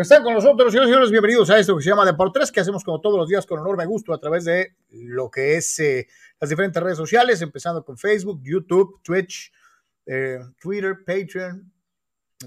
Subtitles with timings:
[0.00, 1.10] que están con nosotros, señores y señores.
[1.10, 3.84] Bienvenidos a esto que se llama Deportes, que hacemos como todos los días con enorme
[3.84, 6.08] gusto a través de lo que es eh,
[6.40, 9.52] las diferentes redes sociales, empezando con Facebook, YouTube, Twitch,
[10.06, 11.70] eh, Twitter, Patreon.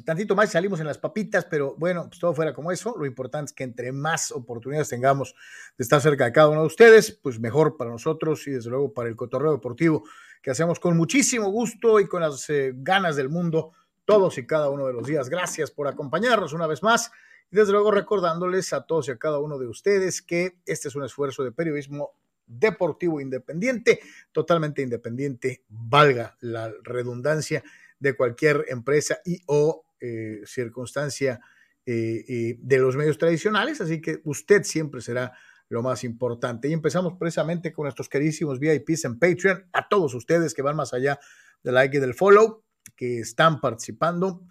[0.03, 2.96] Tantito más salimos en las papitas, pero bueno, pues todo fuera como eso.
[2.98, 5.35] Lo importante es que entre más oportunidades tengamos
[5.77, 8.96] de estar cerca de cada uno de ustedes, pues mejor para nosotros y desde luego
[8.96, 10.05] para el cotorreo deportivo
[10.41, 13.74] que hacemos con muchísimo gusto y con las eh, ganas del mundo
[14.05, 15.29] todos y cada uno de los días.
[15.29, 17.12] Gracias por acompañarnos una vez más
[17.54, 20.96] y desde luego recordándoles a todos y a cada uno de ustedes que este es
[20.96, 22.15] un esfuerzo de periodismo
[22.48, 23.99] deportivo independiente,
[24.32, 27.63] totalmente independiente, valga la redundancia
[27.99, 31.41] de cualquier empresa y o eh, circunstancia
[31.85, 35.31] eh, eh, de los medios tradicionales, así que usted siempre será
[35.70, 36.70] lo más importante.
[36.70, 40.91] Y empezamos precisamente con nuestros queridísimos VIPs en Patreon, a todos ustedes que van más
[40.91, 41.20] allá
[41.62, 42.63] del like y del follow
[42.96, 44.41] que están participando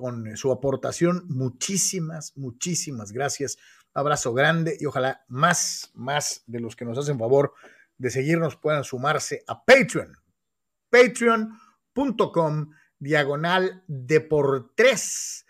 [0.00, 1.26] con su aportación.
[1.28, 3.58] Muchísimas, muchísimas gracias.
[3.92, 7.52] Abrazo grande y ojalá más, más de los que nos hacen favor
[7.98, 10.16] de seguirnos puedan sumarse a Patreon.
[10.88, 15.44] Patreon.com diagonal de por tres.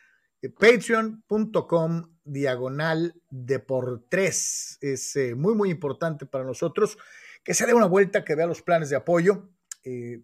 [0.58, 4.78] Patreon.com diagonal de por tres.
[4.80, 6.98] Es eh, muy, muy importante para nosotros
[7.44, 9.48] que se dé una vuelta, que vea los planes de apoyo.
[9.84, 10.22] Eh,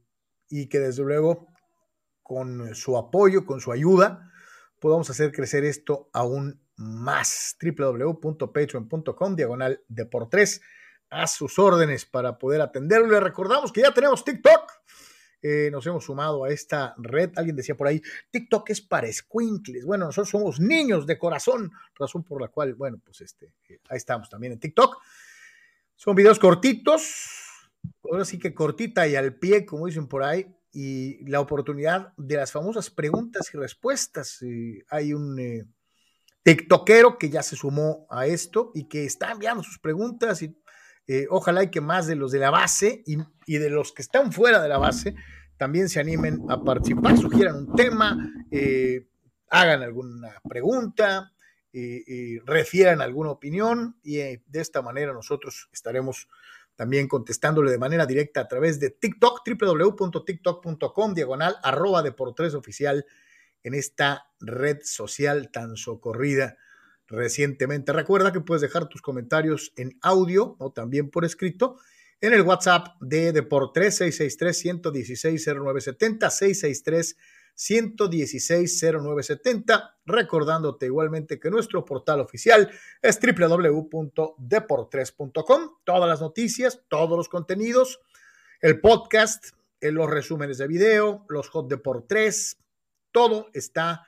[0.48, 1.48] y que desde luego
[2.26, 4.32] con su apoyo, con su ayuda,
[4.80, 7.56] podamos hacer crecer esto aún más.
[7.62, 10.60] www.patreon.com, diagonal de por tres,
[11.08, 13.06] a sus órdenes para poder atenderlo.
[13.06, 14.72] Le recordamos que ya tenemos TikTok.
[15.40, 17.30] Eh, nos hemos sumado a esta red.
[17.36, 19.84] Alguien decía por ahí, TikTok es para squinkles.
[19.84, 23.98] Bueno, nosotros somos niños de corazón, razón por la cual, bueno, pues este, eh, ahí
[23.98, 24.96] estamos también en TikTok.
[25.94, 27.70] Son videos cortitos,
[28.02, 32.36] ahora sí que cortita y al pie, como dicen por ahí, y la oportunidad de
[32.36, 34.44] las famosas preguntas y respuestas.
[34.90, 35.64] hay un eh,
[36.42, 40.54] TikTokero que ya se sumó a esto y que está enviando sus preguntas y
[41.06, 44.32] eh, ojalá y que más de los de la base y, de los que están
[44.32, 45.14] fuera de la base
[45.56, 48.18] también se animen a participar, sugieran un tema,
[48.50, 49.08] eh,
[49.48, 51.32] hagan alguna pregunta,
[52.44, 56.28] refieran alguna opinión y de esta manera nosotros estaremos
[56.76, 62.54] también contestándole de manera directa a través de TikTok, www.tiktok.com, diagonal, arroba de por tres
[62.54, 63.04] oficial
[63.62, 66.56] en esta red social tan socorrida
[67.08, 67.92] recientemente.
[67.92, 71.78] Recuerda que puedes dejar tus comentarios en audio o también por escrito
[72.20, 77.16] en el WhatsApp de Deportes 663 116 0970 663
[77.56, 82.70] 116-0970, recordándote igualmente que nuestro portal oficial
[83.02, 85.70] es www.deportres.com.
[85.84, 88.00] Todas las noticias, todos los contenidos,
[88.60, 92.58] el podcast, los resúmenes de video, los hot deportres,
[93.12, 94.06] todo está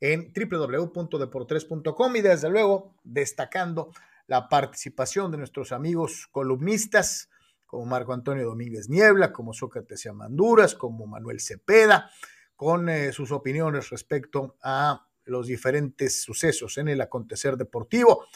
[0.00, 3.90] en www.deportres.com y desde luego destacando
[4.26, 7.30] la participación de nuestros amigos columnistas
[7.66, 12.10] como Marco Antonio Domínguez Niebla, como Sócrates Amanduras, como Manuel Cepeda,
[12.56, 18.26] con eh, sus opiniones respecto a los diferentes sucesos en el acontecer deportivo.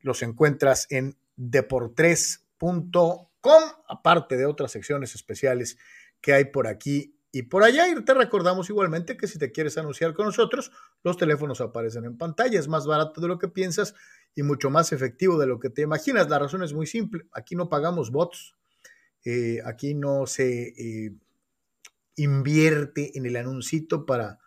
[0.00, 5.78] Los encuentras en deportres.com, aparte de otras secciones especiales
[6.20, 7.88] que hay por aquí y por allá.
[7.88, 10.72] Y te recordamos igualmente que si te quieres anunciar con nosotros,
[11.02, 12.58] los teléfonos aparecen en pantalla.
[12.58, 13.94] Es más barato de lo que piensas
[14.34, 16.28] y mucho más efectivo de lo que te imaginas.
[16.28, 17.26] La razón es muy simple.
[17.32, 18.54] Aquí no pagamos bots.
[19.24, 21.12] Eh, aquí no se eh,
[22.18, 24.38] invierte en el anuncito para,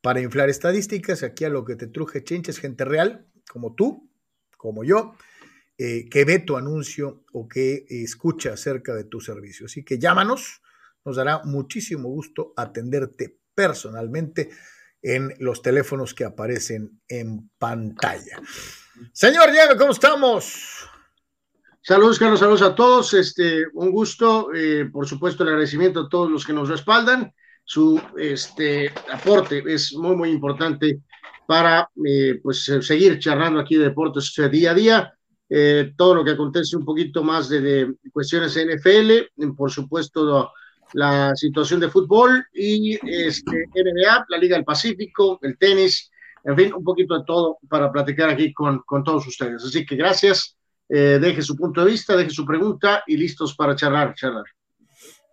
[0.00, 1.22] para inflar estadísticas.
[1.22, 4.10] Aquí a lo que te truje chinches, gente real, como tú,
[4.56, 5.14] como yo,
[5.78, 9.66] eh, que ve tu anuncio o que escucha acerca de tu servicio.
[9.66, 10.62] Así que llámanos,
[11.04, 14.50] nos dará muchísimo gusto atenderte personalmente
[15.02, 18.40] en los teléfonos que aparecen en pantalla.
[19.12, 20.88] Señor Diego, ¿cómo estamos?
[21.84, 23.12] Saludos, Carlos, saludos a todos.
[23.12, 27.34] Este, un gusto, eh, por supuesto, el agradecimiento a todos los que nos respaldan.
[27.64, 31.00] Su este, aporte es muy, muy importante
[31.44, 35.14] para eh, pues, seguir charlando aquí de deportes día a día.
[35.48, 40.52] Eh, todo lo que acontece un poquito más de, de cuestiones NFL, por supuesto,
[40.92, 46.12] la situación de fútbol y este, NBA, la Liga del Pacífico, el tenis,
[46.44, 49.64] en fin, un poquito de todo para platicar aquí con, con todos ustedes.
[49.64, 50.56] Así que gracias
[50.94, 54.44] eh, deje su punto de vista, deje su pregunta y listos para charlar, charlar.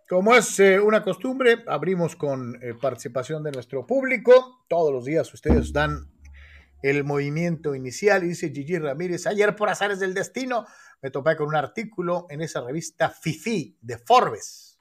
[0.08, 4.64] Como es eh, una costumbre, abrimos con eh, participación de nuestro público.
[4.70, 6.10] Todos los días ustedes dan
[6.82, 10.64] el movimiento inicial dice Gigi Ramírez, ayer por azares del destino
[11.02, 14.80] me topé con un artículo en esa revista Fifi de Forbes,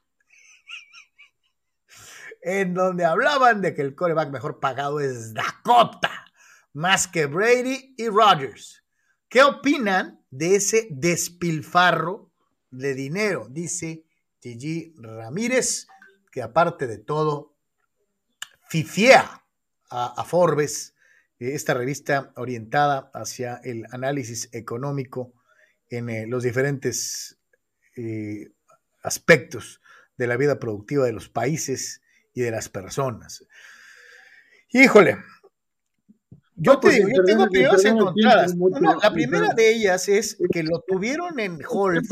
[2.41, 6.25] en donde hablaban de que el coreback mejor pagado es Dakota
[6.71, 8.81] más que Brady y Rodgers.
[9.27, 12.31] ¿Qué opinan de ese despilfarro
[12.71, 13.47] de dinero?
[13.49, 14.05] Dice
[14.41, 15.87] Gigi Ramírez,
[16.31, 17.55] que aparte de todo,
[18.69, 19.43] fifiea
[19.89, 20.95] a, Forbes,
[21.39, 25.33] eh, esta revista orientada hacia el análisis económico
[25.89, 27.39] en eh, los diferentes
[27.95, 28.51] eh,
[29.01, 29.81] aspectos
[30.17, 32.01] de la vida productiva de los países
[32.33, 33.45] y de las personas.
[34.71, 35.17] Híjole,
[36.59, 38.55] yo, te digo, yo tengo opiniones encontradas.
[39.01, 42.05] la primera de ellas es que lo tuvieron en hold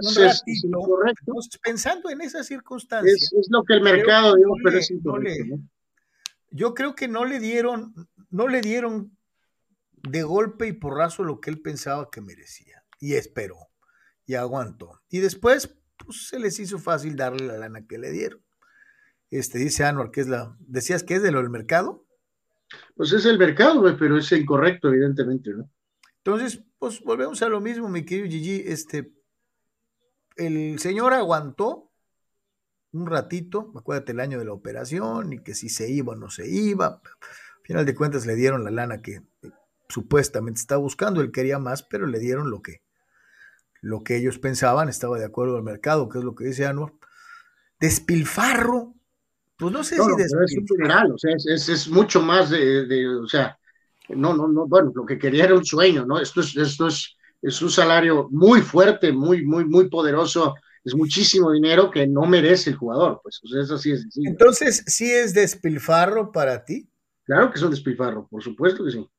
[0.00, 3.32] un ratito, pensando en esas circunstancias.
[3.32, 4.92] Es, lo que el mercado dio, pero es
[6.50, 7.94] Yo creo que no le dieron,
[8.30, 9.16] no le dieron
[9.92, 12.84] de golpe y porrazo lo que él pensaba que merecía.
[13.00, 13.68] Y esperó,
[14.26, 15.00] y aguantó.
[15.08, 18.42] Y después, pues se les hizo fácil darle la lana que le dieron.
[19.30, 20.56] Este, dice Anwar, que es la.
[20.60, 22.06] ¿Decías que es de lo del mercado?
[22.94, 25.70] Pues es el mercado, pero es incorrecto, evidentemente, ¿no?
[26.18, 28.62] Entonces, pues volvemos a lo mismo, mi querido Gigi.
[28.66, 29.12] Este,
[30.36, 31.90] el señor aguantó
[32.92, 36.30] un ratito, acuérdate el año de la operación, y que si se iba o no
[36.30, 36.86] se iba.
[36.86, 39.22] Al final de cuentas le dieron la lana que
[39.88, 42.82] supuestamente estaba buscando, él quería más, pero le dieron lo que,
[43.80, 46.92] lo que ellos pensaban, estaba de acuerdo al mercado, que es lo que dice Anwar.
[47.80, 48.97] Despilfarro
[49.58, 53.58] pues no sé si es un general, o sea, es, mucho más de, o sea,
[54.08, 56.20] no, no, no, bueno, lo que quería era un sueño, ¿no?
[56.20, 61.50] Esto es, esto es, es un salario muy fuerte, muy, muy, muy poderoso, es muchísimo
[61.50, 65.34] dinero que no merece el jugador, pues, o sea, eso sí es Entonces, ¿sí es
[65.34, 66.88] despilfarro para ti?
[67.24, 69.10] Claro que es un despilfarro, por supuesto que sí.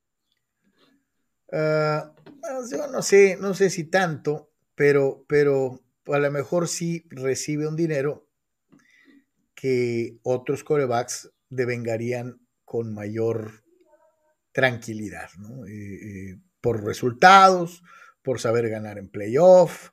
[1.52, 7.04] Ah, pues, yo no sé, no sé si tanto, pero, pero a lo mejor sí
[7.10, 8.29] recibe un dinero
[9.60, 13.66] que otros corebacks devengarían con mayor
[14.54, 15.66] tranquilidad, ¿no?
[15.66, 15.72] Eh,
[16.32, 17.84] eh, por resultados,
[18.22, 19.90] por saber ganar en playoff,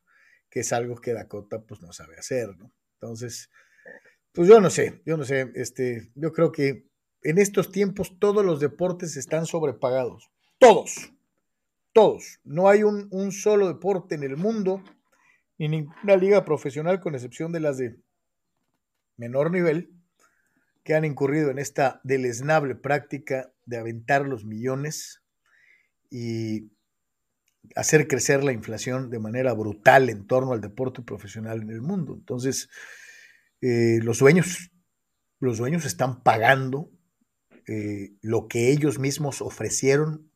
[0.48, 2.72] que es algo que Dakota pues no sabe hacer, ¿no?
[3.00, 3.50] Entonces,
[4.30, 6.86] pues yo no sé, yo no sé, este, yo creo que
[7.22, 11.12] en estos tiempos todos los deportes están sobrepagados, todos,
[11.92, 12.38] todos.
[12.44, 14.84] No hay un, un solo deporte en el mundo,
[15.58, 17.96] ni ninguna liga profesional, con excepción de las de
[19.16, 19.92] menor nivel
[20.84, 25.22] que han incurrido en esta deleznable práctica de aventar los millones
[26.10, 26.70] y
[27.74, 32.14] hacer crecer la inflación de manera brutal en torno al deporte profesional en el mundo.
[32.14, 32.68] Entonces,
[33.60, 34.70] eh, los dueños,
[35.40, 36.90] los dueños están pagando
[37.66, 40.30] eh, lo que ellos mismos ofrecieron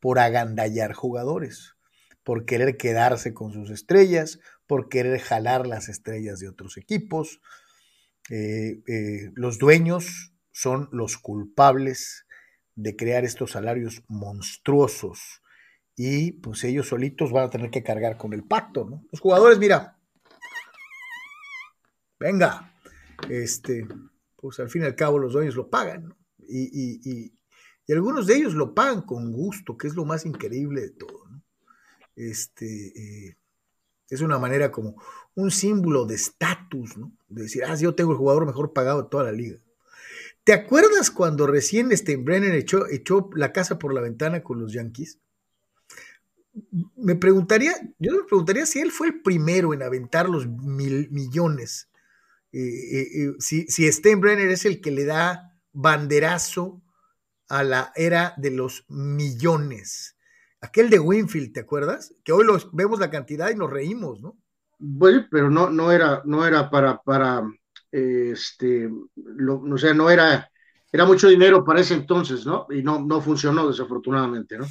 [0.00, 1.76] por agandallar jugadores,
[2.24, 7.40] por querer quedarse con sus estrellas, por querer jalar las estrellas de otros equipos,
[8.30, 12.26] eh, eh, los dueños son los culpables
[12.74, 15.42] de crear estos salarios monstruosos
[15.96, 19.04] y pues ellos solitos van a tener que cargar con el pacto, ¿no?
[19.10, 19.98] Los jugadores, mira,
[22.20, 22.72] venga,
[23.28, 23.86] este,
[24.36, 26.16] pues al fin y al cabo los dueños lo pagan, ¿no?
[26.48, 27.32] y,
[27.90, 31.42] algunos de ellos lo pagan con gusto, que es lo más increíble de todo, ¿no?
[32.14, 33.36] Este, eh,
[34.10, 34.96] es una manera como
[35.34, 37.12] un símbolo de estatus, ¿no?
[37.28, 39.58] De decir, ah, yo tengo el jugador mejor pagado de toda la liga.
[40.44, 45.18] ¿Te acuerdas cuando recién Steinbrenner echó, la casa por la ventana con los Yankees?
[46.96, 51.88] Me preguntaría, yo me preguntaría si él fue el primero en aventar los mil, millones.
[52.50, 56.82] Eh, eh, eh, si, si Steinbrenner es el que le da banderazo
[57.48, 60.16] a la era de los millones.
[60.60, 62.14] Aquel de Winfield, ¿te acuerdas?
[62.24, 64.36] Que hoy los, vemos la cantidad y nos reímos, ¿no?
[64.78, 67.42] Bueno, pero no, no era, no era para, para,
[67.90, 70.50] este, lo, o sea, no era,
[70.92, 72.66] era mucho dinero para ese entonces, ¿no?
[72.70, 74.66] Y no, no funcionó desafortunadamente, ¿no?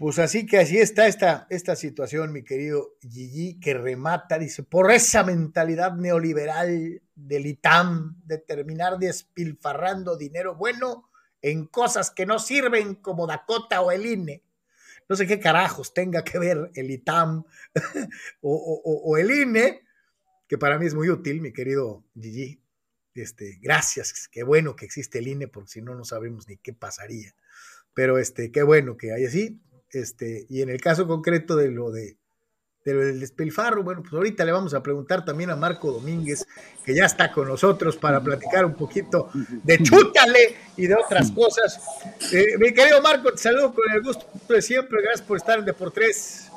[0.00, 4.90] Pues así que así está esta, esta situación, mi querido Gigi, que remata, dice, por
[4.90, 11.09] esa mentalidad neoliberal del ITAM de terminar despilfarrando dinero bueno
[11.42, 14.42] en cosas que no sirven como Dakota o el INE.
[15.08, 17.44] No sé qué carajos tenga que ver el ITAM
[18.40, 19.82] o, el INE,
[20.46, 22.62] que para mí es muy útil, mi querido Gigi.
[23.14, 26.72] Este, gracias, qué bueno que existe el INE, porque si no, no sabemos ni qué
[26.72, 27.34] pasaría.
[27.92, 29.60] Pero este, qué bueno que hay así.
[29.90, 32.19] Este, y en el caso concreto de lo de
[32.92, 36.44] pero el despilfarro, bueno, pues ahorita le vamos a preguntar también a Marco Domínguez,
[36.84, 39.30] que ya está con nosotros para platicar un poquito
[39.62, 41.80] de chútale y de otras cosas.
[42.32, 45.02] Eh, mi querido Marco, te saludo con el gusto de siempre.
[45.02, 46.50] Gracias por estar en Deportes.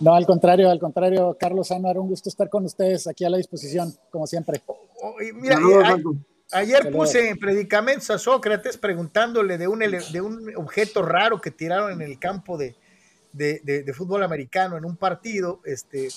[0.00, 3.36] No, al contrario, al contrario, Carlos Amar, un gusto estar con ustedes aquí a la
[3.36, 4.60] disposición, como siempre.
[4.66, 5.56] Oh, mira,
[6.52, 11.92] Ayer puse en predicamentos a Sócrates preguntándole de un, de un objeto raro que tiraron
[11.92, 12.74] en el campo de,
[13.32, 16.08] de, fútbol americano en un partido, este,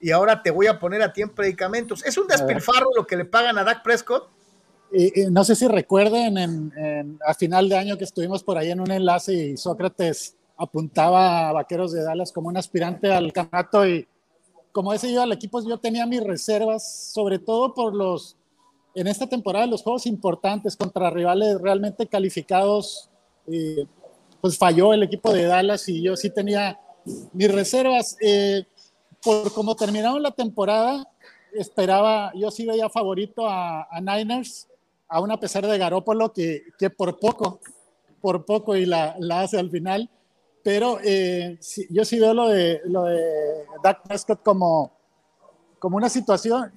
[0.00, 2.04] y ahora te voy a poner a ti en predicamentos.
[2.04, 4.30] ¿Es un despilfarro lo que le pagan a Dak Prescott?
[5.30, 8.90] no sé si recuerden, en, a final de año que estuvimos por ahí en un
[8.90, 14.06] enlace y Sócrates apuntaba a Vaqueros de Dallas como un aspirante al campeonato y
[14.72, 18.36] como ese yo al equipo, yo tenía mis reservas, sobre todo por los,
[18.94, 23.10] en esta temporada, los juegos importantes contra rivales realmente calificados,
[24.40, 26.78] pues falló el equipo de Dallas y yo sí tenía
[27.32, 28.16] mis reservas.
[28.20, 28.64] Eh,
[29.22, 31.08] por como terminaron la temporada,
[31.52, 34.68] esperaba, yo sí veía favorito a, Niners,
[35.08, 37.60] aún a pesar de Garópolo, que, que por poco,
[38.20, 40.10] por poco y la, la hace al final.
[40.62, 41.58] Pero eh,
[41.90, 44.92] yo sí veo lo de, lo de Dak Prescott como,
[45.78, 46.72] como una situación,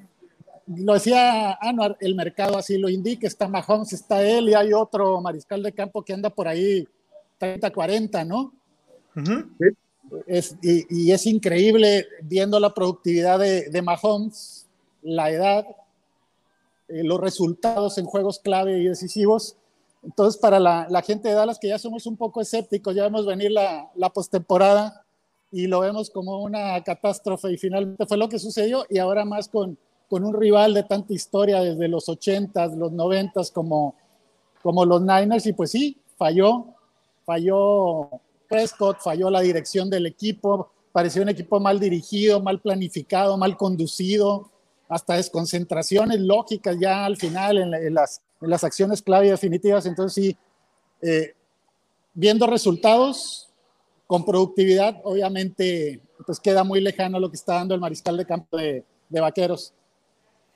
[0.67, 5.19] lo decía Anuar, el mercado así lo indica, está Mahomes, está él y hay otro
[5.19, 6.87] mariscal de campo que anda por ahí
[7.39, 8.53] 30, 40, ¿no?
[10.27, 14.67] es, y, es increíble viendo la productividad de, de Mahomes,
[15.01, 15.65] la edad,
[16.87, 19.55] eh, los resultados en juegos clave y decisivos.
[20.03, 23.25] Entonces, para la, la, gente de Dallas, que ya somos un poco escépticos, ya vemos
[23.25, 25.05] venir la, la postemporada
[25.51, 29.49] y lo vemos como una catástrofe y finalmente fue lo que sucedió y ahora más
[29.49, 29.77] con,
[30.09, 33.95] con un rival de tanta historia desde los 80s, los 90s como,
[34.61, 36.67] como los Niners y pues sí, falló,
[37.29, 38.09] falló
[38.47, 44.49] Prescott, falló la dirección del equipo, pareció un equipo mal dirigido, mal planificado, mal conducido,
[44.87, 49.85] hasta desconcentraciones lógicas ya al final en, las, acciones clave y definitivas.
[49.85, 50.33] Entonces
[51.03, 51.35] eh,
[52.15, 53.51] viendo resultados
[54.07, 58.57] con productividad, obviamente pues queda muy lejano lo que está dando el mariscal de campo
[58.57, 59.71] de, Vaqueros.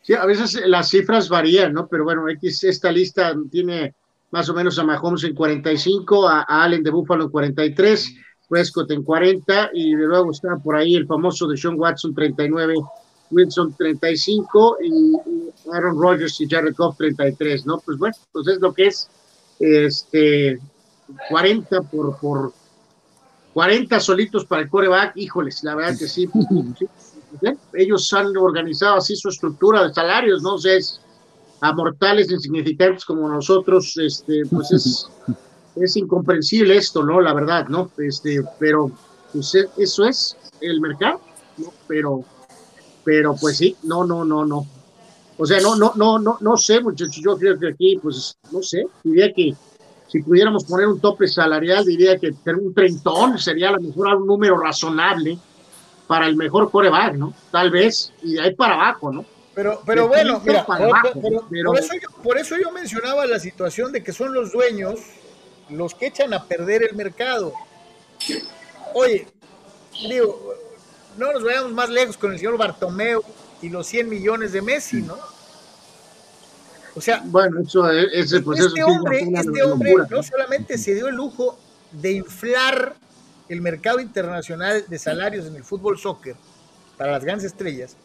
[0.02, 1.88] Sí, a veces las cifras varían, ¿no?
[1.88, 3.94] Pero bueno, esta lista tiene
[4.34, 8.16] más o menos a Mahomes en 45, a, Allen de Buffalo en 43,
[8.50, 12.74] Prescott en 40 y de luego está por ahí el famoso de Sean Watson 39,
[13.30, 15.14] Wilson 35 y,
[15.72, 17.78] Aaron Rodgers y Jared Goff 33, ¿no?
[17.86, 19.08] Pues bueno, pues es lo que es
[19.60, 20.60] este
[21.30, 22.54] 40 por, por
[23.54, 26.28] 40 solitos para el coreback, híjoles, la verdad que sí,
[27.74, 30.58] ellos han organizado así su estructura de salarios, ¿no?
[30.58, 31.00] sé, es,
[31.64, 35.08] a mortales insignificantes como nosotros, este, pues es,
[35.78, 37.22] es incomprensible esto, ¿no?
[37.22, 37.90] La verdad, ¿no?
[37.98, 38.92] Este, pero
[39.32, 41.22] pues e, eso es el mercado,
[41.58, 41.72] ¿no?
[41.88, 42.26] Pero,
[43.06, 44.68] pero pues sí, no, no, no, no.
[45.38, 48.62] O sea, no, no, no, no, no sé, muchachos, yo creo que aquí, pues, no
[48.62, 49.56] sé, diría que
[50.10, 54.28] si pudiéramos poner un tope salarial, diría que un treintón sería a lo mejor un
[54.28, 55.40] número razonable
[56.08, 57.34] para el mejor coreback, ¿no?
[57.52, 59.26] Tal vez, y de ahí para abajo, ¿no?
[59.56, 64.12] Pero, pero bueno, mira, por, eso yo, por eso yo mencionaba la situación de que
[64.12, 65.00] son los dueños
[65.70, 67.54] los que echan a perder el mercado.
[68.94, 69.28] Oye,
[70.10, 70.54] digo,
[71.18, 73.22] no nos vayamos más lejos con el señor Bartomeu
[73.62, 75.18] y los 100 millones de Messi, ¿no?
[76.96, 81.58] O sea, bueno, eso es, este hombre, este hombre no solamente se dio el lujo
[81.92, 82.96] de inflar
[83.50, 86.36] el mercado internacional de salarios en el fútbol soccer
[86.98, 87.98] para las grandes estrellas,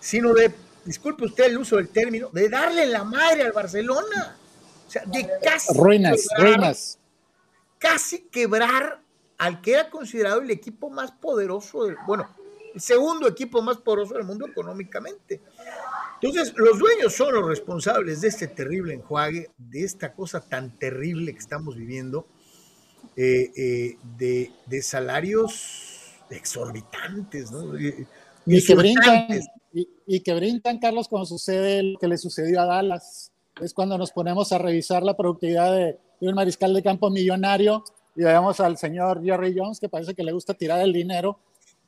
[0.00, 0.52] sino de
[0.84, 4.36] disculpe usted el uso del término, de darle la madre al Barcelona.
[4.86, 5.72] O sea, de casi.
[5.74, 6.76] Ruinas, quebrar,
[7.78, 9.00] Casi quebrar
[9.38, 12.28] al que era considerado el equipo más poderoso, del, bueno,
[12.74, 15.40] el segundo equipo más poderoso del mundo económicamente.
[16.20, 21.32] Entonces, los dueños son los responsables de este terrible enjuague, de esta cosa tan terrible
[21.32, 22.26] que estamos viviendo,
[23.16, 27.78] eh, eh, de, de, salarios exorbitantes, ¿no?
[27.78, 29.28] Y que brincan,
[29.72, 33.32] y, que brincan, Carlos, cuando sucede lo que le sucedió a Dallas.
[33.60, 37.82] Es cuando nos ponemos a revisar la productividad de, un mariscal de campo millonario
[38.16, 41.38] y vemos al señor Jerry Jones, que parece que le gusta tirar el dinero.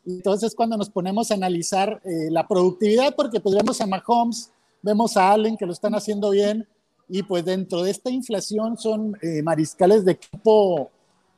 [0.07, 5.17] Entonces, cuando nos ponemos a analizar eh, la productividad, porque pues vemos a Mahomes, vemos
[5.17, 6.67] a Allen, que lo están haciendo bien,
[7.09, 10.91] y pues dentro de esta inflación son eh, mariscales de campo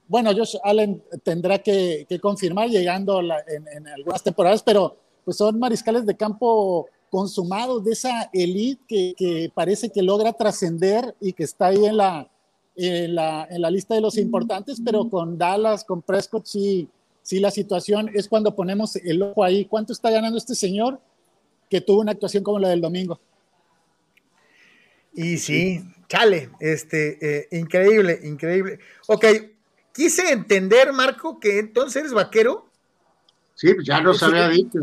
[0.07, 6.07] bueno, Josh Allen tendrá que, confirmar llegando en, en, algunas temporadas, pero pues son mariscales
[6.07, 11.85] de campo consumados de esa elite que, parece que logra trascender y que está ahí
[11.85, 12.29] en la,
[12.75, 16.89] en la, en la, lista de los importantes, pero con Dallas, con Prescott, sí,
[17.23, 19.65] sí la situación es cuando ponemos el ojo ahí.
[19.65, 21.01] ¿Cuánto está ganando este señor
[21.71, 23.21] que tuvo una actuación como la del domingo?
[25.15, 28.81] Y sí, chale, este, eh, increíble, increíble.
[29.07, 29.25] Ok,
[29.93, 32.64] quise entender, Marco, que entonces eres vaquero.
[33.55, 34.81] Sí, pues ya nos había dicho.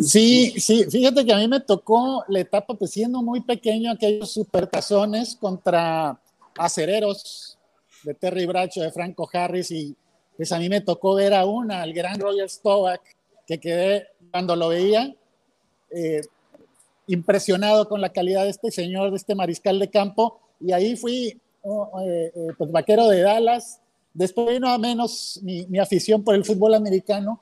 [0.00, 4.30] sí, sí, fíjate que a mí me tocó la etapa, pues siendo muy pequeño, aquellos
[4.32, 6.20] supertazones contra
[6.56, 7.58] acereros
[8.04, 9.96] de Terry Bracho, de Franco Harris, y
[10.36, 13.00] pues a mí me tocó ver a una, al gran Roger Stovak,
[13.46, 15.12] que quedé cuando lo veía
[15.90, 16.20] eh,
[17.08, 21.40] impresionado con la calidad de este señor, de este mariscal de campo, y ahí fui
[21.62, 23.80] oh, eh, eh, pues vaquero de Dallas.
[24.14, 27.40] Después vino a menos mi, mi afición por el fútbol americano,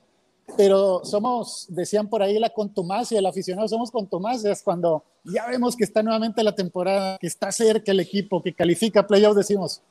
[0.56, 5.84] pero somos, decían por ahí la contumacia, el aficionado somos contumacias cuando ya vemos que
[5.84, 9.82] está nuevamente la temporada, que está cerca el equipo, que califica playoffs, decimos,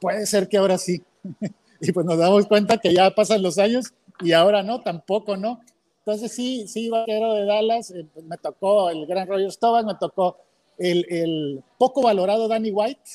[0.00, 1.02] puede ser que ahora sí.
[1.80, 5.60] y pues nos damos cuenta que ya pasan los años y ahora no, tampoco, ¿no?
[5.98, 9.94] Entonces sí, sí, vaquero de Dallas, eh, pues, me tocó el gran Roger Staubach, me
[9.94, 10.36] tocó
[10.78, 13.10] el, el, poco valorado Danny White,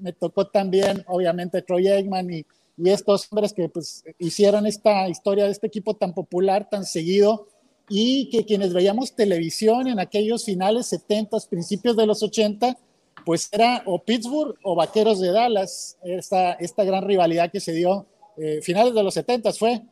[0.00, 5.44] me tocó también obviamente Troy Aikman y y estos hombres que pues hicieron esta historia
[5.44, 7.46] de este equipo tan popular, tan seguido,
[7.88, 12.76] y que quienes veíamos televisión en aquellos finales 70, principios de los 80,
[13.24, 18.06] pues era o Pittsburgh o Vaqueros de Dallas, esta, esta gran rivalidad que se dio,
[18.36, 19.82] eh, finales de los 70 fue,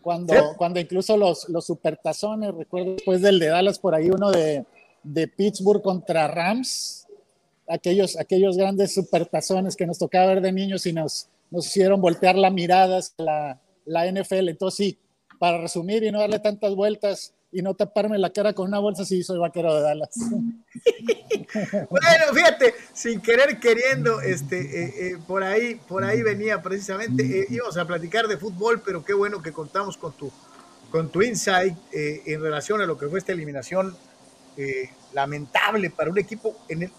[0.00, 4.64] cuando, cuando incluso los, los supertazones, recuerdo después del de Dallas por ahí uno de,
[5.02, 7.06] de Pittsburgh contra Rams,
[7.68, 12.36] aquellos, aquellos grandes supertazones que nos tocaba ver de niños y nos, nos hicieron voltear
[12.36, 14.48] la mirada hacia la, la NFL.
[14.48, 14.98] Entonces, sí,
[15.38, 19.04] para resumir y no darle tantas vueltas y no taparme la cara con una bolsa,
[19.04, 20.10] sí, soy vaquero de Dallas.
[21.90, 27.46] bueno, fíjate, sin querer queriendo, este, eh, eh, por ahí, por ahí venía precisamente, eh,
[27.50, 30.30] íbamos a platicar de fútbol, pero qué bueno que contamos con tu,
[30.90, 33.96] con tu insight en relación a lo que fue esta eliminación
[35.12, 36.92] lamentable para un equipo, en el,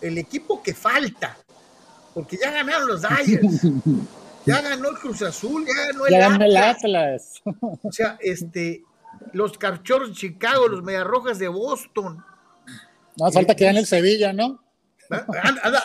[0.00, 1.36] el equipo que falta,
[2.18, 3.62] porque ya ganaron los Dyers,
[4.46, 7.40] ya ganó el Cruz Azul, ya ganó el, ya el Atlas.
[7.44, 8.82] O sea, este,
[9.32, 12.24] los Cachorros de Chicago, los Mediarrojas de Boston.
[13.16, 14.60] No, falta que gane el Sevilla, ¿no?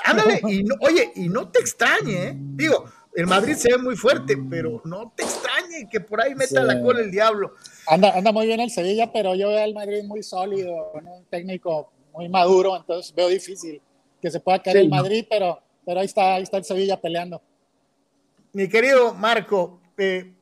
[0.07, 2.33] Ándale, y oye, y no te extrañe, ¿eh?
[2.35, 6.63] digo, el Madrid se ve muy fuerte, pero no te extrañe que por ahí meta
[6.63, 7.53] la cola el diablo.
[7.85, 11.91] Anda, anda muy bien el Sevilla, pero yo veo al Madrid muy sólido, un técnico
[12.11, 13.79] muy maduro, entonces veo difícil
[14.19, 17.41] que se pueda caer el Madrid, pero pero ahí está, ahí está el Sevilla peleando.
[18.53, 20.33] Mi querido Marco, eh,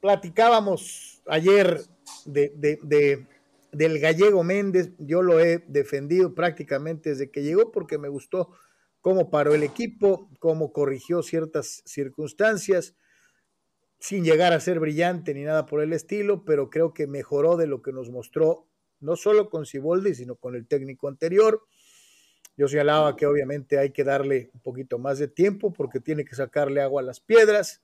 [0.00, 1.80] platicábamos ayer
[2.24, 3.26] de,
[3.72, 8.50] del gallego Méndez, yo lo he defendido prácticamente desde que llegó porque me gustó
[9.00, 12.94] cómo paró el equipo, cómo corrigió ciertas circunstancias,
[13.98, 17.66] sin llegar a ser brillante ni nada por el estilo, pero creo que mejoró de
[17.66, 18.66] lo que nos mostró,
[18.98, 21.62] no solo con Ciboldi, sino con el técnico anterior.
[22.60, 26.34] Yo señalaba que obviamente hay que darle un poquito más de tiempo porque tiene que
[26.34, 27.80] sacarle agua a las piedras.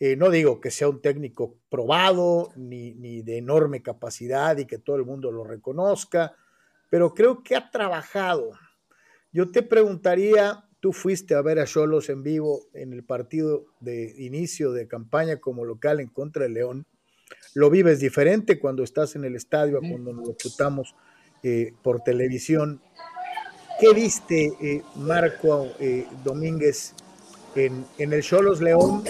[0.00, 4.78] Eh, no digo que sea un técnico probado ni, ni, de enorme capacidad y que
[4.78, 6.34] todo el mundo lo reconozca,
[6.90, 8.50] pero creo que ha trabajado.
[9.30, 14.12] Yo te preguntaría, tú fuiste a ver a Cholos en vivo en el partido de
[14.18, 16.84] inicio de campaña como local en contra de León.
[17.54, 20.96] Lo vives diferente cuando estás en el estadio, cuando nos lo chutamos
[21.44, 22.82] eh, por televisión.
[23.80, 26.92] ¿Qué viste, eh, Marco eh, Domínguez,
[27.54, 29.02] en, el Cholos León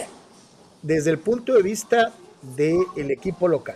[0.80, 2.12] desde el punto de vista
[2.56, 3.74] del equipo local?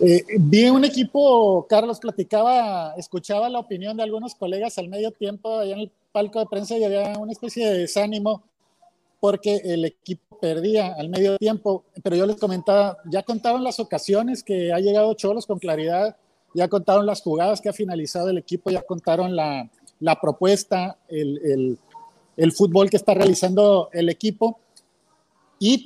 [0.00, 5.58] Eh, vi un equipo, Carlos platicaba, escuchaba la opinión de algunos colegas al medio tiempo
[5.58, 8.42] allá en el palco de prensa y había una especie de desánimo
[9.20, 14.42] porque el equipo perdía al medio tiempo, pero yo les comentaba, ya contaron las ocasiones
[14.42, 16.16] que ha llegado Cholos con claridad,
[16.54, 19.70] ya contaron las jugadas que ha finalizado el equipo, ya contaron la,
[20.02, 21.78] la propuesta, el,
[22.56, 24.58] fútbol que está realizando el equipo.
[25.60, 25.84] Y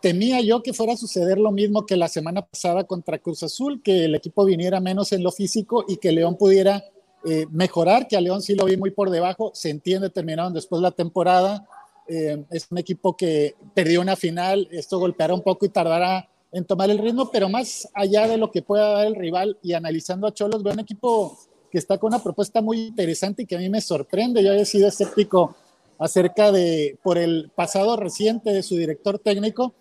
[0.00, 3.82] temía yo que fuera a suceder lo mismo que la semana pasada contra Cruz Azul,
[3.82, 6.82] que el equipo viniera menos en lo físico y que León pudiera
[7.26, 10.80] eh, mejorar, que a León sí lo vi muy por debajo, se entiende, terminaron después
[10.80, 11.68] la temporada.
[12.08, 16.64] Eh, es un equipo que perdió una final, esto golpeará un poco y tardará en
[16.64, 20.26] tomar el ritmo, pero más allá de lo que pueda dar el rival y analizando
[20.26, 21.38] a Cholos, veo un equipo
[21.72, 24.44] que está con una propuesta muy interesante y que a mí me sorprende.
[24.44, 25.56] Yo he sido escéptico
[25.98, 29.74] acerca de, por el pasado reciente de su director técnico,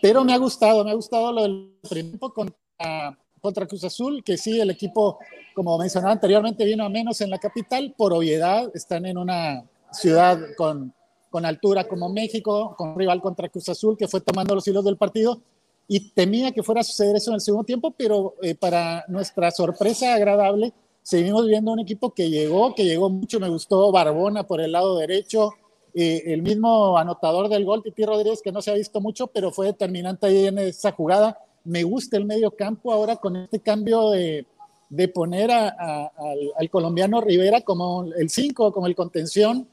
[0.00, 4.38] pero me ha gustado, me ha gustado lo del primer contra, contra Cruz Azul, que
[4.38, 5.18] sí, el equipo,
[5.54, 10.38] como mencionaba anteriormente, vino a menos en la capital, por obviedad, están en una ciudad
[10.56, 10.94] con,
[11.28, 14.96] con altura como México, con rival contra Cruz Azul, que fue tomando los hilos del
[14.96, 15.42] partido,
[15.86, 19.50] y temía que fuera a suceder eso en el segundo tiempo, pero eh, para nuestra
[19.50, 20.72] sorpresa agradable,
[21.04, 24.96] seguimos viendo un equipo que llegó, que llegó mucho, me gustó Barbona por el lado
[24.96, 25.52] derecho,
[25.94, 29.52] eh, el mismo anotador del gol, Titi Rodríguez, que no se ha visto mucho, pero
[29.52, 31.38] fue determinante ahí en esa jugada.
[31.62, 34.46] Me gusta el medio campo ahora con este cambio de,
[34.88, 36.10] de poner al,
[36.56, 39.68] al, colombiano Rivera como el 5, como el contención.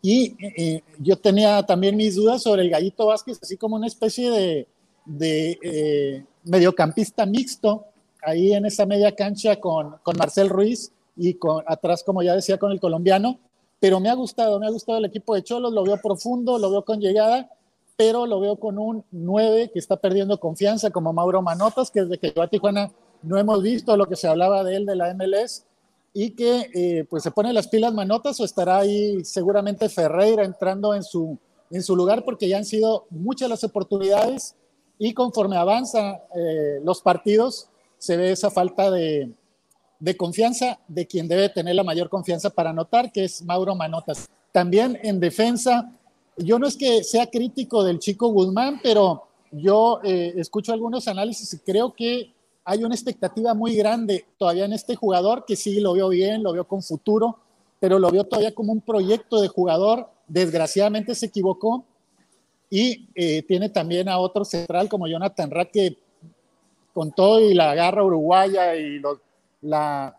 [0.00, 4.30] Y eh, yo tenía también mis dudas sobre el Gallito Vázquez, así como una especie
[4.30, 4.68] de,
[5.04, 7.86] de eh, mediocampista mixto
[8.26, 12.58] ahí en esa media cancha con, con Marcel Ruiz y con, atrás, como ya decía,
[12.58, 13.38] con el colombiano.
[13.78, 16.70] Pero me ha gustado, me ha gustado el equipo de Cholos, lo veo profundo, lo
[16.70, 17.50] veo con llegada,
[17.96, 22.18] pero lo veo con un 9 que está perdiendo confianza, como Mauro Manotas, que desde
[22.18, 22.90] que llegó a Tijuana
[23.22, 25.64] no hemos visto lo que se hablaba de él de la MLS
[26.12, 30.94] y que eh, pues se pone las pilas Manotas o estará ahí seguramente Ferreira entrando
[30.94, 31.38] en su,
[31.70, 34.54] en su lugar porque ya han sido muchas las oportunidades
[34.98, 39.34] y conforme avanzan eh, los partidos se ve esa falta de,
[40.16, 44.28] confianza de quien debe tener la mayor confianza para anotar, que es Mauro Manotas.
[44.52, 45.92] También en defensa,
[46.36, 51.52] yo no es que sea crítico del chico Guzmán, pero yo eh, escucho algunos análisis
[51.54, 52.32] y creo que
[52.64, 56.52] hay una expectativa muy grande todavía en este jugador, que sí lo veo bien, lo
[56.52, 57.38] veo con futuro,
[57.78, 60.08] pero lo veo todavía como un proyecto de jugador.
[60.26, 61.84] Desgraciadamente se equivocó
[62.68, 65.98] y eh, tiene también a otro central como Jonathan Rack, que
[66.96, 69.02] con todo y la garra uruguaya y
[69.60, 70.18] la,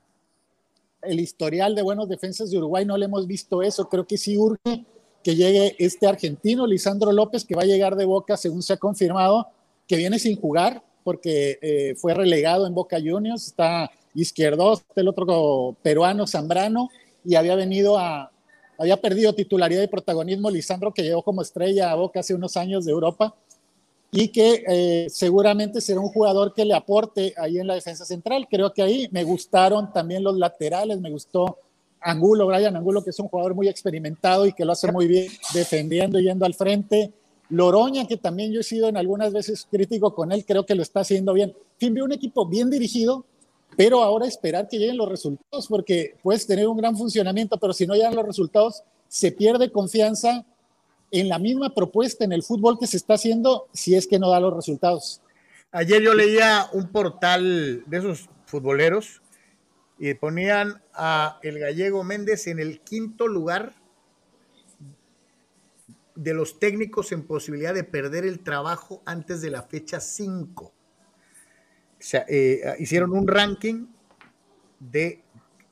[1.01, 3.89] el historial de buenos defensas de Uruguay, no le hemos visto eso.
[3.89, 4.85] Creo que sí urge
[5.23, 8.77] que llegue este argentino, Lisandro López, que va a llegar de Boca, según se ha
[8.77, 9.47] confirmado,
[9.87, 15.75] que viene sin jugar, porque eh, fue relegado en Boca Juniors, está izquierdo, el otro
[15.81, 16.89] peruano, Zambrano,
[17.25, 18.31] y había venido a,
[18.77, 22.85] había perdido titularidad y protagonismo Lisandro, que llegó como estrella a Boca hace unos años
[22.85, 23.33] de Europa,
[24.11, 28.47] y que eh, seguramente será un jugador que le aporte ahí en la defensa central.
[28.49, 31.59] Creo que ahí me gustaron también los laterales, me gustó
[31.99, 35.27] Angulo, Brian Angulo, que es un jugador muy experimentado y que lo hace muy bien
[35.53, 37.11] defendiendo, yendo al frente.
[37.49, 40.81] Loroña, que también yo he sido en algunas veces crítico con él, creo que lo
[40.81, 41.53] está haciendo bien.
[41.77, 43.25] fin, veo un equipo bien dirigido,
[43.75, 47.87] pero ahora esperar que lleguen los resultados, porque puedes tener un gran funcionamiento, pero si
[47.87, 50.45] no llegan los resultados, se pierde confianza
[51.11, 54.29] en la misma propuesta en el fútbol que se está haciendo si es que no
[54.29, 55.21] da los resultados.
[55.71, 59.21] Ayer yo leía un portal de esos futboleros
[59.99, 63.75] y ponían a el gallego Méndez en el quinto lugar
[66.15, 70.65] de los técnicos en posibilidad de perder el trabajo antes de la fecha 5.
[70.65, 70.73] O
[71.99, 73.87] sea, eh, hicieron un ranking
[74.79, 75.23] de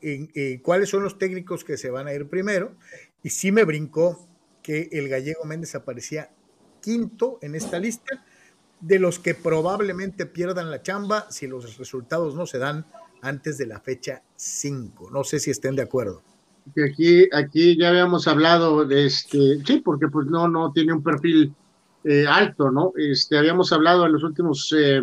[0.02, 2.76] eh, cuáles son los técnicos que se van a ir primero
[3.24, 4.28] y sí me brincó
[4.66, 6.32] que el gallego Méndez aparecía
[6.82, 8.26] quinto en esta lista
[8.80, 12.86] de los que probablemente pierdan la chamba si los resultados no se dan
[13.22, 15.10] antes de la fecha 5.
[15.12, 16.24] No sé si estén de acuerdo
[16.84, 21.54] aquí, aquí ya habíamos hablado de este, sí, porque pues no, no tiene un perfil
[22.04, 22.92] eh, alto, ¿no?
[22.98, 25.02] Este, habíamos hablado en los últimos eh,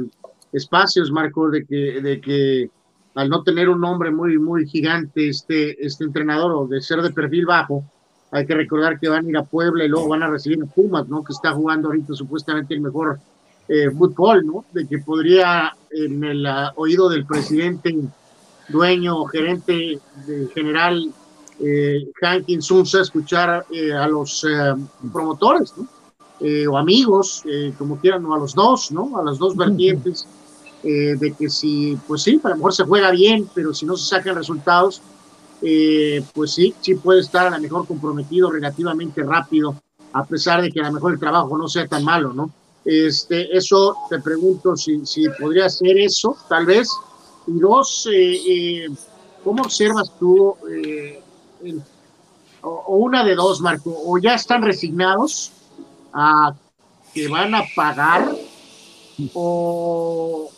[0.53, 2.71] espacios, Marco, de que, de que
[3.15, 7.13] al no tener un nombre muy, muy gigante, este, este entrenador, o de ser de
[7.13, 7.85] perfil bajo,
[8.33, 10.67] hay que recordar que van a ir a Puebla y luego van a recibir a
[10.67, 11.23] Pumas, ¿no?
[11.23, 13.19] Que está jugando ahorita supuestamente el mejor
[13.69, 14.65] eh, fútbol, ¿no?
[14.73, 17.95] De que podría en el ah, oído del presidente,
[18.69, 21.13] dueño, gerente de general
[21.61, 24.75] eh, Hank escuchar eh, a los eh,
[25.13, 25.75] promotores,
[26.41, 27.45] eh, o amigos,
[27.79, 29.17] como quieran, o a los dos, ¿no?
[29.19, 30.27] A las dos vertientes,
[30.83, 34.09] de que si, pues sí, a lo mejor se juega bien, pero si no se
[34.09, 35.01] sacan resultados,
[36.35, 39.77] pues sí, sí puede estar a lo mejor comprometido relativamente rápido,
[40.13, 42.51] a pesar de que a lo mejor el trabajo no sea tan malo, ¿no?
[42.85, 46.91] Este, eso te pregunto si, si podría ser eso, tal vez.
[47.47, 48.09] Y dos,
[49.45, 50.57] ¿cómo observas tú
[52.63, 55.53] o, una de dos, Marco, o ya están resignados
[56.13, 56.55] a
[57.13, 58.35] que van a pagar,
[59.35, 60.51] o,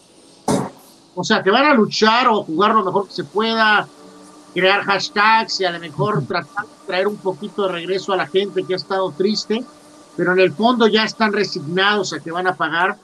[1.14, 3.88] o sea, que van a luchar o jugar lo mejor que se pueda,
[4.54, 8.26] crear hashtags y a lo mejor tratar de traer un poquito de regreso a la
[8.26, 9.64] gente que ha estado triste,
[10.16, 12.96] pero en el fondo ya están resignados a que van a pagar,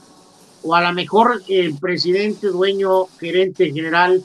[0.62, 4.24] o a lo mejor el presidente, dueño, gerente general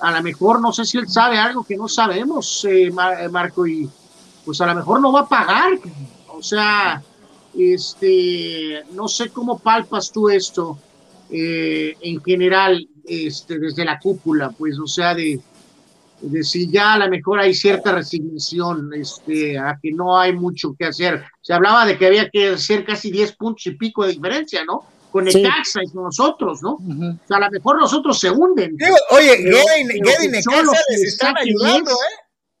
[0.00, 3.66] a lo mejor no sé si él sabe algo que no sabemos, eh, eh, Marco,
[3.66, 3.88] y
[4.44, 5.72] pues a lo mejor no va a pagar.
[6.28, 7.02] O sea,
[7.56, 10.78] este, no sé cómo palpas tú esto
[11.30, 15.40] eh, en general, este, desde la cúpula, pues, o sea, de,
[16.30, 20.74] de si ya a lo mejor hay cierta resignación, este, a que no hay mucho
[20.78, 21.24] que hacer.
[21.40, 24.86] Se hablaba de que había que hacer casi 10 puntos y pico de diferencia, ¿no?
[25.14, 26.72] con el Caxa y con nosotros, ¿no?
[26.72, 28.76] O sea, a lo mejor nosotros se hunden.
[29.10, 32.14] oye, Guede y Necaxa les están ayudando, ¿eh?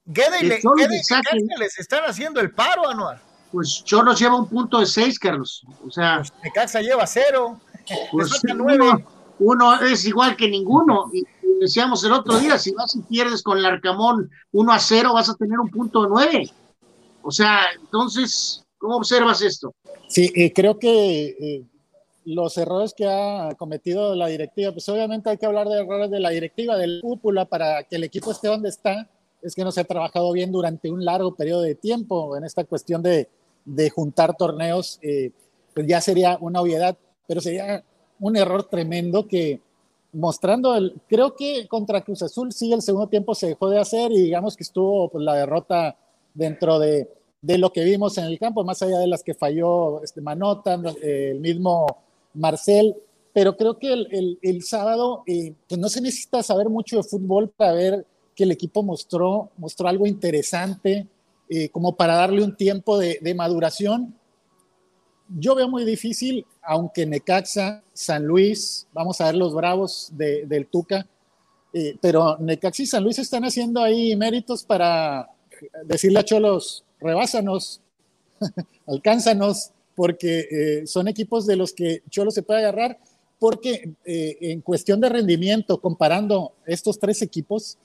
[0.04, 1.20] Guede y Necaxa
[1.58, 3.20] les están haciendo el paro, Anuar.
[3.50, 5.64] Pues Cholos lleva un punto de seis, Carlos.
[5.84, 6.18] O sea.
[6.18, 7.60] Pues Necaxa lleva cero.
[8.12, 9.04] Pues, nueve.
[9.40, 11.10] uno es igual que ninguno.
[11.12, 11.24] Y
[11.64, 15.30] decíamos el otro día, si vas y pierdes con el Arcamón 1 a 0, vas
[15.30, 16.50] a tener un punto 9.
[17.22, 19.74] O sea, entonces, ¿cómo observas esto?
[20.08, 21.64] Sí, creo que eh,
[22.26, 26.20] los errores que ha cometido la directiva, pues obviamente hay que hablar de errores de
[26.20, 29.08] la directiva, del cúpula, para que el equipo esté donde está,
[29.42, 32.64] es que no se ha trabajado bien durante un largo periodo de tiempo en esta
[32.64, 33.28] cuestión de,
[33.64, 35.30] de juntar torneos, eh,
[35.74, 36.96] pues ya sería una obviedad,
[37.26, 37.82] pero sería
[38.20, 39.60] un error tremendo que
[40.14, 44.12] mostrando el, creo que contra Cruz Azul sí el segundo tiempo se dejó de hacer
[44.12, 45.96] y digamos que estuvo pues, la derrota
[46.32, 47.10] dentro de,
[47.42, 50.80] de, lo que vimos en el campo, más allá de las que falló este Manota,
[51.02, 51.86] el mismo
[52.34, 52.96] Marcel,
[53.32, 57.50] pero creo que el, el, sábado eh, pues no se necesita saber mucho de fútbol
[57.50, 61.06] para ver que el equipo mostró, mostró algo interesante,
[61.48, 64.14] eh, como para darle un tiempo de, de maduración
[65.28, 71.06] yo veo muy difícil, aunque Necaxa, San Luis, vamos a ver los bravos del Tuca,
[71.72, 75.30] eh, pero Necaxa y San Luis están haciendo ahí méritos para
[75.84, 77.80] decirle a Cholos, rebásanos,
[78.86, 82.98] alcánzanos, porque eh, son equipos de los que Cholos se puede agarrar,
[83.38, 87.78] porque eh, en cuestión de rendimiento, comparando estos tres equipos,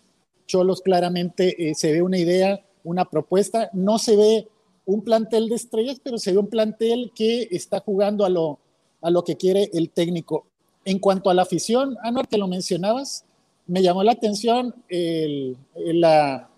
[0.46, 4.48] Cholos claramente se ve una idea, una propuesta, no se ve
[4.90, 8.60] un plantel de estrellas, pero se ve un plantel que está jugando a lo,
[9.02, 10.48] a lo que quiere el técnico.
[10.84, 13.24] En cuanto a la afición, Anuar, que lo mencionabas,
[13.68, 14.74] me llamó la atención
[15.76, 16.50] la,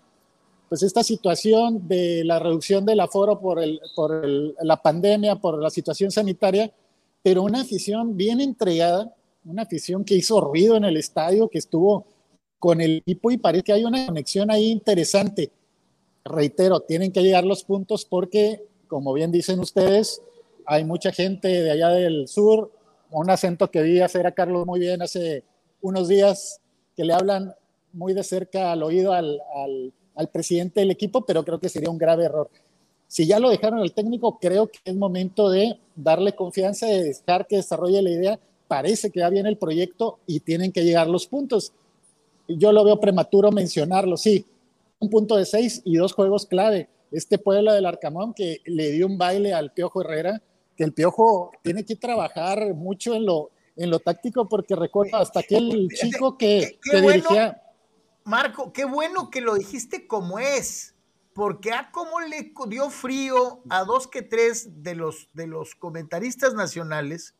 [0.70, 5.68] pues esta situación de la reducción del aforo por, el, por la pandemia, por la
[5.68, 6.72] situación sanitaria,
[7.22, 9.14] pero una afición bien entregada,
[9.44, 12.06] una afición que hizo ruido en el estadio, que estuvo
[12.58, 15.50] con el equipo y parece que hay una conexión ahí interesante
[16.24, 20.22] reitero, tienen que llegar los puntos porque, como bien dicen ustedes,
[20.66, 22.70] hay mucha gente de allá del sur,
[23.10, 25.44] un acento que vi hacer a Carlos muy bien hace
[25.80, 26.60] unos días,
[26.96, 27.54] que le hablan
[27.92, 29.40] muy de cerca al oído al,
[30.14, 32.48] al, presidente del equipo, pero creo que sería un grave error.
[33.08, 37.46] Si ya lo dejaron al técnico, creo que es momento de darle confianza, de dejar
[37.46, 38.40] que desarrolle la idea.
[38.68, 41.72] Parece que va bien el proyecto y tienen que llegar los puntos.
[42.48, 44.46] Yo lo veo prematuro mencionarlo, sí,
[45.02, 46.88] un punto de seis y dos juegos clave.
[47.10, 50.40] Este pueblo del Arcamón que le dio un baile al Piojo Herrera,
[50.76, 55.40] que el Piojo tiene que trabajar mucho en lo, en lo táctico, porque recuerdo hasta
[55.40, 57.60] aquel chico que, dirigía.
[58.24, 60.94] Marco, qué bueno que lo dijiste como es,
[61.34, 66.54] porque a cómo le dio frío a dos que tres de los, de los comentaristas
[66.54, 67.34] nacionales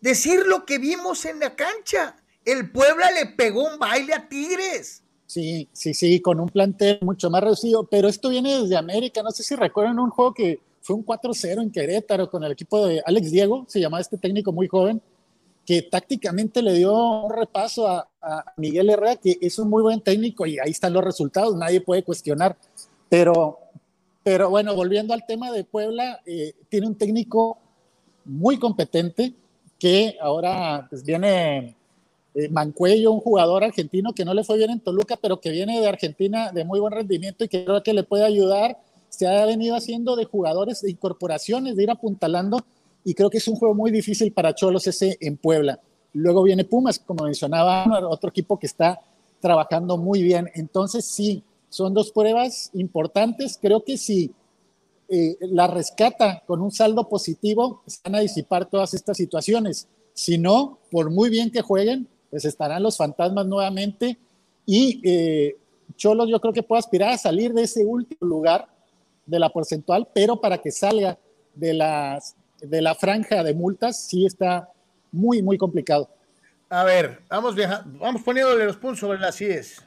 [0.00, 2.16] decir lo que vimos en la cancha.
[2.44, 5.01] El Puebla le pegó un baile a Tigres.
[5.32, 9.22] Sí, sí, sí, con un plantel mucho más reducido, pero esto viene desde América.
[9.22, 12.84] No sé si recuerdan un juego que fue un 4-0 en Querétaro con el equipo
[12.84, 15.00] de Alex Diego, se llamaba este técnico muy joven,
[15.64, 18.06] que tácticamente le dio un repaso a,
[18.58, 22.02] Miguel Herrera, que es un muy buen técnico y ahí están los resultados, nadie puede
[22.02, 22.58] cuestionar.
[23.08, 23.58] Pero,
[24.22, 27.56] pero bueno, volviendo al tema de Puebla, eh, tiene un técnico
[28.26, 29.32] muy competente
[29.78, 31.74] que ahora pues, viene
[32.34, 35.80] eh, Mancuello, un jugador argentino que no le fue bien en Toluca, pero que viene
[35.80, 38.78] de Argentina de muy buen rendimiento y que creo que le puede ayudar.
[39.08, 42.64] Se ha venido haciendo de jugadores de incorporaciones, de ir apuntalando,
[43.04, 45.80] y creo que es un juego muy difícil para Cholos ese en Puebla.
[46.14, 49.00] Luego viene Pumas, como mencionaba, otro equipo que está
[49.40, 50.50] trabajando muy bien.
[50.54, 53.58] Entonces, sí, son dos pruebas importantes.
[53.60, 54.30] Creo que si
[55.08, 59.88] eh, la rescata con un saldo positivo, se van a disipar todas estas situaciones.
[60.14, 64.16] Si no, por muy bien que jueguen, pues estarán los fantasmas nuevamente
[64.64, 65.54] y eh,
[65.96, 68.66] Cholos yo creo que puede aspirar a salir de ese último lugar
[69.26, 71.18] de la porcentual, pero para que salga
[71.54, 74.72] de, las, de la franja de multas sí está
[75.10, 76.08] muy, muy complicado.
[76.70, 77.54] A ver, vamos,
[78.00, 79.82] vamos poniéndole los puntos sobre las IES.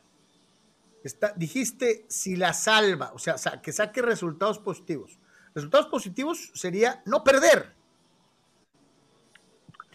[1.38, 5.18] Dijiste si la salva, o sea, que saque resultados positivos.
[5.56, 7.74] Resultados positivos sería no perder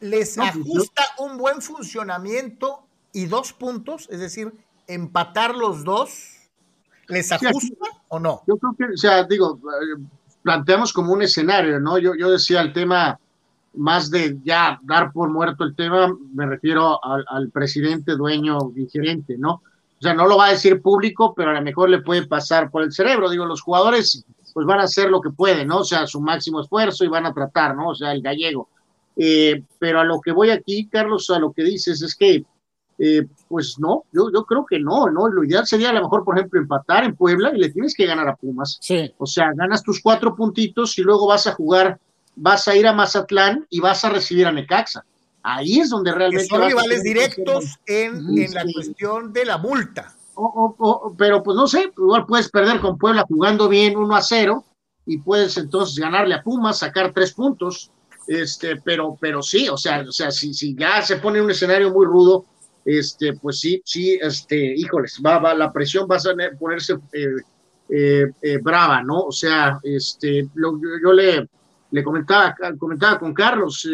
[0.01, 2.81] les ajusta un buen funcionamiento
[3.13, 4.53] y dos puntos, es decir,
[4.87, 6.11] empatar los dos,
[7.09, 8.43] ¿les ajusta o no?
[8.47, 9.59] Yo creo que, o sea, digo,
[10.43, 11.99] planteamos como un escenario, ¿no?
[11.99, 13.19] Yo, yo decía el tema
[13.75, 18.89] más de ya dar por muerto el tema, me refiero al, al presidente, dueño y
[18.89, 19.63] gerente, ¿no?
[20.01, 22.71] O sea, no lo va a decir público, pero a lo mejor le puede pasar
[22.71, 23.29] por el cerebro.
[23.29, 25.81] Digo, los jugadores pues van a hacer lo que pueden, ¿no?
[25.81, 27.91] O sea, su máximo esfuerzo y van a tratar, ¿no?
[27.91, 28.71] O sea, el gallego.
[29.17, 32.45] Eh, pero a lo que voy aquí, Carlos, a lo que dices es que,
[32.99, 35.29] eh, pues no, yo, yo creo que no, ¿no?
[35.29, 38.07] Lo ideal sería a lo mejor, por ejemplo, empatar en Puebla y le tienes que
[38.07, 38.79] ganar a Pumas.
[38.81, 39.13] Sí.
[39.19, 41.99] O sea, ganas tus cuatro puntitos y luego vas a jugar,
[42.37, 45.05] vas a ir a Mazatlán y vas a recibir a Necaxa.
[45.43, 46.47] Ahí es donde realmente.
[46.47, 50.15] son rivales directos en, en, la cuestión de la multa.
[51.17, 54.65] pero pues no sé, igual puedes perder con Puebla jugando bien 1 a 0
[55.07, 57.91] y puedes entonces ganarle a Pumas, sacar tres puntos.
[58.31, 61.91] Este, pero, pero sí, o sea, o sea, si, si ya se pone un escenario
[61.91, 62.45] muy rudo,
[62.85, 67.27] este, pues sí, sí, este, híjoles, va, va, la presión va a ponerse eh,
[67.89, 69.23] eh, eh, brava, ¿no?
[69.23, 71.49] O sea, este, lo, yo le,
[71.91, 73.85] le comentaba, comentaba con Carlos,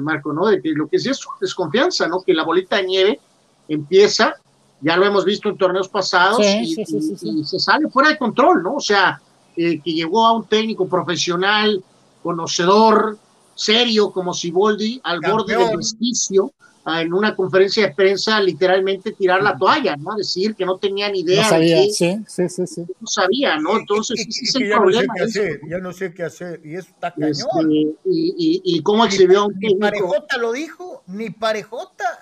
[0.00, 0.46] Marco, ¿no?
[0.46, 2.22] De que lo que sí es desconfianza, ¿no?
[2.22, 3.20] Que la bolita de nieve
[3.68, 4.34] empieza,
[4.80, 8.76] ya lo hemos visto en torneos pasados, y, y, se sale fuera de control, ¿no?
[8.76, 9.20] O sea,
[9.54, 11.84] que llegó a un técnico profesional,
[12.22, 13.18] conocedor,
[13.54, 16.52] serio como Siboldi, al borde del justicio,
[16.86, 20.14] en una conferencia de prensa literalmente tirar la toalla, ¿no?
[20.16, 21.42] Decir que no tenía ni idea.
[21.42, 23.78] No sabía, sí, sí, sí, No sabía, ¿no?
[23.78, 25.14] Entonces, ese es el ya problema.
[25.18, 27.30] No sé qué hacer, ya no sé qué hacer, y eso está cañón.
[27.32, 29.74] Este, y, y, y, cómo exhibió a un técnico.
[29.76, 32.20] Ni Parejota lo dijo, ni Parejota.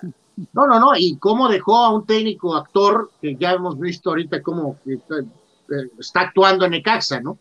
[0.52, 4.42] No, no, no, y cómo dejó a un técnico actor, que ya hemos visto ahorita
[4.42, 7.36] cómo está, eh, está actuando en Necaxa, ¿no?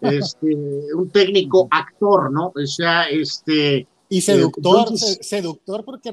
[0.00, 0.54] Este,
[0.94, 2.52] un técnico actor, ¿no?
[2.54, 3.86] O sea, este...
[4.10, 6.10] Y seductor, entonces, seductor porque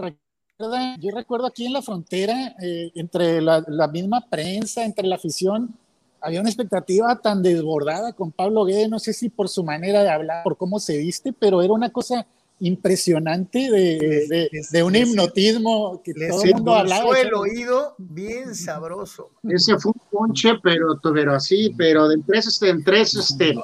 [1.00, 5.74] yo recuerdo aquí en la frontera, eh, entre la, la, misma prensa, entre la afición,
[6.22, 10.10] había una expectativa tan desbordada con Pablo Guede, no sé si por su manera de
[10.10, 12.26] hablar, por cómo se viste, pero era una cosa
[12.60, 17.20] impresionante de, de, de un hipnotismo que todo el mundo hablaba.
[17.20, 19.32] el oído bien sabroso.
[19.44, 23.56] Ese fue un ponche, pero, pero así, pero de tres, este, en tres, este,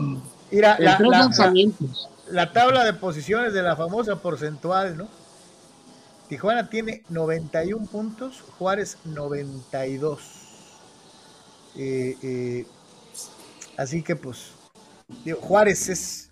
[0.51, 2.09] Mira, la, tres la, lanzamientos.
[2.27, 5.07] La, la tabla de posiciones de la famosa porcentual, ¿no?
[6.31, 10.21] Tijuana tiene 91 puntos, Juárez 92.
[11.75, 12.65] Eh, eh,
[13.77, 14.51] así que pues,
[15.25, 16.30] digo, Juárez es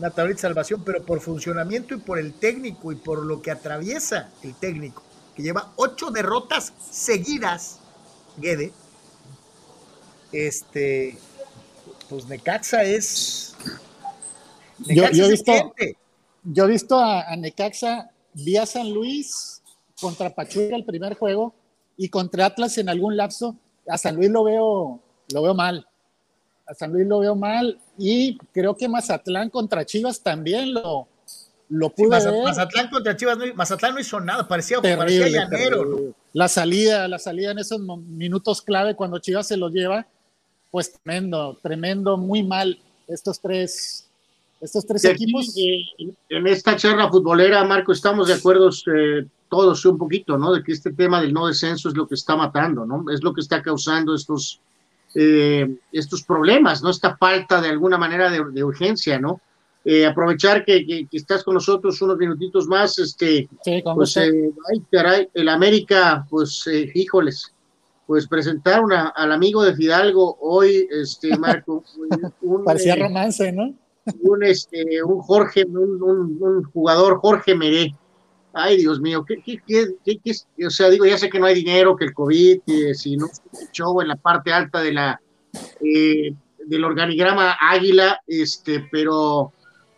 [0.00, 3.50] una tablita de salvación, pero por funcionamiento y por el técnico y por lo que
[3.50, 5.02] atraviesa el técnico,
[5.36, 7.80] que lleva ocho derrotas seguidas,
[8.38, 8.72] Guede,
[10.32, 11.18] este,
[12.08, 13.54] pues Necaxa es...
[14.86, 15.52] Necaxa yo, yo, he visto,
[16.44, 19.60] yo, he visto, a, a Necaxa vía San Luis
[20.00, 21.54] contra Pachuca el primer juego
[21.98, 23.54] y contra Atlas en algún lapso.
[23.86, 24.98] A San Luis lo veo,
[25.30, 25.86] lo veo mal.
[26.66, 31.06] A San Luis lo veo mal y creo que Mazatlán contra Chivas también lo,
[31.68, 32.44] lo pude sí, ver.
[32.44, 35.84] Mazatlán contra Chivas, no, Mazatlán no hizo nada, parecía, terrible, parecía llanero.
[35.84, 36.14] ¿no?
[36.32, 40.06] La salida, la salida en esos minutos clave cuando Chivas se lo lleva,
[40.70, 44.06] pues tremendo, tremendo, muy mal estos tres
[44.60, 45.54] estos tres aquí, equipos.
[45.56, 50.52] Eh, en esta charla futbolera, Marco, estamos de acuerdo eh, todos un poquito, ¿no?
[50.52, 53.04] De que este tema del no descenso es lo que está matando, ¿no?
[53.10, 54.60] Es lo que está causando estos,
[55.14, 56.90] eh, estos problemas, ¿no?
[56.90, 59.40] Esta falta de alguna manera de, de urgencia, ¿no?
[59.84, 64.82] Eh, aprovechar que, que, que, estás con nosotros unos minutitos más, este, sí, pues, ay,
[64.92, 67.54] caray, el América, pues, híjoles,
[68.06, 71.84] pues presentar una, al amigo de Fidalgo hoy, este, Marco.
[72.42, 73.72] Un, Parecía romance, ¿no?
[74.22, 77.94] un, este, un Jorge, un, un, un, jugador Jorge Meré.
[78.52, 79.60] Ay, Dios mío, ¿qué, qué,
[80.04, 82.94] qué, qué, o sea, digo, ya sé que no hay dinero, que el COVID, que
[82.94, 83.28] si no
[83.72, 85.20] show en la parte alta de la,
[85.80, 86.34] eh,
[86.66, 89.52] del organigrama Águila, este, pero,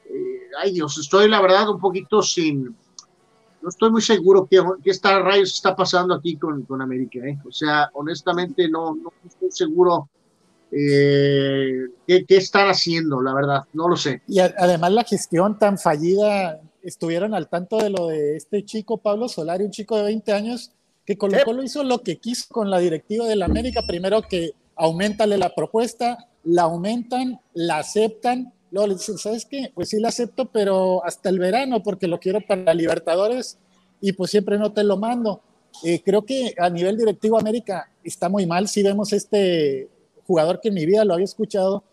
[0.05, 5.21] eh, ay Dios, estoy la verdad un poquito sin, no estoy muy seguro qué, está,
[5.21, 7.39] rayos está pasando aquí con, con América, ¿eh?
[7.47, 10.11] o sea, honestamente no, no estoy seguro
[10.73, 13.21] eh, ¿qué, ¿qué, están haciendo?
[13.21, 14.23] La verdad, no lo sé.
[14.27, 19.29] Y además la gestión tan fallida, estuvieron al tanto de lo de este chico Pablo
[19.29, 20.73] Solari, un chico de 20 años,
[21.05, 24.53] que Colo Colo hizo lo que quiso con la directiva de la América, primero que
[24.77, 29.71] aumentale la propuesta, la aumentan, la aceptan, luego le dicen, ¿sabes qué?
[29.75, 33.59] Pues sí la acepto, pero hasta el verano, porque lo quiero para Libertadores
[34.01, 35.43] y pues siempre no te lo mando.
[35.85, 39.89] Eh, creo que a nivel directivo América está muy mal, si vemos este
[40.27, 41.85] jugador que en mi vida lo había escuchado.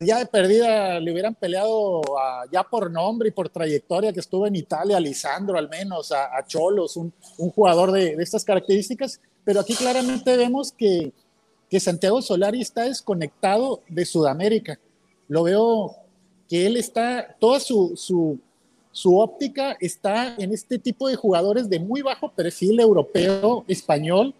[0.00, 4.44] Ya de perdida le hubieran peleado a, ya por nombre y por trayectoria que estuvo
[4.44, 8.44] en Italia, a Lisandro al menos, a, a Cholos, un, un jugador de, de, estas
[8.44, 11.12] características, pero aquí claramente vemos que,
[11.70, 14.80] que Santiago Solari está desconectado de Sudamérica.
[15.28, 15.94] Lo veo
[16.48, 18.40] que él está, toda su, su,
[18.90, 24.34] su óptica está en este tipo de jugadores de muy bajo perfil europeo, español,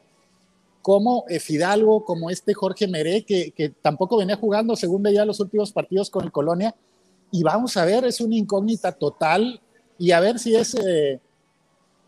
[0.86, 5.72] como Fidalgo, como este Jorge Meré, que, que, tampoco venía jugando, según veía los últimos
[5.72, 6.76] partidos con el Colonia.
[7.32, 9.60] Y vamos a ver, es una incógnita total.
[9.98, 11.18] Y a ver si es eh,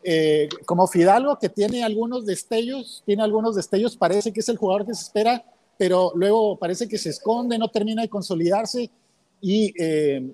[0.05, 4.87] eh, como Fidalgo, que tiene algunos destellos, tiene algunos destellos, parece que es el jugador
[4.87, 5.45] que se espera,
[5.76, 8.89] pero luego parece que se esconde, no termina de consolidarse.
[9.41, 10.24] Y, eh,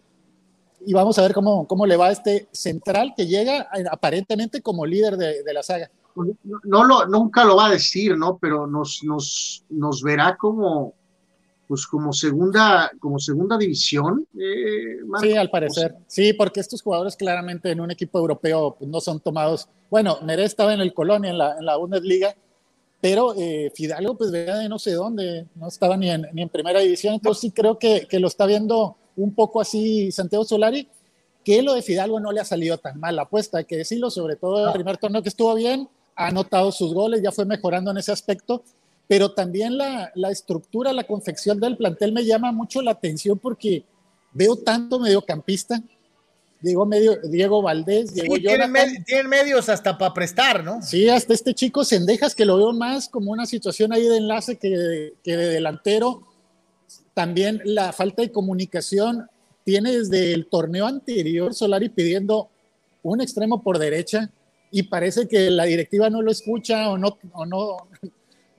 [0.84, 4.84] y vamos a ver cómo, cómo le va a este central que llega aparentemente como
[4.84, 5.90] líder de, de la saga.
[6.64, 8.38] No, lo, nunca lo va a decir, ¿no?
[8.38, 10.94] Pero nos, nos, nos verá como,
[11.66, 14.26] pues como segunda, como segunda división.
[14.38, 15.96] Eh, sí, al parecer.
[16.06, 19.68] Sí, porque estos jugadores claramente en un equipo europeo pues, no son tomados.
[19.90, 22.34] Bueno, Meré estaba en el Colonia, en la, en la Bundesliga,
[23.00, 26.48] pero eh, Fidalgo pues venía de no sé dónde, no estaba ni en, ni en
[26.48, 30.88] primera división, entonces sí creo que, que, lo está viendo un poco así Santiago Solari,
[31.44, 34.10] que lo de Fidalgo no le ha salido tan mal la apuesta, hay que decirlo,
[34.10, 37.90] sobre todo el primer torneo que estuvo bien, ha anotado sus goles, ya fue mejorando
[37.90, 38.64] en ese aspecto,
[39.06, 43.84] pero también la, la, estructura, la confección del plantel me llama mucho la atención porque
[44.32, 45.82] veo tanto mediocampista.
[46.60, 50.80] Diego, medio, Diego Valdés, Diego sí, tienen, tienen, medios hasta para prestar, ¿no?
[50.80, 54.56] Sí, hasta este chico Sendejas que lo veo más como una situación ahí de enlace
[54.56, 56.26] que de, que de delantero.
[57.12, 59.28] También la falta de comunicación
[59.64, 62.48] tiene desde el torneo anterior Solari pidiendo
[63.02, 64.30] un extremo por derecha
[64.74, 67.76] y parece que la directiva no lo escucha o no, o no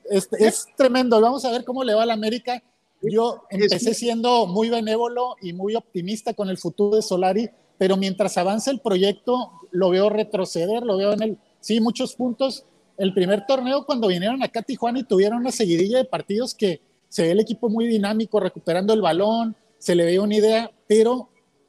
[0.10, 1.20] es, es, tremendo.
[1.20, 2.64] Vamos a ver cómo le va a la América.
[3.02, 8.38] Yo empecé siendo muy benévolo y muy optimista con el futuro de Solari, pero mientras
[8.38, 12.64] avanza el proyecto, lo veo retroceder, lo veo en el, sí, muchos puntos.
[12.98, 16.80] El primer torneo, cuando vinieron acá a Tijuana y tuvieron una seguidilla de partidos que
[17.10, 21.28] se ve el equipo muy dinámico, recuperando el balón, se le veía una idea, pero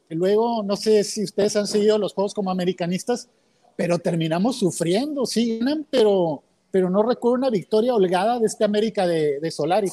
[0.08, 3.28] luego, no sé si ustedes han seguido los juegos como americanistas,
[3.76, 5.60] pero terminamos sufriendo, sí,
[5.90, 6.42] pero
[6.76, 9.90] pero no recuerdo una victoria holgada de este América de, de Solari.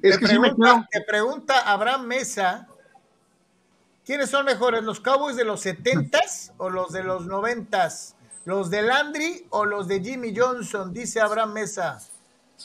[0.00, 2.68] te, pregunta, te pregunta Abraham Mesa,
[4.06, 8.14] ¿quiénes son mejores, los Cowboys de los 70s o los de los 90s?
[8.44, 10.92] ¿Los de Landry o los de Jimmy Johnson?
[10.92, 11.98] Dice Abraham Mesa.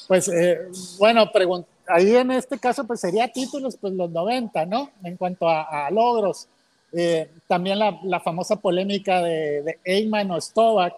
[0.07, 0.67] Pues eh,
[0.99, 1.31] bueno,
[1.87, 4.91] ahí en este caso pues sería títulos pues los 90, ¿no?
[5.03, 6.47] En cuanto a, a logros.
[6.91, 10.95] Eh, también la, la, famosa polémica de, de o Stovak,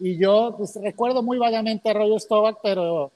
[0.00, 3.12] y yo pues, recuerdo muy vagamente a Roger Stovak, pero,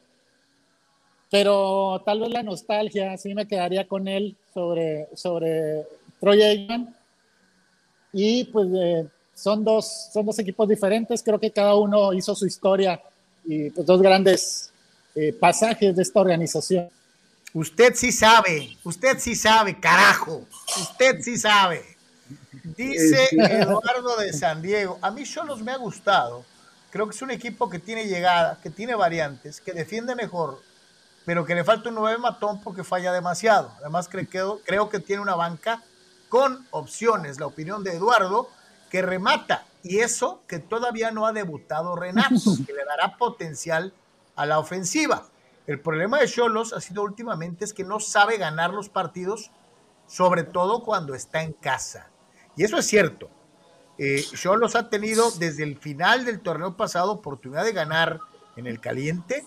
[1.30, 5.86] pero tal vez la nostalgia sí me quedaría con él sobre, sobre
[6.20, 6.94] Troy Aikman.
[8.12, 12.46] Y pues eh, son, dos, son dos equipos diferentes, creo que cada uno hizo su
[12.46, 13.00] historia
[13.44, 14.70] y pues dos grandes
[15.14, 16.88] eh, pasajes de esta organización.
[17.54, 20.46] Usted sí sabe, usted sí sabe, carajo,
[20.76, 21.96] usted sí sabe.
[22.76, 26.44] Dice Eduardo de San Diego, a mí Cholos me ha gustado
[26.94, 30.62] Creo que es un equipo que tiene llegada, que tiene variantes, que defiende mejor,
[31.24, 33.72] pero que le falta un nueve matón porque falla demasiado.
[33.80, 35.82] Además, creo, creo que tiene una banca
[36.28, 38.48] con opciones, la opinión de Eduardo,
[38.90, 39.64] que remata.
[39.82, 43.92] Y eso que todavía no ha debutado Renato, que le dará potencial
[44.36, 45.26] a la ofensiva.
[45.66, 49.50] El problema de Cholos ha sido últimamente es que no sabe ganar los partidos,
[50.06, 52.10] sobre todo cuando está en casa.
[52.56, 53.30] Y eso es cierto.
[53.96, 58.20] Eh, Cholos ha tenido desde el final del torneo pasado oportunidad de ganar
[58.56, 59.46] en el caliente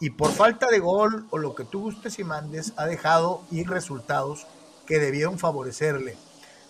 [0.00, 3.68] y por falta de gol o lo que tú gustes y mandes ha dejado ir
[3.68, 4.46] resultados
[4.86, 6.16] que debieron favorecerle.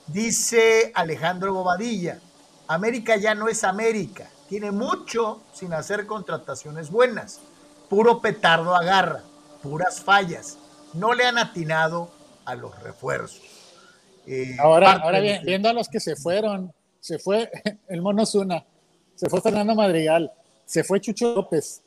[0.09, 2.21] Dice Alejandro Bobadilla,
[2.67, 7.41] América ya no es América, tiene mucho sin hacer contrataciones buenas,
[7.89, 9.23] puro petardo agarra,
[9.63, 10.59] puras fallas,
[10.95, 12.11] no le han atinado
[12.45, 13.43] a los refuerzos.
[14.27, 17.51] Eh, ahora, ahora bien, viendo a los que se fueron, se fue
[17.89, 18.65] el Mono Zuna,
[19.15, 20.33] se fue Fernando Madrigal,
[20.65, 21.83] se fue Chucho López.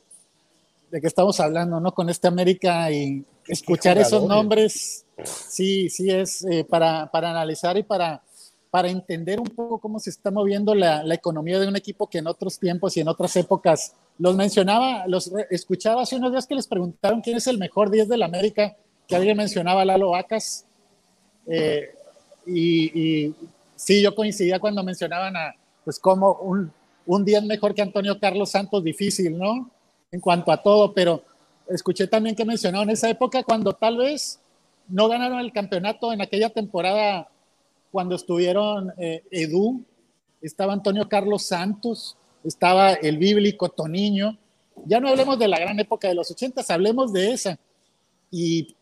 [0.90, 1.94] ¿De qué estamos hablando, no?
[1.94, 7.82] Con este América y escuchar esos nombres, sí, sí es eh, para, para, analizar y
[7.82, 8.22] para,
[8.72, 12.16] para entender un poco cómo se está moviendo la, la, economía de un equipo que
[12.16, 16.54] en otros tiempos y en otras épocas los mencionaba, los escuchaba hace unos días que
[16.54, 18.74] les preguntaron quién es el mejor 10 del América,
[19.06, 20.64] que alguien mencionaba a Lalo Vacas.
[21.46, 21.94] Eh,
[22.46, 23.34] y, y,
[23.76, 25.54] sí, yo coincidía cuando mencionaban a,
[25.84, 26.72] pues como un,
[27.04, 29.70] un 10 mejor que Antonio Carlos Santos, difícil, ¿no?
[30.10, 31.22] En cuanto a todo, pero
[31.68, 34.40] escuché también que mencionaron esa época cuando tal vez
[34.88, 37.28] no ganaron el campeonato en aquella temporada
[37.92, 39.84] cuando estuvieron eh, Edu,
[40.40, 44.38] estaba Antonio Carlos Santos, estaba el bíblico Toniño.
[44.86, 47.58] Ya no hablemos de la gran época de los ochentas, hablemos de esa.
[48.30, 48.74] Y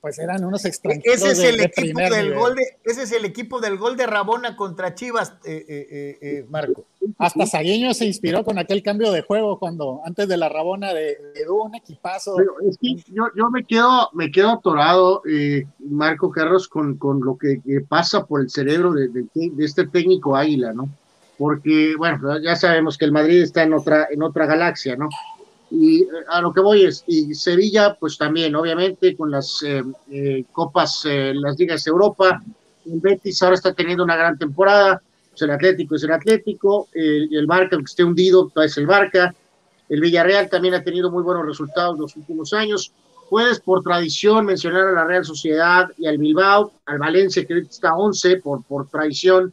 [0.00, 1.22] pues eran unos extranjeros.
[1.22, 4.06] Ese es el, de, equipo del gol de, ese es el equipo del gol de
[4.06, 6.84] Rabona contra Chivas, eh, eh, eh, Marco.
[7.18, 11.18] Hasta Sagueño se inspiró con aquel cambio de juego cuando antes de la Rabona de,
[11.34, 12.36] de un equipazo.
[12.68, 15.22] es que yo, yo, me quedo me quedo atorado,
[15.80, 19.86] Marco Carlos, con, con lo que, que, pasa por el cerebro de, de, de, este
[19.86, 20.88] técnico Águila, ¿no?
[21.38, 25.08] Porque, bueno, ya sabemos que el Madrid está en otra, en otra galaxia, ¿no?
[25.70, 29.82] Y eh, a lo que voy es, y Sevilla, pues también, obviamente, con las eh,
[30.10, 32.42] eh, copas, las ligas de Europa,
[32.86, 37.46] el Betis ahora está teniendo una gran temporada, pues el Atlético es el Atlético, el,
[37.46, 39.34] Barca, aunque esté hundido, es el Barca,
[39.88, 42.92] el Villarreal también ha tenido muy buenos resultados los últimos años.
[43.30, 47.94] Puedes por tradición mencionar a la Real Sociedad y al Bilbao, al Valencia que está
[47.94, 49.52] 11 por, por tradición,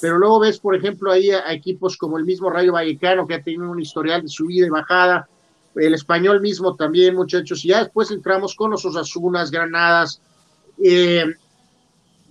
[0.00, 3.42] pero luego ves, por ejemplo, ahí a, equipos como el mismo Rayo Vallecano que ha
[3.42, 5.28] tenido un historial de subida y bajada,
[5.76, 10.20] el español mismo también, muchachos, y ya después entramos con los Osasunas, Granadas,
[10.82, 11.24] eh,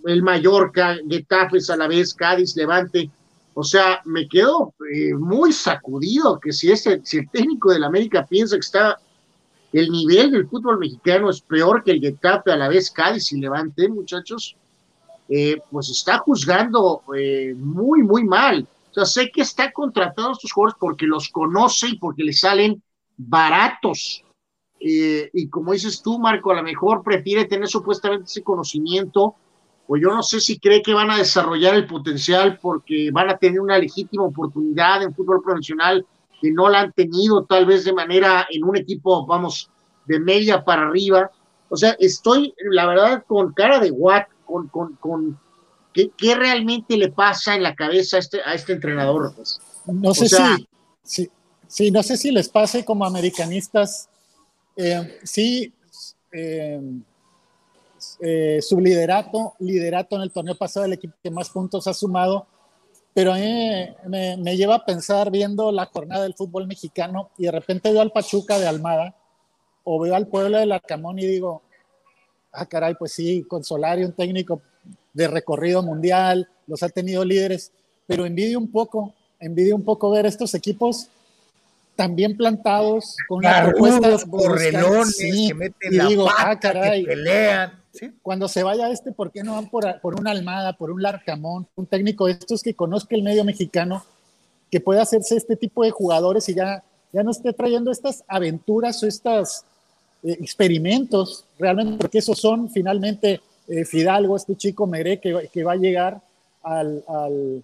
[0.06, 3.10] el Mallorca, Getafe, vez Cádiz, Levante,
[3.54, 8.26] o sea, me quedo eh, muy sacudido que si, ese, si el técnico del América
[8.26, 9.00] piensa que está
[9.72, 13.40] el nivel del fútbol mexicano es peor que el Getafe, a la vez Cádiz y
[13.40, 14.56] Levante, muchachos,
[15.30, 17.02] eh, pues está juzgando
[17.58, 18.68] muy, muy mal.
[18.92, 22.34] O sea, sé que está contratando a estos jugadores porque los conoce y porque le
[22.34, 22.82] salen
[23.18, 24.24] baratos.
[24.80, 29.36] y como dices tú, Marco, a lo mejor prefiere tener supuestamente ese conocimiento
[29.88, 33.38] pues yo no sé si cree que van a desarrollar el potencial porque van a
[33.38, 36.06] tener una legítima oportunidad en fútbol profesional
[36.42, 39.70] que no la han tenido tal vez de manera en un equipo, vamos,
[40.06, 41.30] de media para arriba.
[41.70, 45.40] O sea, estoy, la verdad, con cara de what, con, con, con
[45.94, 49.34] ¿qué, ¿qué, realmente le pasa en la cabeza a este, a este entrenador.
[49.36, 49.62] Pues?
[49.86, 50.28] No sé
[51.04, 51.30] si,
[51.76, 54.08] sí, no sé si les pase como americanistas.
[54.78, 55.74] Eh, sí,
[56.32, 56.80] eh,
[58.22, 62.48] eh, su liderato, liderato en el torneo pasado, el equipo que más puntos ha sumado,
[63.14, 67.92] pero mí me, lleva a pensar viendo la jornada del fútbol mexicano y de repente
[67.92, 69.14] veo al Pachuca de Almada
[69.84, 71.62] o veo al pueblo de Larcamón y digo,
[72.54, 74.62] ah, caray, pues sí, con Solari, un técnico
[75.14, 77.74] de recorrido mundial, los ha tenido líderes,
[78.08, 81.10] pero envidio un poco, envidio un poco ver estos equipos
[81.96, 87.86] tan bien plantados, con una propuesta correlones que meten la digo, ah, caray, que pelean
[88.22, 91.68] cuando se vaya este, ¿por qué no van por, por una Almada, por un Larcamón,
[91.76, 94.04] un técnico de estos que conozca el medio mexicano,
[94.72, 96.84] que pueda hacerse este tipo de jugadores y ya,
[97.14, 99.64] ya no esté trayendo estas aventuras o estos
[100.24, 105.74] eh, experimentos, realmente, porque esos son finalmente eh, Fidalgo, este chico Meré que, que va
[105.74, 106.22] a llegar
[106.64, 107.64] al, al,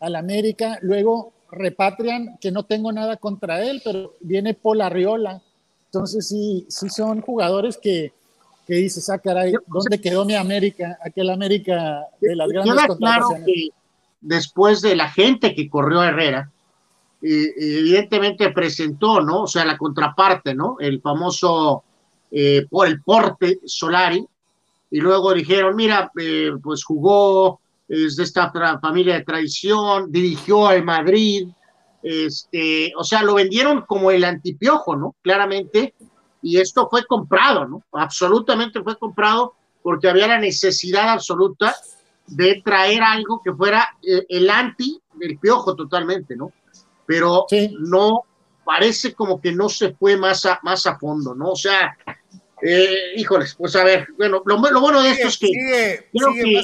[0.00, 5.42] al América, luego repatrian, que no tengo nada contra él, pero viene Paul Arriola.
[5.86, 8.12] Entonces sí, sí son jugadores que,
[8.66, 10.98] que dices, ah, caray, ¿dónde quedó mi América?
[11.02, 13.70] Aquel América de las grandes claro que
[14.20, 16.50] después de la gente que corrió a Herrera,
[17.22, 19.42] evidentemente presentó, ¿no?
[19.42, 20.76] O sea, la contraparte, ¿no?
[20.78, 21.82] El famoso
[22.30, 24.26] eh, por el porte Solari,
[24.90, 30.84] y luego dijeron, mira, eh, pues jugó, es de esta familia de tradición, dirigió al
[30.84, 31.48] Madrid,
[32.02, 35.16] este, o sea, lo vendieron como el antipiojo, ¿no?
[35.22, 35.94] Claramente,
[36.42, 37.82] y esto fue comprado, ¿no?
[37.92, 41.74] Absolutamente fue comprado porque había la necesidad absoluta
[42.26, 46.52] de traer algo que fuera eh, el anti del piojo totalmente, ¿no?
[47.06, 47.46] Pero
[47.80, 48.24] no,
[48.64, 51.52] parece como que no se fue más a, más a fondo, ¿no?
[51.52, 51.96] O sea,
[52.60, 55.50] eh, híjoles, pues a ver, bueno, lo, bueno de esto es que
[56.12, 56.62] creo que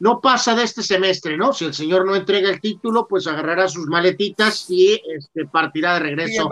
[0.00, 1.52] no pasa de este semestre, ¿no?
[1.52, 6.00] Si el señor no entrega el título, pues agarrará sus maletitas y este, partirá de
[6.00, 6.50] regreso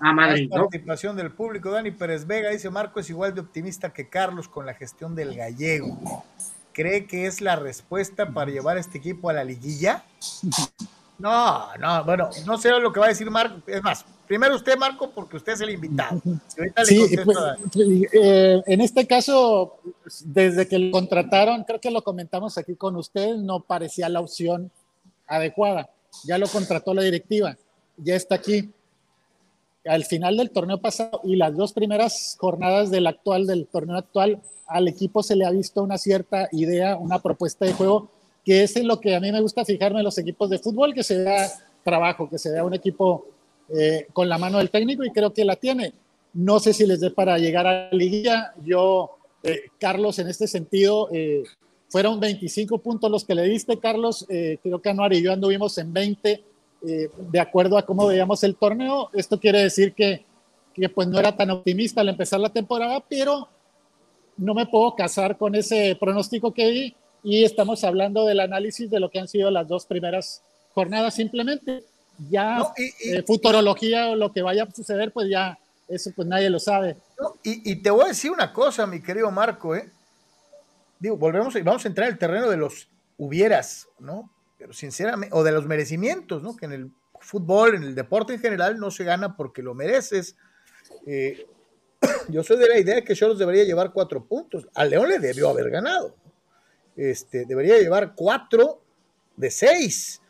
[0.00, 0.48] a Madrid.
[0.50, 4.48] La participación del público, Dani Pérez Vega dice, Marco es igual de optimista que Carlos
[4.48, 6.24] con la gestión del gallego.
[6.72, 10.04] ¿Cree que es la respuesta para llevar a este equipo a la liguilla?
[11.18, 13.60] No, no, bueno, no sé lo que va a decir Marco.
[13.66, 16.20] Es más, primero usted, Marco, porque usted es el invitado.
[16.84, 17.38] Sí, pues,
[18.12, 19.78] eh, en este caso,
[20.24, 24.70] desde que lo contrataron, creo que lo comentamos aquí con usted, no parecía la opción
[25.26, 25.90] adecuada.
[26.24, 27.56] Ya lo contrató la directiva,
[27.96, 28.70] ya está aquí.
[29.84, 34.42] Al final del torneo pasado y las dos primeras jornadas del actual, del torneo actual,
[34.66, 38.10] al equipo se le ha visto una cierta idea, una propuesta de juego,
[38.44, 40.92] que es en lo que a mí me gusta fijarme en los equipos de fútbol,
[40.92, 41.50] que se vea
[41.82, 43.26] trabajo, que se vea un equipo
[43.70, 45.92] eh, con la mano del técnico y creo que la tiene.
[46.32, 48.52] No sé si les dé para llegar a la liguilla.
[48.64, 51.42] Yo, eh, Carlos, en este sentido, eh,
[51.88, 54.26] fueron 25 puntos los que le diste, Carlos.
[54.28, 56.44] creo que Anuar y yo anduvimos en 20
[56.80, 59.10] de acuerdo a cómo veíamos el torneo.
[59.14, 60.24] Esto quiere decir que,
[60.74, 63.48] que pues no era tan optimista al empezar la temporada, pero
[64.36, 69.00] no me puedo casar con ese pronóstico que di y estamos hablando del análisis de
[69.00, 70.42] lo que han sido las dos primeras
[70.72, 71.84] jornadas simplemente
[72.30, 75.58] ya eh, futurología o lo que vaya a suceder, pues ya
[75.88, 76.96] eso pues nadie lo sabe.
[77.42, 79.90] y, te voy a decir una cosa, mi querido Marco, ¿eh?
[80.98, 84.30] Digo, volvemos y vamos a entrar en el terreno de los hubieras, ¿no?
[84.58, 86.56] Pero sinceramente, o de los merecimientos, ¿no?
[86.56, 86.90] Que en el
[87.20, 90.36] fútbol, en el deporte en general, no se gana porque lo mereces.
[91.06, 91.46] Eh,
[92.28, 94.68] yo soy de la idea que Cholos debería llevar cuatro puntos.
[94.74, 96.14] Al León le debió haber ganado.
[96.96, 98.82] este, debería llevar cuatro
[99.36, 100.20] de seis.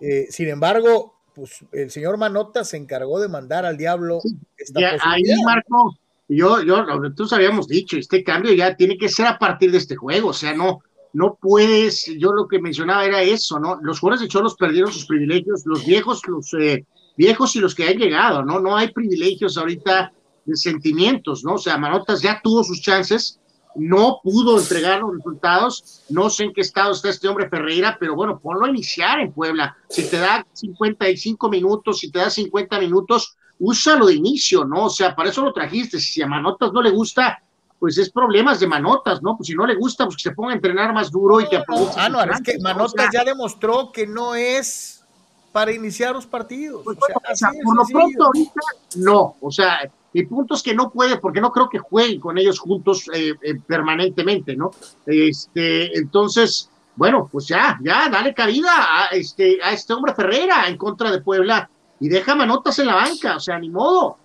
[0.00, 4.20] Eh, sin embargo, pues el señor Manota se encargó de mandar al diablo.
[4.56, 5.94] Esta ahí, Marco,
[6.28, 9.96] yo, yo, nosotros habíamos dicho, este cambio ya tiene que ser a partir de este
[9.96, 10.80] juego, o sea, no,
[11.12, 13.78] no puedes, yo lo que mencionaba era eso, ¿no?
[13.82, 16.86] Los jugadores de Cholos perdieron sus privilegios, los viejos, los eh,
[17.18, 18.58] viejos y los que han llegado, ¿no?
[18.58, 20.12] No hay privilegios ahorita
[20.46, 21.54] de sentimientos, ¿no?
[21.54, 23.38] O sea, Manotas ya tuvo sus chances,
[23.76, 28.14] no pudo entregar los resultados, no sé en qué estado está este hombre Ferreira, pero
[28.14, 32.78] bueno, ponlo a iniciar en Puebla, si te da 55 minutos, si te da 50
[32.80, 34.84] minutos, úsalo de inicio, ¿no?
[34.84, 37.40] O sea, para eso lo trajiste, si a Manotas no le gusta,
[37.78, 39.36] pues es problemas de Manotas, ¿no?
[39.36, 41.58] Pues si no le gusta, pues que se ponga a entrenar más duro y que
[41.58, 41.92] aproveche.
[41.96, 45.04] Ah, no, es que Manotas ya demostró que no es
[45.52, 46.82] para iniciar los partidos.
[46.84, 48.60] Pues o sea, por lo pronto ahorita
[48.96, 52.38] no, o sea, mi punto es que no puede, porque no creo que jueguen con
[52.38, 54.70] ellos juntos eh, eh, permanentemente, ¿no?
[55.04, 60.78] Este, entonces, bueno, pues ya, ya, dale cabida a este, a este hombre Ferreira en
[60.78, 61.68] contra de Puebla
[62.00, 64.16] y deja manotas en la banca, o sea, ni modo.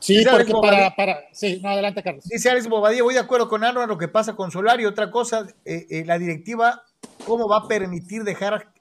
[0.00, 2.24] Sí, porque para, para, sí, no, adelante, Carlos.
[2.24, 4.86] Dice Alex Bobadilla, voy de acuerdo con Aaron lo que pasa con Solari.
[4.86, 6.84] Otra cosa, eh, la directiva,
[7.26, 8.72] ¿cómo va a permitir dejar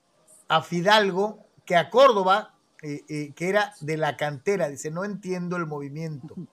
[0.47, 4.69] a Fidalgo que a Córdoba eh, eh, que era de la cantera.
[4.69, 6.35] Dice, no entiendo el movimiento.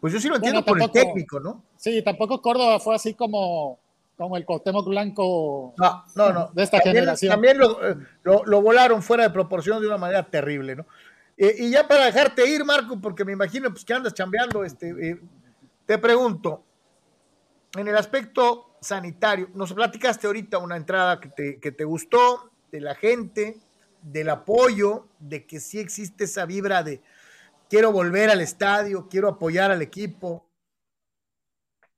[0.00, 1.62] Pues yo sí lo entiendo por el técnico, ¿no?
[1.76, 3.78] Sí, tampoco Córdoba fue así como,
[4.16, 6.50] como el Cuauhtémoc Blanco no, no, no.
[6.52, 7.30] de esta generación.
[7.30, 7.94] También eh,
[8.24, 10.86] lo, lo, volaron fuera de proporción de una manera terrible, ¿no?
[11.36, 15.20] y ya para dejarte ir, Marco, porque me imagino pues, que andas chambeando, este,
[15.86, 16.64] te pregunto,
[17.76, 22.80] en el aspecto sanitario, nos platicaste ahorita una entrada que te, que te gustó de
[22.80, 23.56] la gente,
[24.02, 27.00] del apoyo, de que sí existe esa vibra de
[27.70, 30.46] quiero volver al estadio, quiero apoyar al equipo.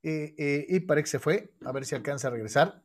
[0.03, 2.83] Eh, eh, y parece que se fue, a ver si alcanza a regresar.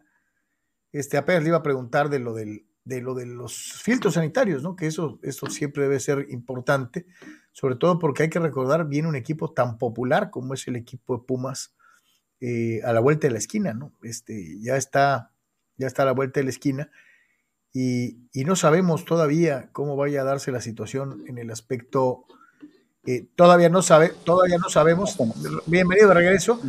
[0.92, 4.64] Este, apenas le iba a preguntar de lo, del, de lo de los filtros sanitarios,
[4.64, 4.76] ¿no?
[4.76, 7.06] Que eso, eso siempre debe ser importante,
[7.52, 11.18] sobre todo porque hay que recordar, viene un equipo tan popular como es el equipo
[11.18, 11.76] de Pumas
[12.40, 13.94] eh, a la vuelta de la esquina, ¿no?
[14.02, 15.34] Este, ya está,
[15.76, 16.90] ya está a la vuelta de la esquina
[17.74, 22.26] y, no sabemos todavía cómo vaya a darse la situación en el aspecto.
[23.06, 25.16] Eh, todavía no sabe, todavía no sabemos.
[25.66, 26.60] Bienvenido de regreso.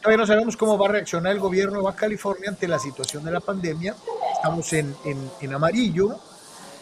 [0.00, 3.24] Todavía no sabemos cómo va a reaccionar el gobierno de Baja California ante la situación
[3.24, 3.96] de la pandemia.
[4.36, 4.94] Estamos en,
[5.40, 6.16] en, amarillo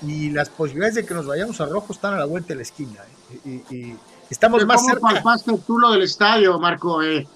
[0.03, 2.63] y las posibilidades de que nos vayamos a rojo están a la vuelta de la
[2.63, 3.01] esquina.
[3.45, 3.97] ¿eh?
[4.29, 7.03] Estamos más ¿Cómo palpaste tú lo del estadio, Marco?
[7.03, 7.27] Eh,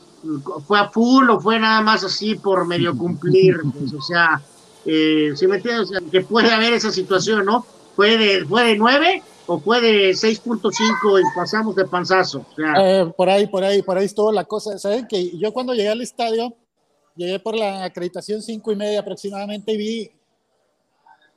[0.67, 3.61] ¿Fue a full o fue nada más así por medio cumplir?
[3.73, 4.41] Pues, o sea,
[4.87, 7.67] eh, si me entiendes, que puede haber esa situación, ¿no?
[7.95, 12.47] ¿Fue de, fue de 9 o fue de 6.5 y pasamos de panzazo?
[12.79, 14.79] Eh, por ahí, por ahí, por ahí estuvo la cosa.
[14.79, 16.55] Saben que yo cuando llegué al estadio,
[17.17, 20.11] llegué por la acreditación 5 y media aproximadamente y vi,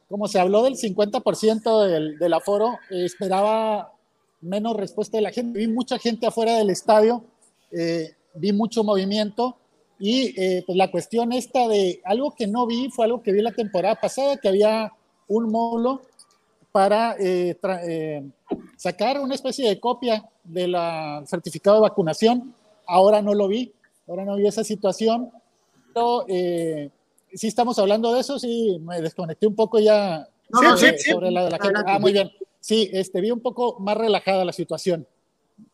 [0.08, 3.94] como se habló del 50% del, del aforo, esperaba
[4.42, 5.60] menos respuesta de la gente.
[5.60, 7.24] Vi mucha gente afuera del estadio,
[7.72, 9.58] eh, vi mucho movimiento
[10.00, 13.42] y eh, pues la cuestión esta de algo que no vi fue algo que vi
[13.42, 14.94] la temporada pasada, que había
[15.28, 16.02] un módulo
[16.72, 18.24] para eh, eh,
[18.78, 20.76] sacar una especie de copia del
[21.26, 22.56] certificado de vacunación.
[22.88, 23.74] Ahora no lo vi,
[24.08, 25.30] ahora no vi esa situación.
[25.94, 26.26] Pero
[27.34, 30.28] sí estamos hablando de eso, sí, me desconecté un poco ya
[31.06, 31.82] sobre, la de la gente.
[31.86, 32.32] Ah, muy bien.
[32.62, 35.06] Sí, este, vi un poco más relajada la situación.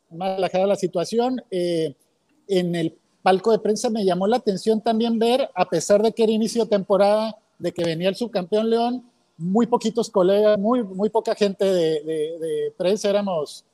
[0.09, 1.43] Más relajada la situación.
[1.51, 6.21] en el palco de prensa me llamó la atención también ver, a pesar de que
[6.21, 9.03] era inicio de temporada, de que venía el subcampeón León,
[9.35, 13.65] muy poquitos colegas, muy, muy poca gente de, prensa, éramos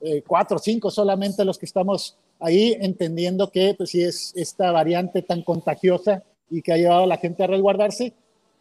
[0.00, 4.70] eh, cuatro o cinco solamente los que estamos ahí, entendiendo que pues sí es esta
[4.70, 8.12] variante tan contagiosa y que ha llevado a la gente a resguardarse.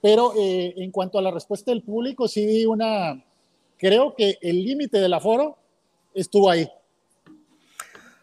[0.01, 3.23] Pero eh, en cuanto a la respuesta del público, sí una,
[3.77, 5.55] creo que el límite del aforo
[6.15, 6.67] estuvo ahí.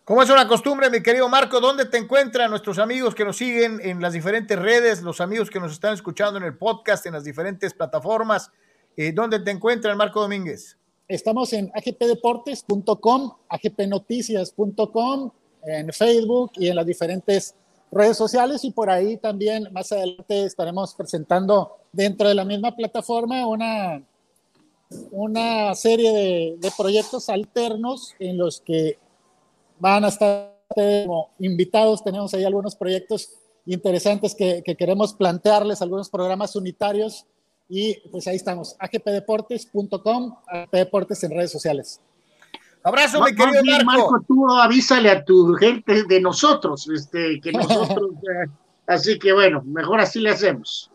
[0.09, 3.79] Como es una costumbre, mi querido Marco, ¿dónde te encuentran nuestros amigos que nos siguen
[3.83, 7.25] en las diferentes redes, los amigos que nos están escuchando en el podcast, en las
[7.25, 8.51] diferentes plataformas?
[8.97, 10.79] Eh, ¿Dónde te encuentran, Marco Domínguez?
[11.09, 15.31] Estamos en agpdeportes.com, agpnoticias.com,
[15.67, 17.55] en Facebook y en las diferentes
[17.93, 23.47] redes sociales y por ahí también más adelante estaremos presentando dentro de la misma plataforma
[23.47, 24.03] una,
[25.11, 28.97] una serie de, de proyectos alternos en los que
[29.81, 32.03] van a estar como invitados.
[32.05, 33.31] Tenemos ahí algunos proyectos
[33.67, 37.27] interesantes que, queremos plantearles, algunos programas unitarios.
[37.69, 42.01] Y pues ahí estamos, agpdeportes.com, agpdeportes en redes sociales.
[42.83, 43.85] Abrazo, mi querido Marco.
[43.85, 48.11] Marco, tú avísale a tu gente de nosotros, este, que nosotros
[48.87, 50.91] Así que bueno, mejor así le hacemos.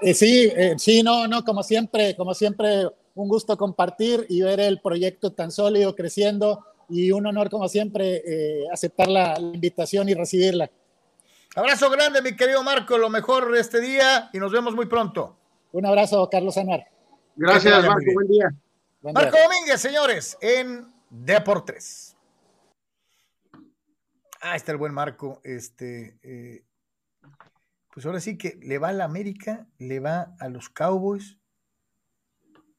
[0.00, 4.60] Eh, sí, eh, sí, no, no, como siempre, como siempre, un gusto compartir y ver
[4.60, 10.14] el proyecto tan sólido creciendo y un honor, como siempre, eh, aceptar la, invitación y
[10.14, 10.70] recibirla.
[11.56, 15.36] Abrazo grande, mi querido Marco, lo mejor de este día y nos vemos muy pronto.
[15.72, 16.86] Un abrazo, Carlos Anuar.
[17.36, 18.54] Gracias, Marco, buen día.
[19.02, 22.16] Marco Domínguez, señores, en Deportes.
[24.40, 25.40] Ah, está el buen Marco.
[25.44, 26.64] Este, eh,
[27.92, 31.38] pues ahora sí que le va a la América, le va a los Cowboys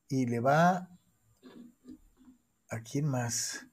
[0.09, 0.89] y le va
[2.69, 3.65] a quién más.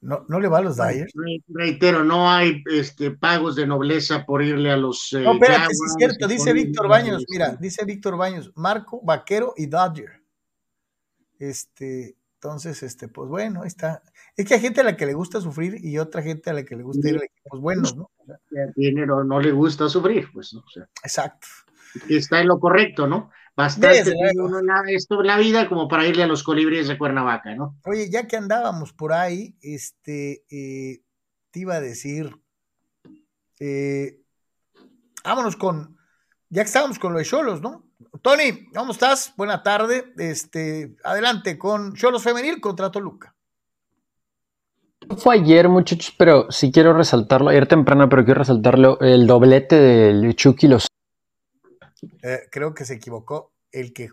[0.00, 1.12] No, no le va a los Dyers.
[1.48, 5.12] Reitero, no hay este, pagos de nobleza por irle a los.
[5.12, 9.66] Eh, no, espérate, es cierto, dice Víctor Baños, mira, dice Víctor Baños, Marco, Vaquero y
[9.66, 10.22] Dodger.
[11.40, 14.02] Este, entonces, este, pues bueno, está.
[14.36, 16.64] Es que hay gente a la que le gusta sufrir y otra gente a la
[16.64, 18.10] que le gusta ir a equipos buenos, ¿no?
[18.18, 20.60] O sea, dinero no le gusta sufrir, pues, ¿no?
[20.60, 21.48] O sea, exacto.
[22.08, 23.32] Está en lo correcto, ¿no?
[23.58, 27.76] Bastante una, esto la vida como para irle a los colibríes de Cuernavaca, ¿no?
[27.86, 31.02] Oye, ya que andábamos por ahí, este, eh,
[31.50, 32.40] te iba a decir,
[33.58, 34.20] eh,
[35.24, 35.98] vámonos con,
[36.48, 37.82] ya que estábamos con los de Cholos, ¿no?
[38.22, 39.34] Tony, ¿cómo estás?
[39.36, 40.12] Buena tarde.
[40.18, 43.34] Este, adelante con Cholos Femenil contra Toluca.
[45.16, 50.36] Fue ayer, muchachos, pero si quiero resaltarlo, ayer temprano, pero quiero resaltarlo, el doblete del
[50.36, 50.86] Chucky los.
[52.22, 54.10] Eh, creo que se equivocó el que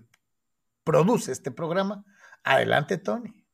[0.83, 2.03] produce este programa.
[2.43, 3.45] Adelante, Tony.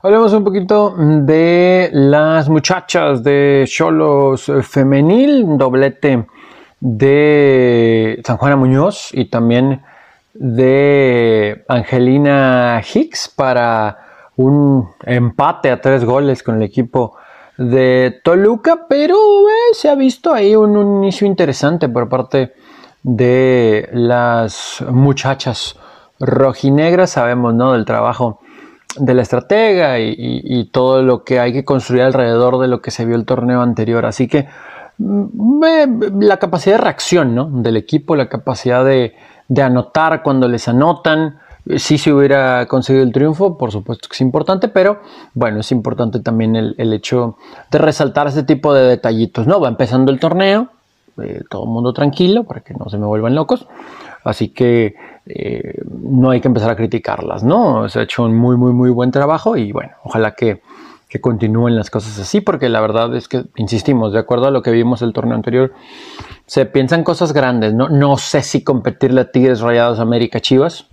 [0.00, 6.26] Hablemos un poquito de las muchachas de Cholos Femenil, doblete
[6.78, 9.82] de San Juana Muñoz y también
[10.34, 13.98] de Angelina Hicks para
[14.36, 17.16] un empate a tres goles con el equipo
[17.56, 19.16] de Toluca, pero
[19.48, 22.52] eh, se ha visto ahí un, inicio interesante por parte de
[23.04, 25.76] las muchachas
[26.20, 27.72] rojinegras, sabemos, ¿no?
[27.72, 28.40] Del trabajo
[28.96, 33.04] de la estratega y, todo lo que hay que construir alrededor de lo que se
[33.04, 34.04] vio el torneo anterior.
[34.06, 34.48] Así que
[34.98, 37.48] Mm, la capacidad de reacción ¿no?
[37.50, 39.14] del equipo, la capacidad de,
[39.62, 41.38] anotar cuando les anotan.
[41.76, 45.00] Si se hubiera conseguido el triunfo, por supuesto que es importante, pero
[45.34, 47.36] bueno, es importante también el, hecho
[47.70, 49.46] de resaltar este tipo de detallitos.
[49.46, 49.60] ¿no?
[49.60, 50.70] Va empezando el torneo,
[51.22, 53.66] eh, todo el mundo tranquilo para que no se me vuelvan locos.
[54.24, 54.94] Así que
[55.26, 57.88] eh, no hay que empezar a criticarlas, ¿no?
[57.88, 60.60] Se ha hecho un muy, muy, muy buen trabajo y bueno, ojalá que
[61.08, 64.62] que continúen las cosas así, porque la verdad es que, insistimos, de acuerdo a lo
[64.62, 65.72] que vimos el torneo anterior,
[66.46, 67.88] se piensan cosas grandes, ¿no?
[67.88, 70.86] No sé si competirle a Tigres Rayados América Chivas,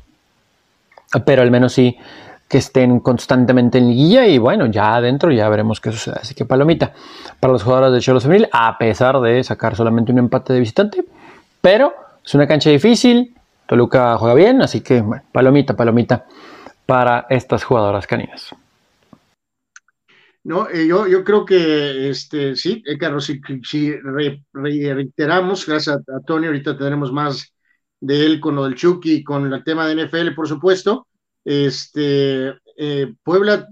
[1.25, 1.97] pero al menos sí
[2.47, 6.17] que estén constantemente en liguilla y bueno, ya adentro ya veremos qué sucede.
[6.21, 6.93] Así que palomita
[7.39, 11.05] para los jugadores de Cholo Femenil, a pesar de sacar solamente un empate de visitante,
[11.61, 11.93] pero
[12.23, 13.35] es una cancha difícil,
[13.67, 16.25] Toluca juega bien, así que bueno, palomita, palomita
[16.85, 18.53] para estas jugadoras caninas.
[20.43, 23.41] No, eh, yo, yo creo que este, sí, eh, Carlos, si,
[24.53, 27.51] reiteramos, gracias a, Tony, ahorita tendremos más
[27.99, 31.07] de él con lo del Chucky con el tema de NFL, por supuesto.
[31.45, 33.69] Este, eh, Puebla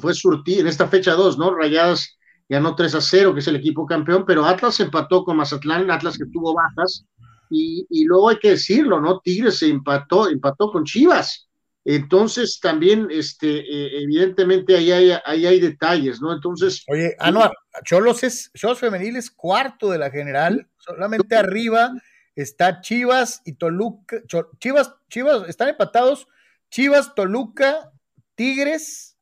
[0.00, 1.54] fue surtir en esta fecha 2, ¿no?
[1.54, 2.18] Rayadas
[2.48, 6.18] ganó 3 a 0, que es el equipo campeón, pero Atlas empató con Mazatlán, Atlas
[6.18, 7.06] que tuvo bajas,
[7.50, 9.20] y, y luego hay que decirlo, ¿no?
[9.20, 11.48] Tigres se empató, empató con Chivas.
[11.84, 16.34] Entonces, también, este, eh, evidentemente, ahí hay, ahí hay detalles, ¿no?
[16.34, 16.84] Entonces.
[16.88, 17.52] Oye, Anuar,
[17.84, 21.92] Cholos es, Cholos Femenil es cuarto de la general, solamente arriba
[22.34, 24.20] está Chivas y Toluca.
[24.58, 26.28] Chivas, Chivas, están empatados
[26.70, 27.90] Chivas, Toluca,
[28.34, 29.16] Tigres,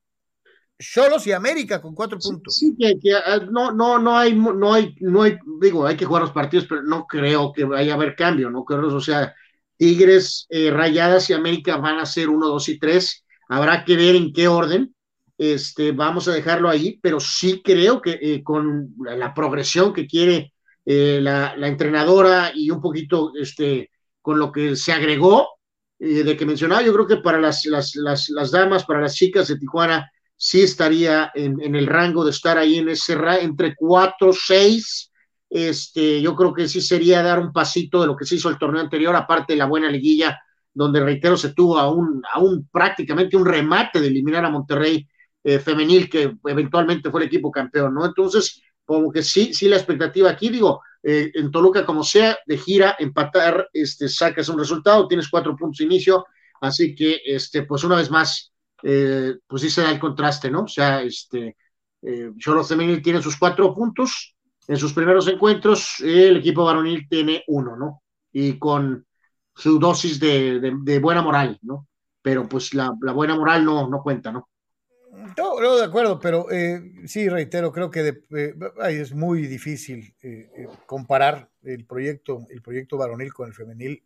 [0.79, 2.57] Cholos y América con cuatro puntos.
[2.57, 6.23] Sí, que, ah, no, no, no hay, no hay, no hay, digo, hay que jugar
[6.23, 8.65] los partidos, pero no creo que vaya a haber cambio, ¿no?
[8.65, 9.35] Creo, o sea,
[9.77, 13.25] Tigres, eh, Rayadas y América van a ser uno, dos y tres.
[13.49, 14.95] Habrá que ver en qué orden.
[15.39, 20.55] Este, vamos a dejarlo ahí, pero sí creo que eh, con la, progresión que quiere
[20.85, 23.91] eh, la, entrenadora y un poquito este,
[24.23, 25.56] con lo que se agregó
[25.99, 30.11] de que mencionaba, yo creo que para las, las, damas, para las chicas de Tijuana,
[30.37, 35.11] sí estaría en, el rango de estar ahí en ese entre cuatro, seis
[35.49, 38.59] este, yo creo que sí sería dar un pasito de lo que se hizo el
[38.59, 40.41] torneo anterior, aparte de la buena liguilla,
[40.75, 45.07] donde reitero, se tuvo aún, aún prácticamente un remate de eliminar a Monterrey
[45.43, 48.05] eh, femenil, que eventualmente fue el equipo campeón, ¿no?
[48.05, 52.59] Entonces, como que sí, sí la expectativa aquí, digo, eh, en Toluca, como sea, de
[52.59, 56.27] gira, empatar, este, sacas un resultado, tienes cuatro puntos de inicio,
[56.61, 58.53] así que, este, pues una vez más,
[58.83, 60.63] eh, pues sí se da el contraste, ¿no?
[60.65, 61.57] O sea, este,
[62.39, 64.35] Cholo Femenil tiene sus cuatro puntos,
[64.67, 68.03] en sus primeros encuentros, el equipo varonil tiene uno, ¿no?
[68.33, 69.07] Y con
[69.55, 71.87] su dosis de, buena moral, ¿no?
[72.21, 74.49] Pero pues la, buena moral no, no cuenta, ¿no?
[75.37, 78.55] No, no, de acuerdo, pero eh, sí, reitero, creo que eh,
[78.89, 84.03] es muy difícil eh, comparar el proyecto, el proyecto varonil con el femenil.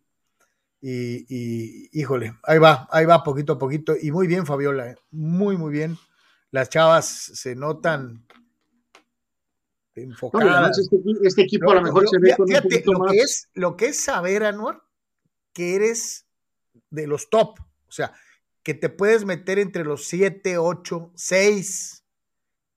[0.81, 3.93] Y, y, híjole, ahí va, ahí va poquito a poquito.
[4.01, 5.97] Y muy bien, Fabiola, muy, muy bien.
[6.49, 8.25] Las chavas se notan
[9.95, 10.79] enfocadas.
[10.79, 13.11] este, este, equipo a lo mejor se ve con un lo más.
[13.11, 14.81] Que es, lo que es saber, Anuar,
[15.53, 16.25] que eres
[16.89, 17.59] de los top.
[17.59, 18.13] O sea,
[18.63, 22.01] que te puedes meter entre los 7, 8, 6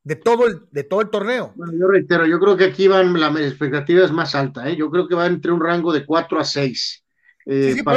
[0.04, 1.52] de todo el, de todo el torneo.
[1.56, 4.76] Bueno, yo reitero, yo creo que aquí van, la expectativa es más alta, ¿eh?
[4.76, 7.04] yo creo que va entre un rango de 4 a 6.
[7.46, 7.96] Eh, sí, sí, por,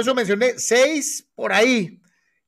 [0.00, 2.00] eso, mencioné 6 por ahí.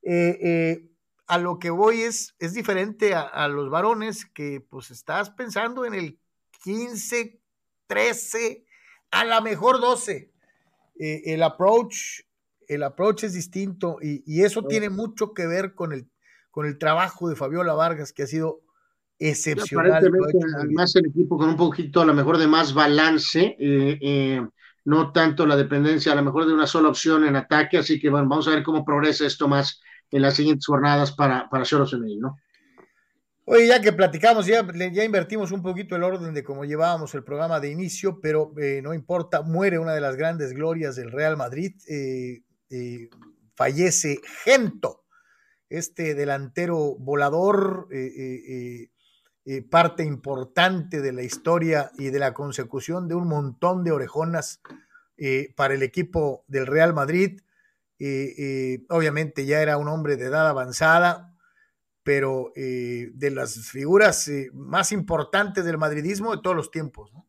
[0.03, 0.91] Eh, eh,
[1.27, 5.95] a lo que voy es, es diferente a, los varones que pues estás pensando en
[5.95, 6.19] el
[6.63, 7.41] 15,
[7.87, 8.65] 13,
[9.11, 10.31] a lo mejor 12.
[10.97, 12.21] el approach
[12.69, 16.07] el approach es distinto y, eso tiene mucho que ver con el,
[16.51, 18.61] con el trabajo de Fabiola Vargas, que ha sido
[19.19, 19.93] excepcional.
[20.59, 24.47] Además el equipo con un poquito a lo mejor de más balance, eh, eh,
[24.85, 28.11] no tanto la dependencia a lo mejor de una sola opción en ataque, así que
[28.11, 31.93] bueno, vamos a ver cómo progresa esto más en las siguientes jornadas para, para Choros
[32.21, 32.37] ¿no?
[33.47, 37.25] Oye, ya que platicamos, ya, ya invertimos un poquito el orden de cómo llevábamos el
[37.25, 41.37] programa de inicio, pero eh, no importa, muere una de las grandes glorias del Real
[41.37, 41.75] Madrid.
[41.87, 42.41] Eh,
[43.55, 45.05] fallece Gento,
[45.69, 48.89] este delantero volador, eh,
[49.47, 54.61] eh, parte importante de la historia y de la consecución de un montón de orejonas
[55.55, 57.41] para el equipo del Real Madrid.
[58.89, 61.37] obviamente ya era un hombre de edad avanzada,
[62.03, 67.13] pero de las figuras más importantes del madridismo de todos los tiempos.
[67.13, 67.27] ¿no?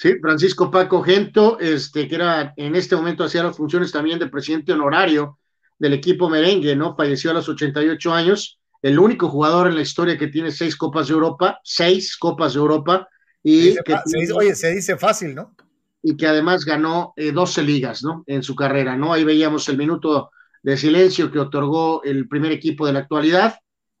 [0.00, 4.28] Sí, Francisco Paco Gento, este, que era en este momento hacía las funciones también de
[4.28, 5.38] presidente honorario
[5.78, 6.96] del equipo merengue, ¿no?
[6.96, 11.08] Falleció a los 88 años, el único jugador en la historia que tiene seis Copas
[11.08, 13.08] de Europa, seis Copas de Europa,
[13.42, 13.94] y que
[14.34, 15.54] oye, se dice fácil, ¿no?
[16.02, 18.24] Y que además ganó eh, 12 ligas, ¿no?
[18.26, 19.12] En su carrera, ¿no?
[19.12, 20.30] Ahí veíamos el minuto
[20.62, 23.56] de silencio que otorgó el primer equipo de la actualidad,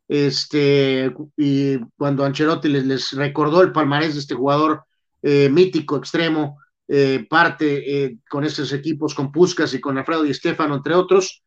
[0.08, 4.84] este, y cuando Ancelotti les, les recordó el palmarés de este jugador
[5.22, 6.58] eh, mítico extremo,
[6.88, 11.42] eh, parte eh, con estos equipos, con Puskas y con Alfredo Di Stefano, entre otros,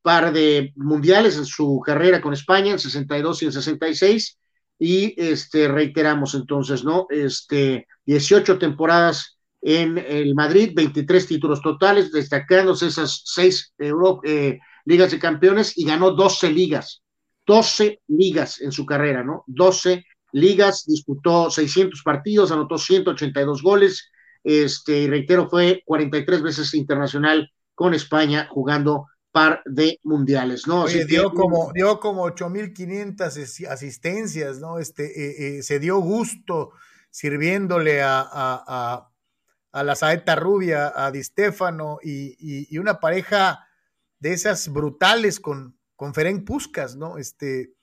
[0.00, 4.38] par de mundiales en su carrera con España, en 62 y en 66,
[4.78, 7.08] y este, reiteramos entonces, ¿no?
[7.10, 13.74] Este, 18 temporadas en el Madrid, 23 títulos totales, destacándose esas seis
[14.84, 17.02] ligas de campeones y ganó 12 ligas,
[17.44, 19.42] 12 ligas en su carrera, ¿no?
[19.48, 20.04] 12
[20.36, 24.10] ligas, disputó 600 partidos, anotó 182 goles,
[24.44, 30.86] este, y reitero, fue 43 veces internacional con España jugando par de mundiales, ¿no?
[30.86, 34.78] dio, como, dio como 8.500 asistencias, ¿no?
[34.78, 36.72] Este, eh, eh, se dio gusto
[37.10, 39.10] sirviéndole a, a,
[39.72, 42.36] a, la saeta rubia, a Di Stefano y,
[42.70, 43.66] y, una pareja
[44.18, 47.18] de esas brutales con, con Ferenc Puskas, ¿no?
[47.18, 47.75] Este,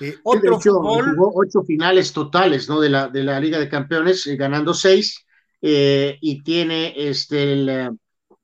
[0.00, 2.80] eh, otro Jugó ocho finales totales ¿no?
[2.80, 5.24] de, la, de la Liga de Campeones, eh, ganando seis,
[5.62, 7.88] eh, y tiene este,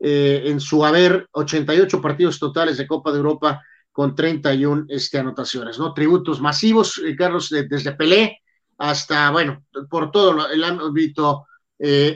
[0.01, 5.93] en su haber 88 partidos totales de Copa de Europa con 31 este, anotaciones, ¿no?
[5.93, 8.39] Tributos masivos, Carlos, desde Pelé
[8.79, 11.47] hasta, bueno, por todo el ámbito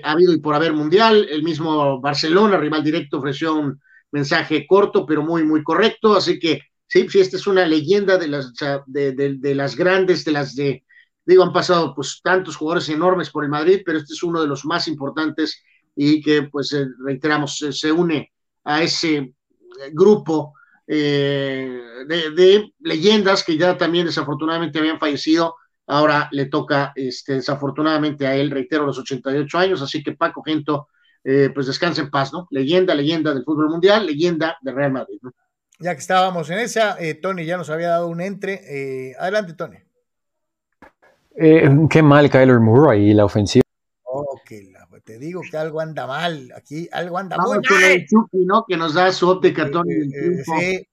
[0.03, 3.81] ha habido y por haber mundial, el mismo Barcelona, rival directo, ofreció un
[4.11, 8.29] mensaje corto, pero muy, muy correcto, así que Sí, sí, esta es una leyenda de
[8.29, 8.53] las,
[8.87, 10.85] de, las grandes, de las de,
[11.25, 14.47] digo, han pasado pues tantos jugadores enormes por el Madrid, pero este es uno de
[14.47, 15.63] los más importantes
[15.97, 18.33] y que pues eh, reiteramos, se une
[18.65, 19.35] a ese eh,
[19.93, 20.55] grupo
[20.87, 25.57] eh, de, leyendas que ya también desafortunadamente habían fallecido.
[25.89, 30.89] Ahora le toca este, desafortunadamente a él, reitero, los 88 años, así que Paco Gento,
[31.55, 32.47] pues descansa en paz, ¿no?
[32.51, 35.33] Leyenda, leyenda del fútbol mundial, leyenda de Real Madrid, ¿no?
[35.79, 38.61] Ya que estábamos en esa, eh, Tony ya nos había dado un entre.
[38.67, 39.77] Eh, adelante, Tony.
[41.37, 43.63] Eh, qué mal Kyler Murray y la ofensiva.
[44.05, 44.41] Oh,
[45.05, 46.51] te digo que algo anda mal.
[46.57, 47.61] Aquí algo anda mal.
[48.33, 48.65] ¿no?
[48.67, 49.93] Que nos da su óptica, Tony.
[50.45, 50.89] sí,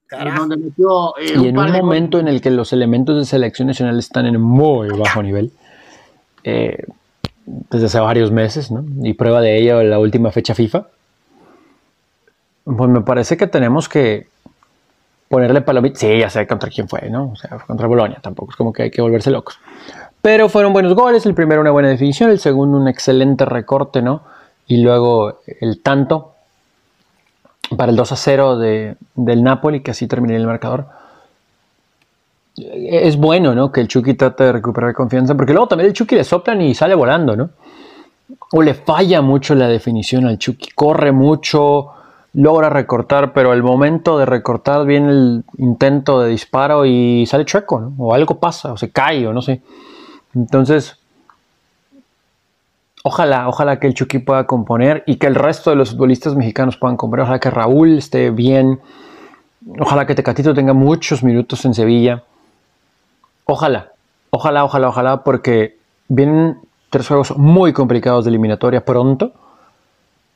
[1.36, 4.90] y en un momento en el que los elementos de selección nacional están en muy
[4.90, 5.52] bajo nivel.
[6.44, 8.86] desde hace varios meses, ¿no?
[9.02, 10.88] Y prueba de ello la última fecha FIFA.
[12.66, 14.28] Pues me parece que tenemos que
[15.34, 16.00] ponerle palomita.
[16.00, 17.32] Sí, ya sé contra quién fue, ¿no?
[17.32, 19.58] O sea, contra Bolonia, tampoco es como que hay que volverse locos.
[20.22, 24.22] Pero fueron buenos goles, el primero una buena definición, el segundo un excelente recorte, ¿no?
[24.68, 26.36] Y luego el tanto
[27.76, 30.86] para el 2 a 0 de, del Napoli, que así terminé el marcador.
[32.56, 33.72] Es bueno, ¿no?
[33.72, 36.76] Que el Chucky trate de recuperar confianza, porque luego también el Chucky le soplan y
[36.76, 37.50] sale volando, ¿no?
[38.52, 41.92] O le falla mucho la definición al Chucky, corre mucho,
[42.34, 47.94] logra recortar, pero al momento de recortar viene el intento de disparo y sale chueco.
[47.98, 49.62] O algo pasa, o se cae, o no sé.
[50.36, 50.98] Entonces,
[53.04, 56.78] ojalá, ojalá que el Chucky pueda componer y que el resto de los futbolistas mexicanos
[56.78, 57.24] puedan componer.
[57.24, 58.80] Ojalá que Raúl esté bien.
[59.80, 62.24] Ojalá que Tecatito tenga muchos minutos en Sevilla.
[63.46, 63.92] Ojalá,
[64.32, 65.78] ojalá, ojalá, ojalá, porque
[66.08, 66.58] vienen
[66.90, 69.34] tres juegos muy complicados de eliminatoria pronto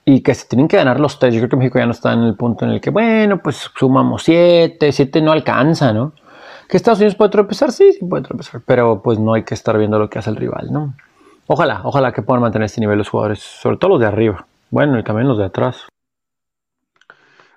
[0.09, 1.33] y que se tienen que ganar los tres.
[1.33, 3.69] Yo creo que México ya no está en el punto en el que, bueno, pues
[3.75, 6.13] sumamos siete, siete no alcanza, ¿no?
[6.69, 7.73] ¿Que Estados Unidos puede tropezar?
[7.73, 10.37] Sí, sí puede tropezar, pero pues no hay que estar viendo lo que hace el
[10.37, 10.95] rival, ¿no?
[11.47, 14.47] Ojalá, ojalá que puedan mantener este nivel los jugadores, sobre todo los de arriba.
[14.69, 15.85] Bueno, y también los de atrás.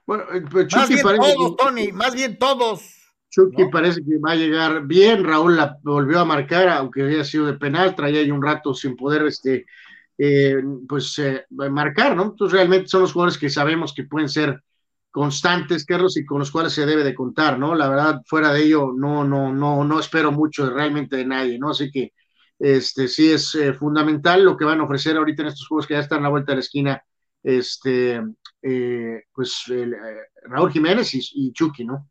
[0.04, 2.80] Bueno, eh, pues más bien todos, Tony, más bien todos.
[3.28, 5.22] Chucky parece que va a llegar bien.
[5.22, 8.96] Raúl la volvió a marcar, aunque había sido de penal, traía ahí un rato sin
[8.96, 9.66] poder este,
[10.22, 12.24] eh, pues, eh, marcar, ¿no?
[12.24, 14.62] Entonces realmente son los jugadores que sabemos que pueden ser
[15.10, 17.74] constantes, Carlos, y con los cuales se debe de contar, ¿no?
[17.74, 21.70] La verdad, fuera de ello, no, no, no, no espero mucho realmente de nadie, ¿no?
[21.70, 22.12] Así que
[22.58, 25.94] este sí es eh, fundamental lo que van a ofrecer ahorita en estos juegos que
[25.94, 27.02] ya están a la vuelta de la esquina,
[27.42, 28.20] este,
[29.32, 29.64] pues
[30.42, 32.10] Raúl Jiménez y, y Chucky, ¿no?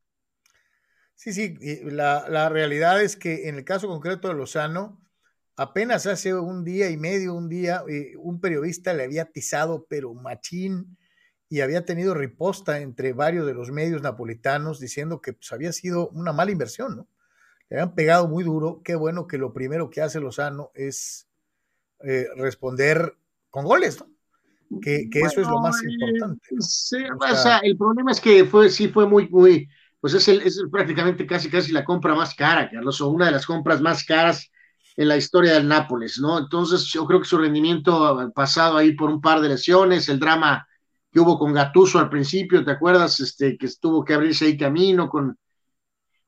[1.13, 4.99] Sí, sí, la, la, realidad es que en el caso concreto de Lozano,
[5.59, 10.13] apenas hace un día y medio, un día, eh, un periodista le había atizado, pero
[10.13, 10.97] machín,
[11.49, 16.09] y había tenido riposta entre varios de los medios napolitanos diciendo que pues, había sido
[16.09, 17.07] una mala inversión, ¿no?
[17.69, 18.81] Le habían pegado muy duro.
[18.85, 21.27] Qué bueno que lo primero que hace Lozano es
[22.03, 23.17] eh, responder
[23.49, 24.07] con goles, ¿no?
[24.81, 26.47] Que, que eso es lo más importante.
[26.59, 29.67] Sí, o sea, el problema es que fue, sí fue muy, muy
[29.99, 33.31] pues es, el, es prácticamente casi casi la compra más cara, Carlos, o una de
[33.31, 34.49] las compras más caras
[34.99, 36.37] en la historia del Nápoles, ¿no?
[36.37, 40.67] Entonces yo creo que su rendimiento pasado ahí por un par de lesiones, el drama
[41.09, 43.17] que hubo con Gatuso al principio, ¿te acuerdas?
[43.21, 45.37] Este, que tuvo que abrirse ahí camino con,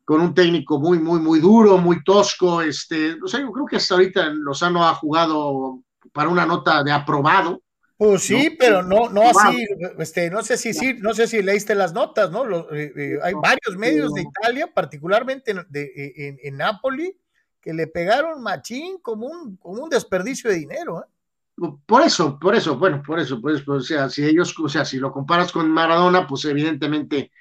[0.06, 3.76] con un técnico muy, muy, muy duro, muy tosco, este, o sea, yo creo que
[3.76, 5.82] hasta ahorita Lozano ha jugado
[6.14, 7.62] para una nota de aprobado,
[7.98, 9.68] pues sí, pero no, no así,
[10.00, 12.46] este, no sé si sí, no sé si leíste las notas, ¿no?
[12.74, 17.16] Eh, eh, hay varios medios de Italia, particularmente en, de, en, en, Nápoli,
[17.62, 21.02] que le pegaron machín como un, como un desperdicio de dinero.
[21.02, 21.70] ¿eh?
[21.86, 24.84] Por eso, por eso, bueno, por eso, pues, pues, o sea, si ellos, o sea,
[24.84, 27.32] si lo comparas con Maradona, pues evidentemente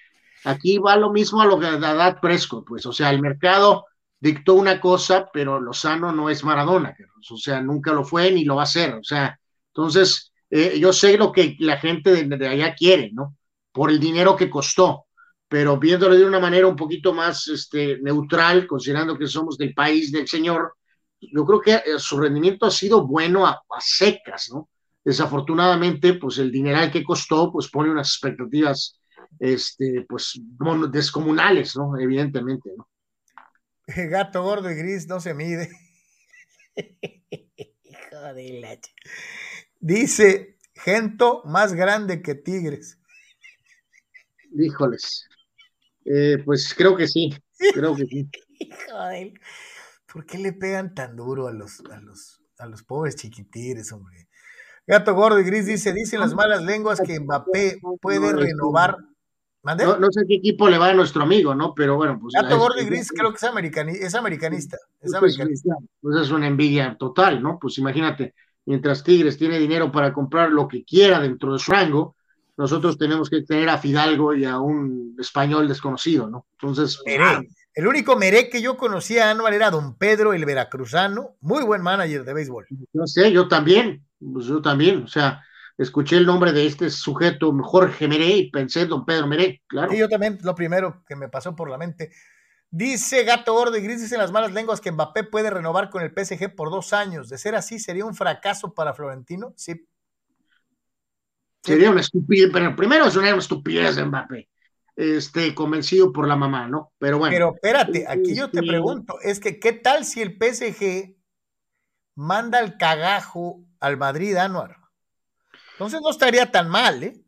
[0.45, 3.87] aquí va lo mismo a lo que a Dad Presco, pues, o sea, el mercado
[4.19, 6.95] dictó una cosa, pero Lozano no es Maradona,
[7.31, 10.93] o sea, nunca lo fue ni lo va a ser, o sea, entonces eh, yo
[10.93, 13.37] sé lo que la gente de, allá quiere, ¿no?
[13.73, 15.07] Por el dinero que costó,
[15.51, 20.13] pero viéndolo de una manera un poquito más este, neutral, considerando que somos del país
[20.13, 20.77] del Señor,
[21.21, 24.69] yo creo que eh, su rendimiento ha sido bueno a, secas, ¿no?
[25.05, 29.01] Desafortunadamente, pues el dineral que costó, pues pone unas expectativas,
[29.41, 30.41] este, pues,
[30.93, 31.99] descomunales, ¿no?
[31.99, 32.89] Evidentemente, ¿no?
[33.89, 35.69] Gato gordo y gris no se mide.
[36.77, 38.79] Hijo de la...
[39.81, 43.01] Dice, Gento más grande que Tigres.
[44.53, 45.27] Híjoles.
[46.05, 47.35] Eh, pues creo que sí,
[47.75, 48.29] creo que sí.
[48.91, 49.33] Joder,
[50.13, 54.29] ¿por qué le pegan tan duro a los, a los, a los pobres chiquitigres, hombre?
[54.87, 58.97] Gato Gordo y Gris dice, dicen las malas lenguas que Mbappé puede renovar.
[59.63, 61.75] No, no, sé qué equipo le va a nuestro amigo, ¿no?
[61.75, 62.33] Pero bueno, pues.
[62.35, 64.07] Gato Gordo y Gris creo que es, americanista.
[64.07, 64.77] Es americanista.
[65.01, 65.77] Es pues, americanista.
[66.01, 67.59] pues es una envidia total, ¿no?
[67.61, 68.35] Pues imagínate,
[68.65, 72.17] mientras Tigres tiene dinero para comprar lo que quiera dentro de su rango,
[72.61, 76.47] nosotros tenemos que tener a Fidalgo y a un español desconocido, ¿no?
[76.61, 77.03] Entonces.
[77.19, 77.41] Ah,
[77.73, 82.23] el único Meré que yo conocía, Anual, era don Pedro, el veracruzano, muy buen manager
[82.23, 82.67] de béisbol.
[82.93, 85.43] Yo sé, yo también, pues yo también, o sea,
[85.79, 89.91] escuché el nombre de este sujeto, Jorge Meré, y pensé don Pedro Meré, claro.
[89.91, 92.11] Sí, yo también, lo primero que me pasó por la mente.
[92.71, 96.13] Dice Gato Gordo y Gris, en las malas lenguas que Mbappé puede renovar con el
[96.13, 97.31] PSG por dos años.
[97.31, 99.55] De ser así, ¿sería un fracaso para Florentino?
[99.57, 99.89] Sí.
[101.63, 104.49] Sería una estupidez, pero primero es una estupidez de Mbappé.
[104.97, 106.93] Este, convencido por la mamá, ¿no?
[106.99, 107.33] Pero bueno.
[107.33, 111.17] Pero espérate, aquí yo te pregunto, es que ¿qué tal si el PSG
[112.17, 114.77] manda el cagajo al Madrid, Anuar?
[115.73, 117.25] Entonces no estaría tan mal, ¿eh?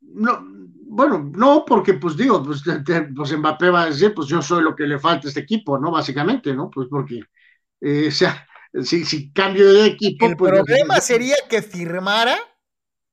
[0.00, 0.44] No,
[0.84, 2.62] bueno, no, porque pues digo, pues,
[3.16, 5.78] pues, Mbappé va a decir, pues yo soy lo que le falta a este equipo,
[5.78, 5.90] ¿no?
[5.90, 6.68] Básicamente, ¿no?
[6.68, 7.22] Pues porque
[8.08, 8.46] o sea,
[8.82, 10.26] si, cambio de equipo.
[10.26, 12.36] El pues, problema sería que firmara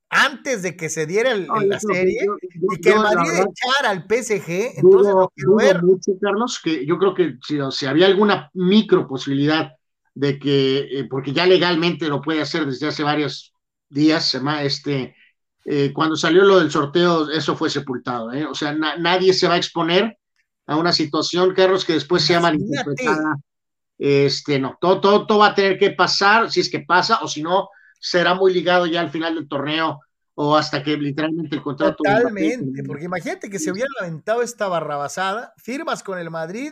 [0.10, 4.78] antes de que se diera la serie y que el Madrid echara al PSG.
[4.78, 5.84] Entonces, dudo, ver.
[5.84, 9.72] mucho, Carlos, que yo creo que si, había alguna micro posibilidad
[10.16, 13.54] de que, eh, porque ya legalmente lo puede hacer desde hace varios
[13.88, 15.16] días, este,
[15.66, 18.34] eh, cuando salió lo del sorteo, eso fue sepultado.
[18.34, 18.46] ¿eh?
[18.46, 20.18] O sea, nadie se va a exponer
[20.66, 23.36] a una situación, Carlos, que después sea malinterpretada.
[23.98, 27.28] Este, no, todo, todo, todo va a tener que pasar, si es que pasa, o
[27.28, 27.70] si no,
[28.00, 30.00] será muy ligado ya al final del torneo
[30.42, 31.98] o hasta que literalmente el contrato.
[31.98, 36.72] Totalmente, porque imagínate que se hubiera lamentado esta barrabasada, firmas con el Madrid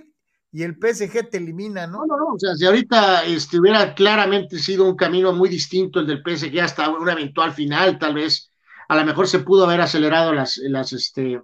[0.53, 2.05] y el PSG te elimina, ¿no?
[2.05, 5.99] No, no, no, o sea, si ahorita este, hubiera claramente sido un camino muy distinto
[5.99, 8.53] el del PSG hasta un eventual final, tal vez,
[8.88, 11.41] a lo mejor se pudo haber acelerado las, las, este,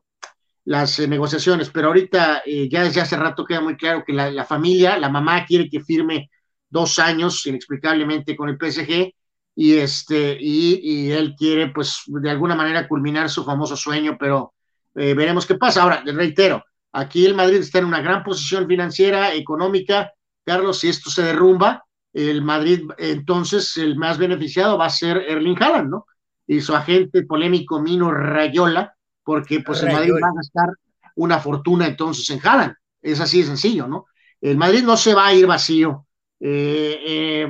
[0.64, 4.32] las eh, negociaciones, pero ahorita eh, ya desde hace rato queda muy claro que la,
[4.32, 6.30] la, familia, la mamá quiere que firme
[6.70, 9.12] dos años inexplicablemente con el PSG
[9.56, 14.54] y, este, y, él quiere, pues, de alguna manera culminar su famoso sueño, pero
[14.96, 15.84] eh, veremos qué pasa.
[15.84, 20.12] Ahora, reitero, aquí el Madrid está en una gran posición financiera, económica.
[20.44, 21.84] Carlos, si esto se derrumba,
[22.14, 26.06] el Madrid, entonces, el más beneficiado va a ser Erling Haaland, ¿no?
[26.46, 30.70] Y su agente polémico Mino Rayola, porque pues el Madrid va a gastar
[31.16, 32.74] una fortuna entonces en Haaland.
[33.02, 34.08] Es así de sencillo, ¿no?
[34.42, 36.06] El Madrid no se va a ir vacío.
[36.40, 37.48] Eh, eh,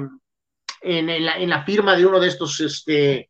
[0.84, 3.30] en, la, firma de uno de estos este,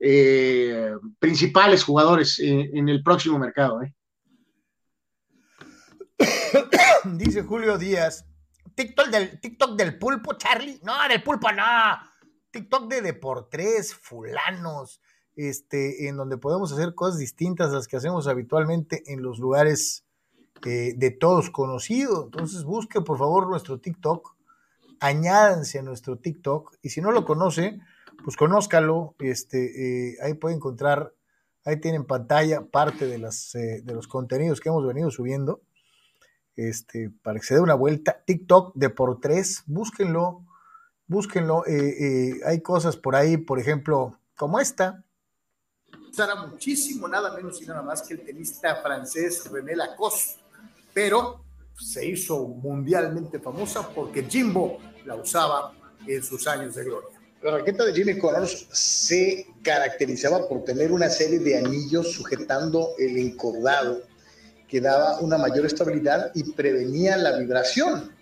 [0.00, 3.82] eh, principales jugadores en, el próximo mercado.
[3.82, 3.94] ¿eh?
[7.04, 8.26] Dice Julio Díaz,
[8.74, 10.80] TikTok del, TikTok del pulpo, Charlie.
[10.82, 11.62] No, del pulpo no.
[12.50, 15.00] TikTok de Deportres, fulanos,
[15.36, 20.04] este, en donde podemos hacer cosas distintas a las que hacemos habitualmente en los lugares
[20.64, 22.26] eh, de todos conocidos.
[22.26, 24.34] Entonces busque por favor nuestro TikTok
[25.00, 27.80] añádanse a nuestro TikTok y si no lo conoce,
[28.22, 31.12] pues conózcalo, este, eh, ahí puede encontrar,
[31.64, 35.62] ahí tiene en pantalla parte de, las, eh, de los contenidos que hemos venido subiendo,
[36.56, 40.44] este, para que se dé una vuelta, TikTok de por tres, búsquenlo,
[41.06, 45.04] búsquenlo, eh, hay cosas por ahí, por ejemplo, como esta.
[46.10, 50.40] Usara muchísimo, nada menos y nada más que el tenista francés René Lacoste,
[50.92, 51.43] pero
[51.78, 55.72] se hizo mundialmente famosa porque Jimbo la usaba
[56.06, 57.08] en sus años de gloria.
[57.42, 63.18] La raqueta de Jimmy Connors se caracterizaba por tener una serie de anillos sujetando el
[63.18, 64.02] encordado
[64.66, 68.12] que daba una mayor estabilidad y prevenía la vibración,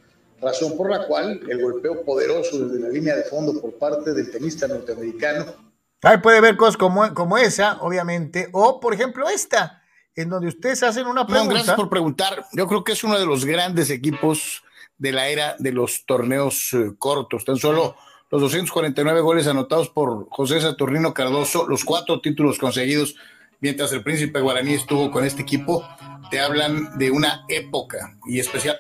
[0.40, 4.30] razón por la cual el golpeo poderoso desde la línea de fondo por parte del
[4.30, 5.55] tenista norteamericano.
[6.03, 9.82] Ahí puede ver cosas como, como esa, obviamente, o por ejemplo esta,
[10.17, 11.55] en donde ustedes hacen una pregunta.
[11.55, 12.45] gracias por preguntar.
[12.53, 14.63] Yo creo que es uno de los grandes equipos
[14.99, 17.45] de la era de los torneos eh, cortos.
[17.45, 17.97] Tan solo
[18.30, 23.17] los 249 goles anotados por José Saturnino Cardoso, los cuatro títulos conseguidos
[23.61, 25.87] mientras el príncipe guaraní estuvo con este equipo,
[26.30, 28.79] te hablan de una época y especial.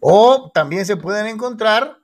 [0.00, 1.98] O también se pueden encontrar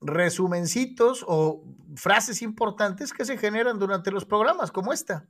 [0.00, 1.64] resumencitos o
[1.96, 5.26] frases importantes que se generan durante los programas como esta.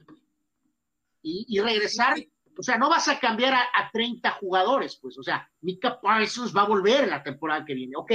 [1.22, 2.16] Y, y regresar
[2.56, 6.62] o sea, no vas a cambiar a, 30 jugadores, pues, o sea, Mika Parsons va
[6.62, 8.12] a volver la temporada que viene, ok,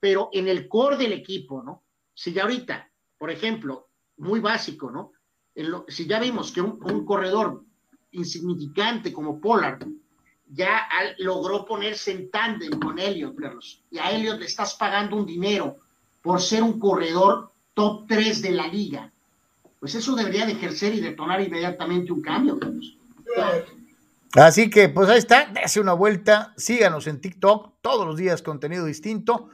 [0.00, 1.84] pero en el core del equipo, ¿no?
[2.14, 3.88] Si ya ahorita, por ejemplo,
[4.18, 5.12] muy básico, ¿no?
[5.88, 7.64] si ya vimos que un, corredor
[8.12, 9.86] insignificante como Pollard
[10.48, 10.86] ya
[11.18, 15.78] logró ponerse en tándem con Elliot, Carlos, y a Elliot le estás pagando un dinero
[16.22, 19.10] por ser un corredor top 3 de la liga,
[19.80, 22.96] pues eso debería de ejercer y detonar inmediatamente un cambio, Carlos.
[24.34, 28.84] Así que, pues ahí está, dése una vuelta, síganos en TikTok, todos los días contenido
[28.84, 29.48] distinto.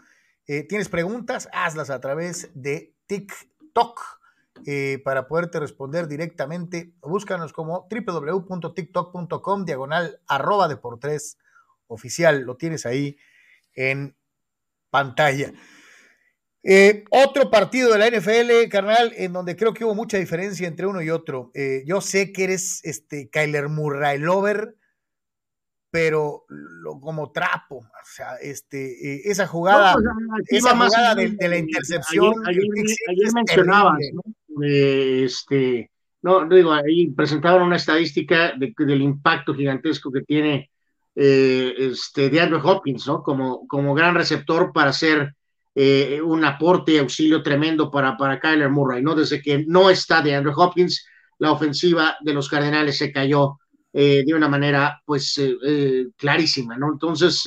[0.47, 1.49] Eh, ¿Tienes preguntas?
[1.53, 4.01] Hazlas a través de TikTok
[4.67, 6.95] eh, para poderte responder directamente.
[7.01, 11.39] Búscanos como www.tiktok.com, diagonal arroba de por tres
[11.87, 12.41] oficial.
[12.41, 13.17] Lo tienes ahí
[13.75, 14.17] en
[14.91, 15.53] pantalla.
[16.65, 20.87] Eh, otro partido de la NFL, carnal, en donde creo que hubo mucha diferencia entre
[20.87, 21.51] uno y otro.
[21.55, 24.77] Eh, yo sé que eres este Kyler Murray lover,
[25.91, 30.05] pero lo, como trapo, o sea, este, eh, esa jugada, pues,
[30.49, 32.33] esa jugada de, la intercepción.
[32.47, 32.63] Ayer,
[33.35, 34.23] mencionabas, ¿no?
[34.65, 35.91] este,
[36.23, 40.71] no, digo, ahí presentaban una estadística del impacto gigantesco que tiene
[41.15, 43.23] este, de Andrew Hopkins, ¿no?
[43.23, 45.35] Como, como gran receptor para ser
[45.75, 49.15] eh, un aporte y auxilio tremendo para, para Kyler Murray, ¿no?
[49.15, 51.07] Desde que no está de Andrew Hopkins,
[51.39, 53.59] la ofensiva de los Cardenales se cayó
[53.93, 56.93] eh, de una manera, pues, eh, clarísima, ¿no?
[56.93, 57.45] Entonces,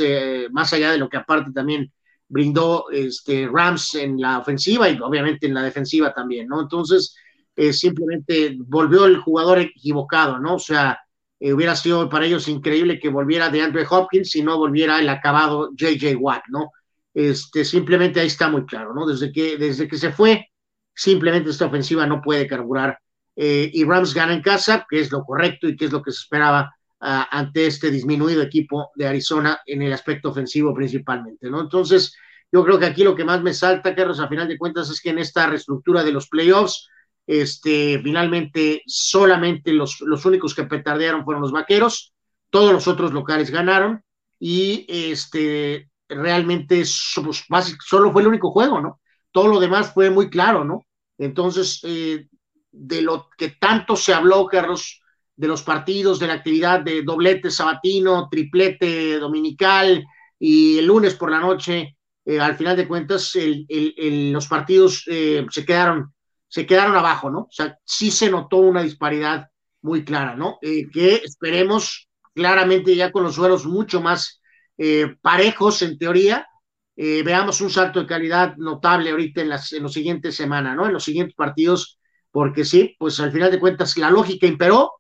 [0.52, 1.92] más allá de lo que aparte también
[2.28, 6.62] brindó este, Rams en la ofensiva y obviamente en la defensiva también, ¿no?
[6.62, 7.16] Entonces,
[7.56, 10.56] eh, simplemente volvió el jugador equivocado, ¿no?
[10.56, 11.00] O sea,
[11.40, 15.10] eh, hubiera sido para ellos increíble que volviera de Andrew Hopkins y no volviera el
[15.10, 16.72] acabado JJ Watt, ¿no?
[17.16, 19.06] Este, simplemente ahí está muy claro, ¿no?
[19.08, 20.50] Desde que, desde que se fue,
[20.94, 23.00] simplemente esta ofensiva no puede carburar.
[23.38, 26.12] Eh, y Rams gana en casa, que es lo correcto y que es lo que
[26.12, 31.62] se esperaba uh, ante este disminuido equipo de Arizona en el aspecto ofensivo principalmente, ¿no?
[31.62, 32.14] Entonces,
[32.52, 35.00] yo creo que aquí lo que más me salta, Carlos, a final de cuentas, es
[35.00, 36.90] que en esta reestructura de los playoffs,
[37.26, 42.14] este, finalmente solamente los, los únicos que petardearon fueron los vaqueros,
[42.50, 44.04] todos los otros locales ganaron
[44.38, 49.02] y este, realmente solo fue el único juego, ¿no?
[49.32, 50.86] Todo lo demás fue muy claro, ¿no?
[51.18, 52.28] Entonces, eh,
[52.72, 55.02] de lo que tanto se habló, Carlos,
[55.36, 60.04] de los partidos, de la actividad de doblete sabatino, triplete dominical
[60.40, 63.38] y el lunes por la noche, eh, al final de cuentas,
[63.68, 66.12] los partidos eh, se quedaron
[66.48, 67.40] se quedaron abajo, ¿no?
[67.40, 69.50] O sea, sí se notó una disparidad
[69.82, 70.58] muy clara, ¿no?
[70.62, 74.42] Que esperemos claramente ya con los suelos mucho más
[74.78, 76.48] eh, parejos en teoría,
[76.96, 80.86] eh, veamos un salto de calidad notable ahorita en, las, en los siguientes semanas, ¿no?
[80.86, 82.00] En los siguientes partidos,
[82.32, 84.92] porque sí, pues al final de cuentas la lógica imperó,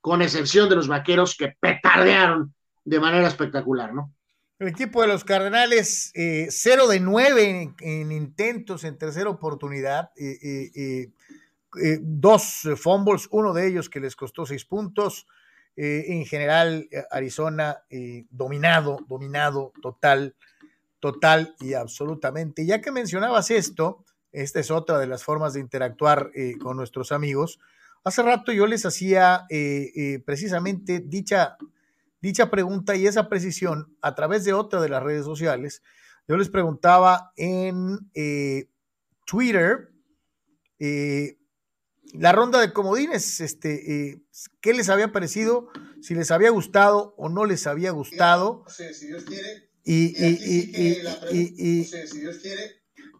[0.00, 4.12] con excepción de los vaqueros que petardearon de manera espectacular, ¿no?
[4.58, 10.38] El equipo de los Cardenales, eh, 0 de 9 en, intentos en tercera oportunidad, eh,
[10.42, 11.12] eh,
[11.82, 15.26] eh, dos fumbles, uno de ellos que les costó seis puntos.
[15.76, 17.82] En general, Arizona
[18.30, 20.36] dominado, dominado total,
[21.00, 22.64] total y absolutamente.
[22.64, 26.30] Ya que mencionabas esto, esta es otra de las formas de interactuar
[26.60, 27.58] con nuestros amigos.
[28.04, 29.46] Hace rato yo les hacía
[30.24, 31.56] precisamente dicha
[32.24, 35.82] dicha pregunta y esa precisión a través de otra de las redes sociales.
[36.26, 38.70] Yo les preguntaba en eh,
[39.26, 39.90] Twitter
[40.78, 41.36] eh,
[42.14, 44.22] la ronda de comodines, este, eh,
[44.60, 45.68] qué les había parecido,
[46.00, 48.64] si les había gustado o no les había gustado.
[48.68, 49.68] si Dios quiere.
[49.86, 50.14] Y,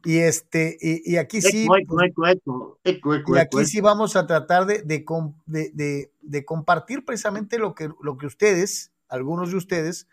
[0.07, 1.67] y, este, y, aquí sí.
[1.67, 8.27] y aquí sí vamos a tratar de, de, de, compartir precisamente lo que, lo que
[8.27, 10.09] ustedes algunos de ustedes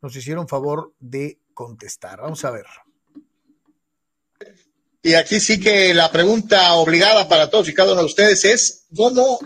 [0.00, 2.20] nos hicieron favor de contestar.
[2.20, 2.66] Vamos a ver.
[5.04, 8.86] Y aquí sí que la pregunta obligada para todos y cada uno de ustedes es,
[8.96, 9.38] ¿cómo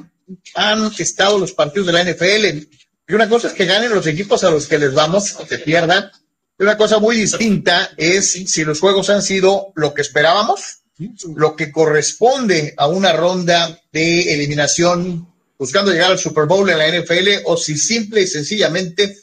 [0.55, 2.68] han estado los partidos de la NFL?
[3.09, 5.59] Y una cosa es que ganen los equipos a los que les vamos, o que
[5.59, 6.12] pierdan.
[6.56, 10.82] Y una cosa muy distinta es si los juegos han sido lo que esperábamos,
[11.35, 15.26] lo que corresponde a una ronda de eliminación
[15.59, 19.18] buscando llegar al Super Bowl en la NFL o si simple y sencillamente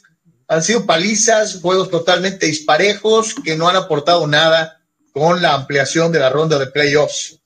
[0.48, 4.75] han sido palizas, juegos totalmente disparejos que no han aportado nada
[5.16, 7.40] con la ampliación de la ronda de playoffs.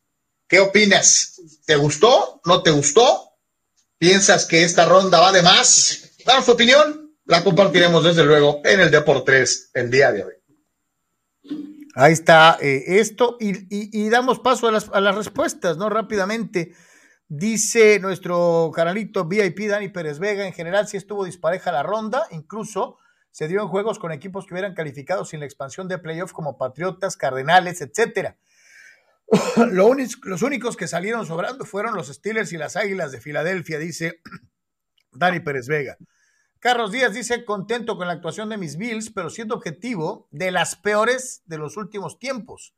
[0.49, 1.41] ¿Qué opinas?
[1.65, 2.41] ¿Te gustó?
[2.45, 3.37] ¿No te gustó?
[3.97, 6.17] ¿Piensas que esta ronda va de más?
[6.27, 7.15] Danos tu opinión.
[7.27, 10.33] La compartiremos desde luego en el Deportes el día de hoy.
[11.95, 15.89] Ahí está eh, esto y, damos paso a las, a las respuestas, ¿no?
[15.89, 16.73] Rápidamente.
[17.29, 22.99] Dice nuestro canalito VIP Dani Pérez Vega, en general sí estuvo dispareja la ronda, incluso
[23.31, 26.59] se dio en juegos con equipos que hubieran calificado sin la expansión de playoff como
[26.59, 28.37] Patriotas, Cardenales, etcétera.
[29.71, 34.21] los únicos que salieron sobrando fueron los Steelers y las Águilas de Filadelfia, dice
[35.13, 35.97] Dani Pérez Vega.
[36.59, 40.77] Carlos Díaz dice, contento con la actuación de mis Bills, pero siendo objetivo, de las
[40.77, 42.75] peores de los últimos tiempos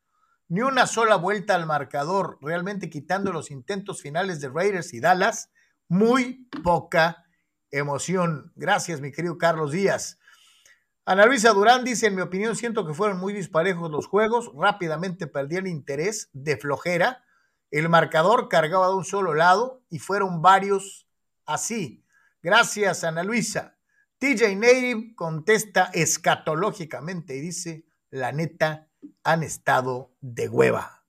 [0.53, 5.51] ni una sola vuelta al marcador, realmente quitando los intentos finales de Raiders y Dallas,
[5.89, 7.25] muy poca
[7.71, 8.53] emoción.
[8.55, 10.19] Gracias, mi querido Carlos Díaz.
[11.05, 15.27] Ana Luisa Durán dice, en mi opinión, siento que fueron muy disparejos los juegos, rápidamente
[15.27, 17.25] perdí el interés de flojera,
[17.71, 21.09] el marcador cargaba de un solo lado y fueron varios
[21.47, 22.05] así.
[22.43, 23.77] Gracias, Ana Luisa.
[24.19, 28.89] TJ Native contesta escatológicamente y dice, la neta,
[29.25, 31.03] han estado de hueva.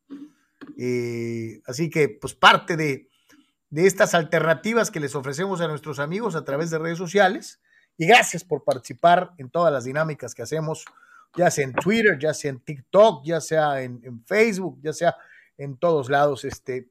[0.78, 3.10] Eh, así que, pues parte de,
[3.72, 7.60] estas alternativas que les ofrecemos a nuestros amigos a través de redes sociales.
[7.98, 10.86] Y gracias por participar en todas las dinámicas que hacemos,
[11.36, 15.16] ya sea en Twitter, ya sea en TikTok, ya sea en, Facebook, ya sea
[15.58, 16.44] en todos lados.
[16.44, 16.90] Este,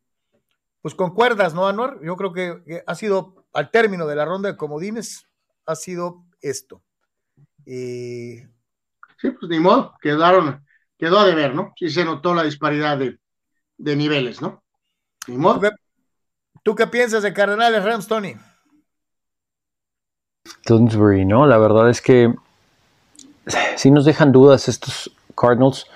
[0.81, 1.99] pues concuerdas, ¿no, Anuar?
[2.03, 5.27] Yo creo que, ha sido, al término de la ronda de comodines,
[5.67, 6.83] ha sido esto.
[7.67, 8.49] Eh,
[9.21, 10.65] sí, pues ni modo, quedaron
[11.03, 11.75] quedó a deber, ¿no?
[11.77, 13.19] Sí se notó la disparidad de,
[13.97, 14.63] niveles, ¿no?
[16.63, 18.37] ¿Tú qué, piensas de Cardenales Rams, Tony?
[20.67, 21.47] Dunsbury, ¿no?
[21.47, 22.33] La verdad es que
[23.77, 25.87] sí nos dejan dudas estos Cardinals.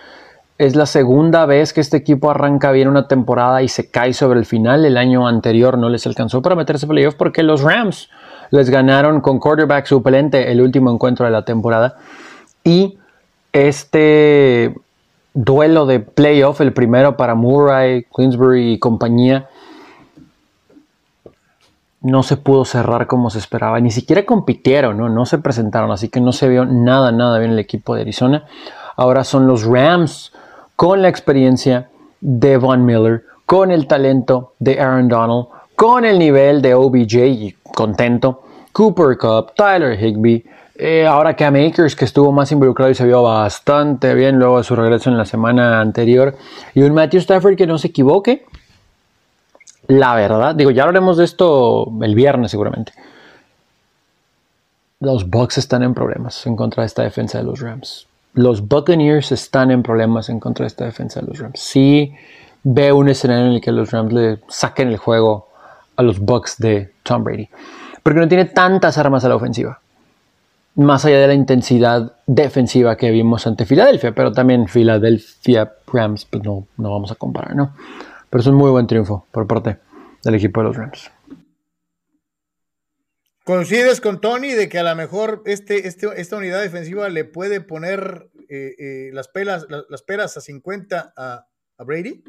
[0.59, 4.39] Es la segunda vez que este equipo arranca bien una temporada y se cae sobre
[4.39, 4.85] el final.
[4.85, 8.09] El año anterior no les alcanzó para meterse playoff porque los Rams
[8.51, 11.97] les ganaron con quarterback suplente el último encuentro de la temporada.
[12.65, 12.99] Y
[13.53, 14.75] este
[15.35, 19.49] duelo de playoff, el primero para Murray, Queensbury y compañía,
[22.07, 23.81] no se pudo cerrar como se esperaba.
[23.81, 25.09] Ni siquiera compitieron, ¿no?
[25.09, 28.45] no se presentaron, así que no se vio nada, nada bien el equipo de Arizona.
[28.97, 30.33] Ahora son los Rams
[30.77, 36.63] con la experiencia de Von Miller, con el talento de Aaron Donald, con el nivel
[36.63, 38.43] de OBJ contento,
[38.73, 40.45] Cooper Cup, Tyler Higby,
[40.77, 44.59] eh, ahora que a Makers que estuvo más involucrado y se vio bastante bien luego
[44.59, 46.37] de su regreso en la semana anterior,
[46.75, 48.47] y un Matthew Stafford que no se equivoque,
[49.89, 52.93] la verdad, digo, ya hablaremos de esto el viernes seguramente.
[55.01, 58.07] Los Bucks están en problemas en contra de esta defensa de los Rams
[58.37, 61.59] los Buccaneers están en problemas en contra de esta defensa de los Rams.
[61.59, 62.15] Sí
[62.63, 65.49] veo un escenario en el que los Rams le saquen el juego
[65.97, 67.49] a los Bucks de Tom Brady.
[68.03, 69.81] Porque no tiene tantas armas a la ofensiva.
[70.75, 74.15] Más allá de la intensidad defensiva que vimos ante Filadelfia.
[74.15, 77.73] Pero también Filadelfia Rams, pues no, no vamos a comparar, ¿no?
[78.31, 79.79] Pero es un muy buen triunfo por parte
[80.25, 81.11] del equipo de los Rams.
[83.45, 87.61] ¿Coincides con Tony de que a lo mejor este, este, esta unidad defensiva le puede
[87.61, 91.47] poner eh, eh, las, pelas, las, peras a 50 a,
[91.85, 92.25] Brady?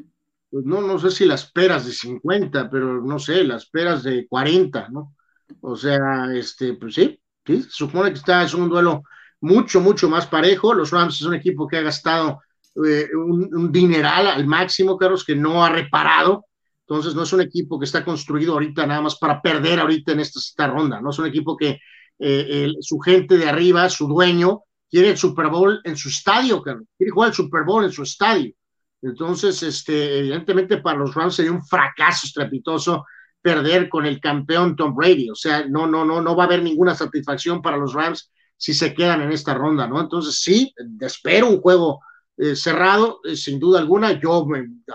[0.48, 4.28] Pues no, no sé si las peras de 50, pero no sé, las peras de
[4.28, 5.16] 40, ¿no?
[5.60, 9.02] O sea, este, pues sí, sí, se supone que está, es un duelo
[9.40, 10.72] mucho, mucho más parejo.
[10.72, 12.42] Los Rams es un equipo que ha gastado
[12.86, 16.44] eh, un, dineral al máximo, Carlos, que no ha reparado
[16.88, 20.20] entonces, no es un equipo que está construido ahorita nada más para perder ahorita en
[20.20, 21.80] esta, ronda, no es un equipo que
[22.18, 27.10] eh, su gente de arriba, su dueño, quiere el Super Bowl en su estadio, quiere
[27.12, 28.54] jugar el Super Bowl en su estadio.
[29.02, 33.04] Entonces, este, evidentemente para los Rams sería un fracaso estrepitoso
[33.40, 35.28] perder con el campeón Tom Brady.
[35.28, 38.72] O sea, no, no, no, no va a haber ninguna satisfacción para los Rams si
[38.72, 40.00] se quedan en esta ronda, ¿no?
[40.00, 42.00] Entonces, sí, espero un juego
[42.40, 44.12] eh, cerrado, eh, sin duda alguna.
[44.12, 44.46] Yo,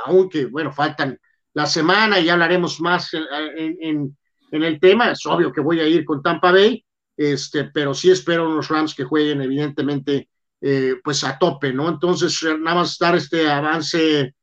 [0.06, 1.20] aunque, bueno, faltan
[1.53, 4.18] la semana y hablaremos más en,
[4.49, 5.11] el tema.
[5.11, 6.86] Es obvio que voy a ir con Tampa Bay,
[7.18, 10.30] este, pero sí espero unos Rams que jueguen evidentemente
[10.61, 11.90] eh, pues a tope, ¿no?
[11.90, 14.34] Entonces, nada más dar este avance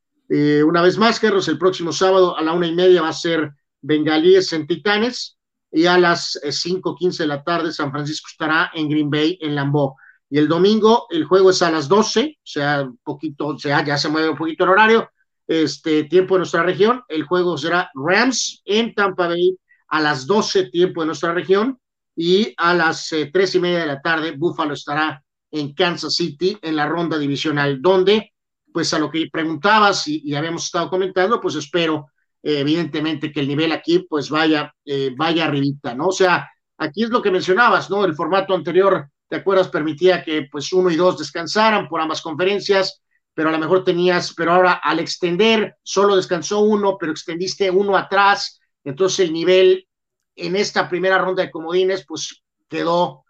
[0.64, 3.50] una vez más, Carlos, el próximo sábado a la una y media va a ser
[3.80, 5.36] Bengalíes en Titanes
[5.72, 9.56] y a las cinco quince de la tarde San Francisco estará en Green Bay en
[9.56, 9.96] Lambeau.
[10.30, 13.84] Y el domingo el juego es a las 12, o sea, un poquito, o sea,
[13.84, 15.10] ya se mueve un poquito el horario,
[15.46, 17.02] este tiempo de nuestra región.
[17.08, 19.58] El juego será Rams en Tampa Bay
[19.88, 21.78] a las 12 tiempo de nuestra región
[22.14, 26.56] y a las eh, tres y media de la tarde Buffalo estará en Kansas City
[26.62, 28.32] en la ronda divisional, donde,
[28.72, 32.06] pues a lo que preguntabas y, habíamos estado comentando, pues espero
[32.42, 36.08] eh, evidentemente que el nivel aquí pues vaya, eh, vaya arribita, ¿no?
[36.08, 36.48] O sea,
[36.78, 38.04] aquí es lo que mencionabas, ¿no?
[38.04, 39.68] El formato anterior, ¿te acuerdas?
[39.68, 43.00] Permitía que pues uno y dos descansaran por ambas conferencias,
[43.32, 47.96] pero a lo mejor tenías, pero ahora al extender solo descansó uno, pero extendiste uno
[47.96, 49.86] atrás, entonces el nivel
[50.34, 53.24] en esta primera ronda de comodines pues quedó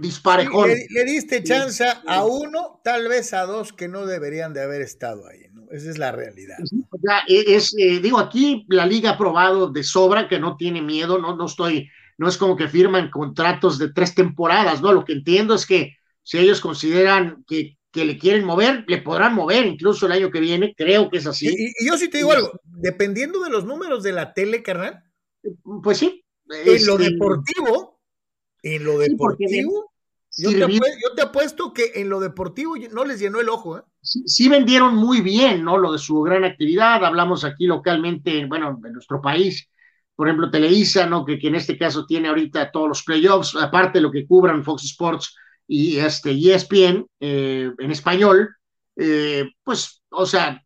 [0.00, 0.70] disparejón.
[0.70, 5.28] le, diste chance a uno, tal vez a dos que no deberían de haber estado
[5.28, 5.70] ahí, ¿no?
[5.70, 6.56] Esa es la realidad.
[7.28, 11.18] E, es, eh, digo, aquí la liga ha probado de sobra que no tiene miedo,
[11.18, 11.90] no, no estoy,
[12.22, 14.92] no es como que firman contratos de tres temporadas, ¿no?
[14.92, 19.34] Lo que entiendo es que si ellos consideran que que le quieren mover, le podrán
[19.34, 21.46] mover incluso el año que viene, creo que es así.
[21.46, 25.04] Y, yo sí te digo algo, dependiendo de los números de la tele, carnal.
[25.82, 26.24] Pues sí.
[26.64, 28.00] En lo deportivo,
[28.62, 29.92] en lo deportivo,
[30.38, 30.50] yo,
[31.14, 33.78] te apuesto, que en lo deportivo no les llenó el ojo.
[33.78, 33.82] ¿eh?
[34.00, 35.76] Sí, vendieron muy bien, ¿no?
[35.76, 39.68] Lo de su gran actividad, hablamos aquí localmente, bueno, en nuestro país,
[40.14, 41.24] por ejemplo, Televisa, ¿no?
[41.24, 44.64] Que, que en este caso tiene ahorita todos los playoffs, aparte de lo que cubran
[44.64, 45.34] Fox Sports,
[45.66, 48.56] y este ESPN eh, en español,
[48.96, 50.62] eh, pues, o sea,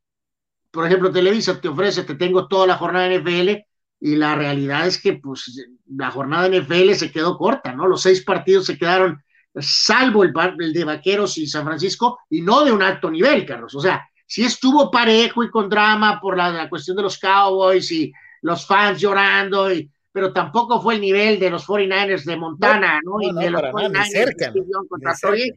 [0.70, 3.66] por ejemplo, Televisa te ofrece, te tengo toda la jornada de NFL
[4.01, 7.86] y la realidad es que pues la jornada de NFL se quedó corta, ¿no?
[7.86, 9.23] Los seis partidos se quedaron,
[9.55, 13.74] salvo el, el de Vaqueros y San Francisco, y no de un alto nivel, Carlos.
[13.74, 17.90] O sea, sí estuvo parejo y con drama por la, la cuestión de los Cowboys
[17.93, 18.12] y
[18.47, 23.20] los fans llorando y pero tampoco fue el nivel de los 49ers de Montana, ¿no?
[23.20, 25.55] y de los 49ers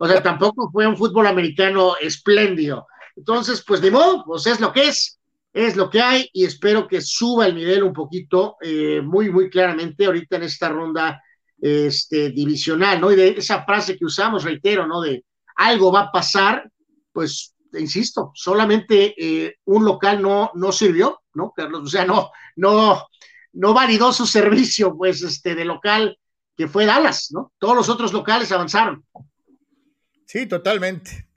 [0.00, 2.88] O sea, tampoco fue un fútbol americano espléndido.
[3.14, 5.20] Entonces, pues de modo, pues es lo que es,
[5.52, 9.48] es lo que hay y espero que suba el nivel un poquito, eh, muy, muy
[9.48, 11.22] claramente ahorita en esta ronda
[11.60, 13.12] este, divisional, ¿no?
[13.12, 15.02] Y de esa frase que usamos, reitero, ¿no?
[15.02, 15.24] De
[15.54, 16.68] algo va a pasar,
[17.12, 21.82] pues insisto, solamente eh, un local no, no sirvió, ¿no, Carlos?
[21.84, 23.06] O sea, no, no,
[23.52, 26.18] no validó su servicio, pues, este, de local
[26.56, 27.52] que fue Dallas, ¿no?
[27.58, 29.04] Todos los otros locales avanzaron.
[30.26, 31.28] Sí, totalmente.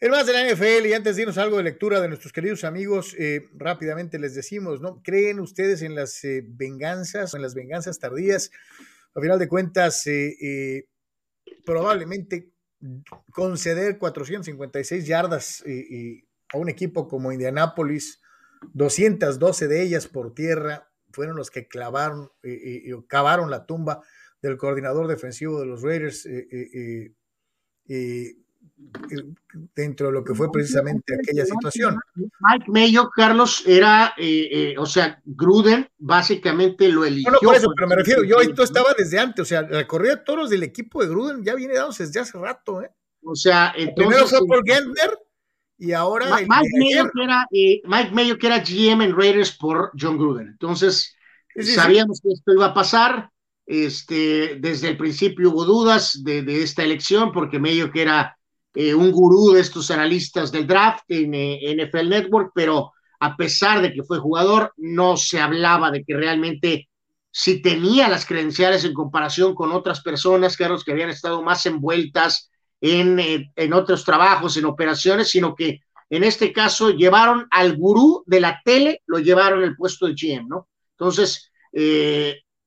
[0.00, 2.64] El más de la NFL, y antes de irnos algo de lectura de nuestros queridos
[2.64, 5.00] amigos, eh, rápidamente les decimos, ¿no?
[5.02, 8.50] ¿Creen ustedes en las eh, venganzas, en las venganzas tardías?
[9.14, 10.04] A final de cuentas,
[11.64, 12.51] probablemente
[13.30, 15.64] conceder 456 yardas
[16.52, 18.20] a un equipo como Indianápolis,
[18.74, 24.02] 212 de ellas por tierra, fueron los que clavaron y cavaron la tumba
[24.40, 26.26] del coordinador defensivo de los Raiders
[29.74, 31.98] dentro de lo que fue precisamente aquella situación.
[32.14, 37.32] Mike Mayo, Carlos, era, eh, eh, o sea, Gruden básicamente lo eligió.
[37.32, 40.16] No, por eso, pero me refiero, yo esto estaba desde antes, o sea, la corrida
[40.16, 42.90] de toros del equipo de Gruden ya viene dándose desde hace rato, ¿eh?
[43.24, 45.18] O sea, entonces, Primero fue por Gentner
[45.78, 46.26] y ahora...
[46.34, 50.48] Mike, Mayo que era, eh, Mike Mayo que era GM en Raiders por John Gruden.
[50.48, 51.16] Entonces,
[51.56, 53.30] sabíamos que esto iba a pasar.
[53.64, 58.36] Este, desde el principio hubo dudas de, de esta elección porque Mayo que era
[58.74, 63.82] eh, un gurú de estos analistas del draft en eh, NFL Network, pero a pesar
[63.82, 66.88] de que fue jugador, no se hablaba de que realmente
[67.30, 72.50] si tenía las credenciales en comparación con otras personas, Carlos, que habían estado más envueltas
[72.80, 78.22] en, eh, en otros trabajos, en operaciones, sino que en este caso llevaron al gurú
[78.26, 80.68] de la tele, lo llevaron al puesto de GM, ¿no?
[80.92, 81.50] Entonces,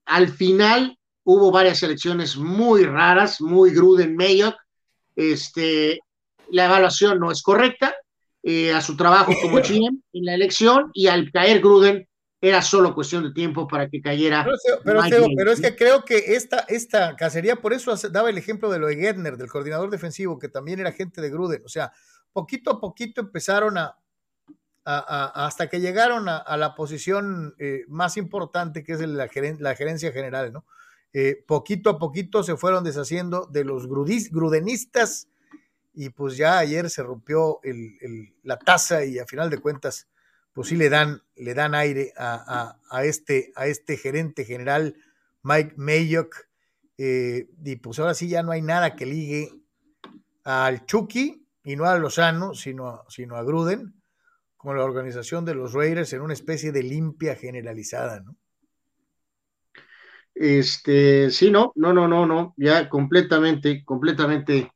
[0.05, 4.55] al final hubo varias elecciones muy raras, muy Gruden Mayock,
[5.15, 5.99] este,
[6.51, 7.95] la evaluación no es correcta
[8.43, 12.07] eh, a su trabajo como GM en la elección y al caer Gruden
[12.41, 14.45] era solo cuestión de tiempo para que cayera.
[14.83, 15.01] Pero,
[15.35, 18.87] pero, es que creo que esta, esta cacería, por eso daba el ejemplo de lo
[18.87, 21.63] de Gedner, del coordinador defensivo, que también era gente de Gruden.
[21.65, 21.91] O sea,
[22.31, 23.97] poquito a poquito empezaron a,
[24.83, 29.27] hasta que llegaron a, la posición eh, más importante, que es la,
[29.59, 30.65] la gerencia general, ¿no?
[31.17, 35.29] Eh, poquito a poquito se fueron deshaciendo de los grudenistas
[35.93, 37.61] y pues ya ayer se rompió
[38.43, 40.09] la taza y a final de cuentas
[40.51, 42.75] pues sí le dan, le dan aire a,
[43.05, 44.97] este, a este gerente general
[45.41, 46.49] Mike Mayock
[46.97, 49.53] eh, y pues ahora sí ya no hay nada que ligue
[50.43, 54.01] al Chucky y no a Lozano sino, sino a Gruden
[54.57, 58.35] con la organización de los Raiders en una especie de limpia generalizada, ¿no?
[60.35, 64.69] Este, sí, no, no, no, no, no, ya completamente, completamente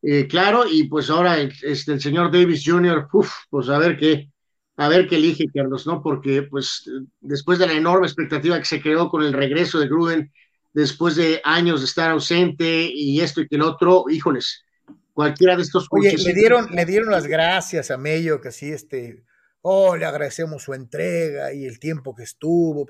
[0.00, 3.08] eh, claro, y pues ahora este, el señor Davis Jr.,
[3.50, 4.30] pues a ver qué,
[4.76, 6.02] a ver qué elige Carlos, ¿no?
[6.02, 6.88] Porque pues
[7.20, 10.32] después de la enorme expectativa que se creó con el regreso de Gruden,
[10.72, 14.64] después de años de estar ausente y esto y que el otro, híjoles,
[15.12, 19.24] cualquiera de estos Oye, le dieron, le dieron las gracias a Mello, que así, este,
[19.60, 22.86] oh, le agradecemos su entrega y el tiempo que estuvo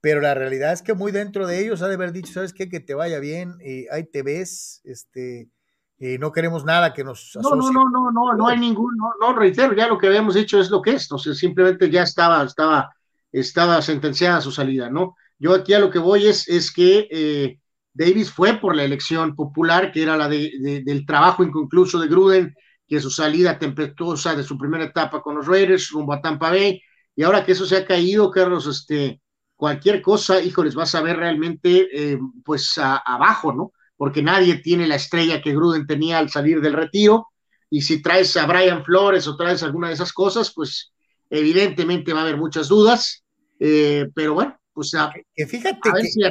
[0.00, 2.68] pero la realidad es que muy dentro de ellos ha de haber dicho, ¿sabes qué?
[2.68, 5.50] Que te vaya bien, y ahí te ves, este,
[5.98, 7.56] y no queremos nada que nos asocie.
[7.56, 10.58] No, no, no, no, no, hay ningún, no, no, reitero, ya lo que habíamos dicho
[10.58, 12.94] es lo que es, o sea, simplemente ya estaba, estaba,
[13.30, 15.14] estaba sentenciada su salida, ¿no?
[15.38, 17.58] Yo aquí a lo que voy es, es que eh,
[17.92, 22.54] Davis fue por la elección popular, que era la de, del trabajo inconcluso de Gruden,
[22.88, 26.80] que su salida tempestuosa de su primera etapa con los Raiders rumbo a Tampa Bay,
[27.14, 29.20] y ahora que eso se ha caído, Carlos, este,
[29.60, 33.72] cualquier cosa, híjoles, vas a ver realmente eh, pues abajo, ¿no?
[33.94, 37.28] Porque nadie tiene la estrella que Gruden tenía al salir del retiro,
[37.68, 40.94] y si traes a Brian Flores o traes alguna de esas cosas, pues
[41.28, 43.22] evidentemente va a haber muchas dudas,
[43.58, 46.22] eh, pero bueno, pues a, que fíjate ver si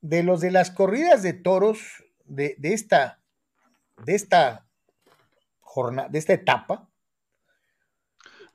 [0.00, 1.80] de los de las corridas de toros
[2.24, 3.20] de, de esta
[4.06, 4.66] de esta
[5.60, 6.87] jornada, de esta etapa,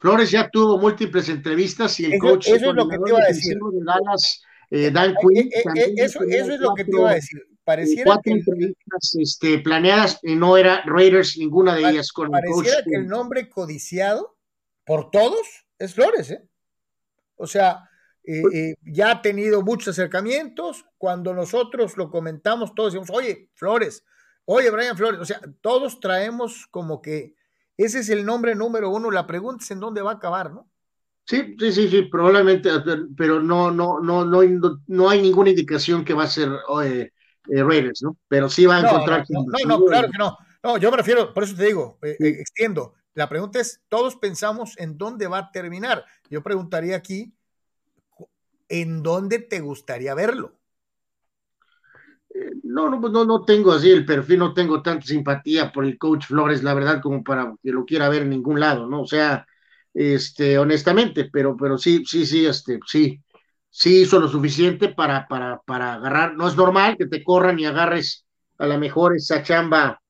[0.04, 3.28] Flores ya tuvo múltiples entrevistas y el coach eso es lo que te iba a
[3.28, 3.58] decir.
[3.58, 7.14] de Dallas, eh, Dan Quinn, eh, eh, eso, eso es lo que te iba a
[7.14, 7.42] decir.
[7.64, 12.68] Pareciera cuatro entrevistas este, planeadas y no era Raiders ninguna de ellas con el coach.
[12.84, 14.36] que el nombre codiciado
[14.86, 15.48] por todos
[15.80, 16.50] es Flores, ¿eh?
[17.36, 17.90] O sea,
[18.26, 20.84] pues ya ha tenido muchos acercamientos.
[20.98, 24.04] Cuando nosotros lo comentamos, todos decimos, oye, Flores,
[24.44, 25.22] oye, Brian Flores.
[25.22, 27.36] O sea, todos traemos como que
[27.78, 29.12] ese es el nombre número uno.
[29.12, 30.70] La pregunta es en dónde va a acabar, ¿no?
[31.26, 32.70] Sí, sí, sí, sí, probablemente,
[33.16, 34.42] pero no, no, no, no,
[34.88, 36.50] no hay ninguna indicación que va a ser
[36.84, 37.12] eh,
[37.48, 38.18] eh, Raiders, ¿no?
[38.28, 39.26] Pero sí va a encontrar.
[39.30, 40.38] No, no, claro que no.
[40.62, 42.94] No, yo me refiero, por eso te digo, eh, extiendo.
[43.14, 46.06] La pregunta es, todos pensamos en dónde va a terminar.
[46.30, 47.34] Yo preguntaría aquí,
[48.68, 50.60] ¿en dónde te gustaría verlo?
[52.64, 56.26] No, no, no, no tengo así el perfil, no tengo tanta simpatía por el coach
[56.26, 59.02] Flores, la verdad, como para que lo quiera ver en ningún lado, ¿no?
[59.02, 59.46] O sea,
[59.94, 63.22] este, honestamente, pero, pero sí, sí, sí, este, sí,
[63.70, 66.36] sí hizo lo suficiente para, para, para agarrar.
[66.36, 68.26] No es normal que te corran y agarres
[68.58, 70.02] a lo mejor esa chamba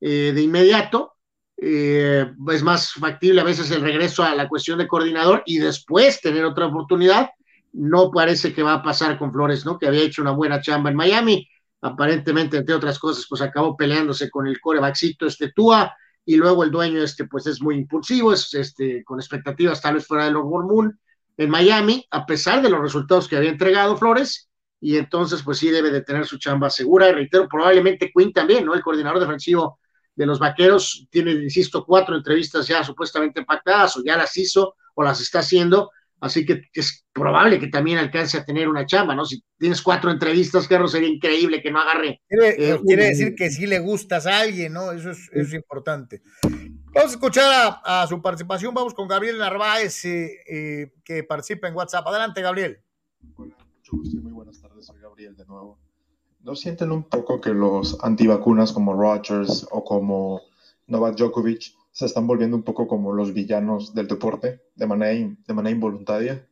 [0.00, 1.12] eh, de inmediato.
[1.58, 6.20] Eh, es más factible a veces el regreso a la cuestión de coordinador y después
[6.20, 7.30] tener otra oportunidad.
[7.72, 9.78] No parece que va a pasar con Flores, ¿no?
[9.78, 11.48] Que había hecho una buena chamba en Miami
[11.86, 15.94] aparentemente, entre otras cosas, pues acabó peleándose con el corebackcito este Tua,
[16.24, 20.06] y luego el dueño este, pues es muy impulsivo, es este, con expectativas tal vez
[20.06, 20.98] fuera de los Moon
[21.36, 24.48] en Miami, a pesar de los resultados que había entregado Flores,
[24.80, 28.64] y entonces pues sí debe de tener su chamba segura, y reitero, probablemente Quinn también,
[28.64, 28.74] ¿no?
[28.74, 29.78] El coordinador defensivo
[30.14, 35.02] de los Vaqueros tiene, insisto, cuatro entrevistas ya supuestamente pactadas, o ya las hizo, o
[35.04, 35.90] las está haciendo,
[36.20, 39.26] Así que es probable que también alcance a tener una chamba, ¿no?
[39.26, 42.22] Si tienes cuatro entrevistas, Carlos, sería increíble que no agarre.
[42.26, 44.92] Quiere, eh, decir que sí le gustas a alguien, ¿no?
[44.92, 46.22] Eso es, importante.
[46.94, 48.72] Vamos a escuchar a, su participación.
[48.72, 52.06] Vamos con Gabriel Narváez, eh, eh, que participa en WhatsApp.
[52.06, 52.80] Adelante, Gabriel.
[53.36, 54.86] Hola, mucho gusto y muy buenas tardes.
[54.86, 55.78] Soy Gabriel de nuevo.
[56.40, 60.40] ¿No sienten un poco que los antivacunas como Rogers o como
[60.86, 66.46] Novak Djokovic se están volviendo un poco como los villanos del deporte, de manera, involuntaria.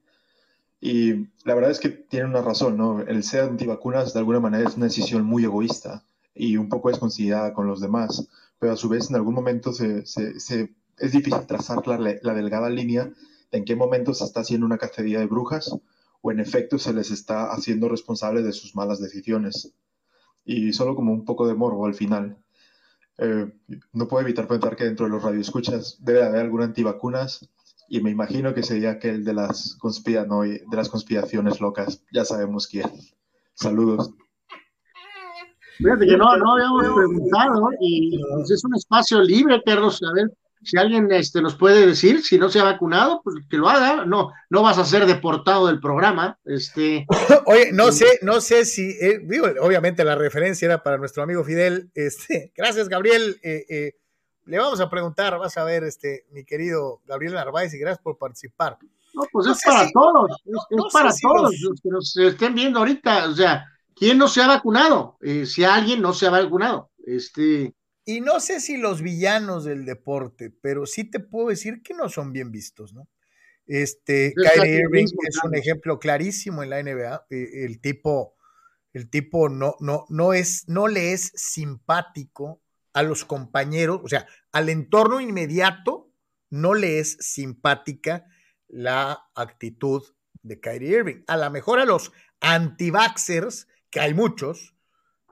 [0.80, 3.02] Y la verdad es que tienen una razón, ¿no?
[3.02, 6.02] El ser antivacunas de alguna manera es una decisión muy egoísta
[6.34, 8.26] y un poco desconsiderada con los demás,
[8.58, 13.12] pero a su vez en algún momento se, es difícil trazar la, la, delgada línea
[13.52, 15.76] de en qué momento se está haciendo una cacería de brujas
[16.22, 19.74] o en efecto se les está haciendo responsable de sus malas decisiones.
[20.42, 22.38] Y solo como un poco de morbo al final.
[23.18, 23.52] Eh,
[23.92, 27.48] no puedo evitar pensar que dentro de los radioescuchas debe haber alguna antivacunas
[27.88, 32.02] y me imagino que sería aquel de las, de las conspiraciones locas.
[32.12, 32.90] Ya sabemos quién.
[33.54, 34.12] Saludos.
[35.78, 38.16] Fíjate que no, no habíamos preguntado y
[38.48, 40.00] es un espacio libre, Carlos.
[40.02, 40.30] A ver,
[40.64, 44.04] si alguien este, nos puede decir si no se ha vacunado, pues que lo haga.
[44.04, 46.38] No, no vas a ser deportado del programa.
[46.44, 47.06] Este.
[47.46, 51.44] Oye, no sé, no sé si, eh, digo, obviamente la referencia era para nuestro amigo
[51.44, 51.90] Fidel.
[52.04, 53.38] Este, gracias, Gabriel.
[53.42, 53.92] Eh, eh,
[54.46, 58.18] le vamos a preguntar, vas a ver, este, mi querido Gabriel Narváez, y gracias por
[58.18, 58.78] participar.
[59.14, 61.80] No, pues es para todos, es, para todos los...
[61.80, 63.28] que nos estén viendo ahorita.
[63.28, 63.64] O sea,
[63.94, 65.16] ¿quién no se ha vacunado?
[65.46, 67.74] si alguien no se ha vacunado, este
[68.04, 72.08] y no sé si los villanos del deporte, pero sí te puedo decir que no
[72.08, 73.08] son bien vistos, ¿no?
[73.66, 77.26] Este, Kyrie Irving es un ejemplo clarísimo en la NBA.
[77.30, 78.36] Eh, el tipo,
[78.92, 82.60] el tipo no, no, no, es, no le es simpático
[82.92, 86.12] a los compañeros, o sea, al entorno inmediato
[86.50, 88.26] no le es simpática
[88.68, 90.04] la actitud
[90.42, 91.22] de Kyrie Irving.
[91.26, 94.74] A lo mejor a los anti-vaxxers, que hay muchos,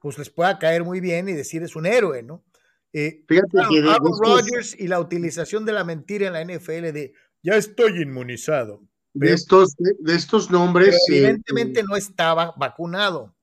[0.00, 2.44] pues les pueda caer muy bien y decir es un héroe, ¿no?
[2.92, 6.92] Eh, Fíjate que de, Aaron Rodgers y la utilización de la mentira en la NFL
[6.92, 8.82] de ya estoy inmunizado.
[9.14, 10.94] De estos, de, estos nombres.
[10.94, 13.34] Eh, evidentemente no estaba vacunado.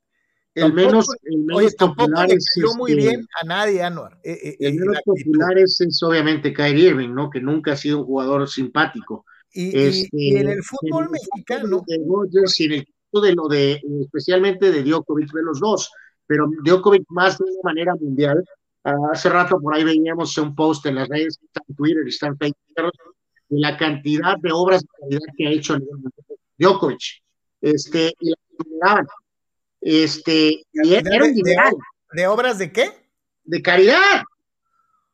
[0.56, 2.46] El menos, el menos popular es,
[2.76, 4.20] muy este bien a nadie, Anuar.
[4.24, 7.30] Eh, el menos popular es, obviamente Kyrie Irving, ¿no?
[7.30, 9.26] Que nunca ha sido un jugador simpático.
[9.52, 11.84] Y, este, en el fútbol mexicano.
[11.88, 15.92] De Rodgers y en el caso de lo de, especialmente de Djokovic, de los dos,
[16.26, 18.44] pero Djokovic más de una manera mundial,
[18.84, 22.38] hace rato por ahí veíamos un post en las redes, está en Twitter, está en
[22.38, 22.92] Facebook,
[23.50, 25.78] de la cantidad de obras de calidad que ha hecho
[26.58, 27.22] Djokovic.
[27.62, 28.34] Este, y
[28.80, 29.06] la
[29.82, 31.34] Este, y era un
[32.12, 32.92] ¿De obras de qué?
[33.44, 34.24] De caridad.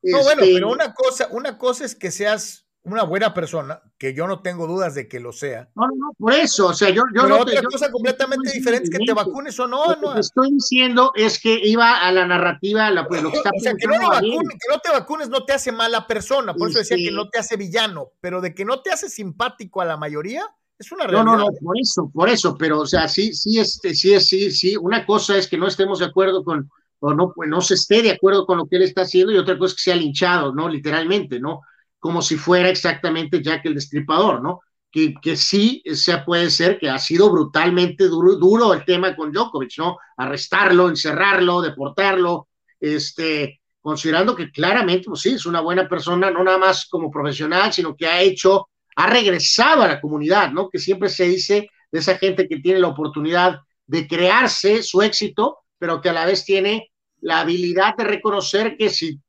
[0.02, 4.14] No, bueno, este, pero una cosa, una cosa es que seas una buena persona, que
[4.14, 5.70] yo no tengo dudas de que lo sea.
[5.76, 7.40] No, no, por eso, o sea, yo, yo no.
[7.40, 9.96] Otra cosa completamente diferente es que te vacunes o no.
[9.96, 13.50] Lo que estoy diciendo es que iba a la narrativa, la, pues, lo que está
[13.56, 16.80] O sea, que no, que no, te vacunes no te hace mala persona, por eso
[16.80, 19.98] decía que no te hace villano, pero de que no te hace simpático a la
[19.98, 20.46] mayoría,
[20.78, 21.26] es una realidad.
[21.26, 24.52] No, no, no, por eso, por eso, pero, o sea, sí, sí, este, sí, sí,
[24.52, 27.74] sí, una cosa es que no estemos de acuerdo con, o no, pues no se
[27.74, 29.96] esté de acuerdo con lo que él está haciendo, y otra cosa es que sea
[29.96, 30.70] linchado, ¿no?
[30.70, 31.62] Literalmente, ¿no?
[32.06, 34.62] Como si fuera exactamente Jack el Destripador, ¿no?
[34.92, 39.32] Que, que sí se puede ser que ha sido brutalmente duro, duro el tema con
[39.32, 39.98] Djokovic, ¿no?
[40.16, 42.50] Arrestarlo, encerrarlo, deportarlo,
[42.80, 47.74] este, considerando que claramente, pues sí, es una buena persona, no nada más como profesional,
[47.74, 50.70] sino que ha hecho, ha regresado a la comunidad, ¿no?
[50.70, 55.58] Que siempre se dice de esa gente que tiene la oportunidad de crearse su éxito,
[55.80, 56.92] pero que a la vez tiene
[57.22, 59.20] la habilidad de reconocer que si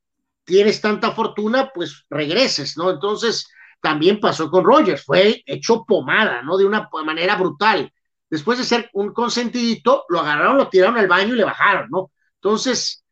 [0.47, 2.91] tienes tanta fortuna, pues regreses, ¿no?
[2.91, 3.49] Entonces,
[3.81, 6.57] también pasó con Rogers, fue hecho pomada, ¿no?
[6.57, 7.93] De una manera brutal.
[8.31, 12.11] después de ser un consentidito, lo agarraron, lo tiraron al baño y le bajaron, ¿no?
[12.37, 13.05] Entonces,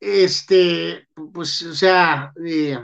[0.00, 2.78] este, pues, o sea, eh,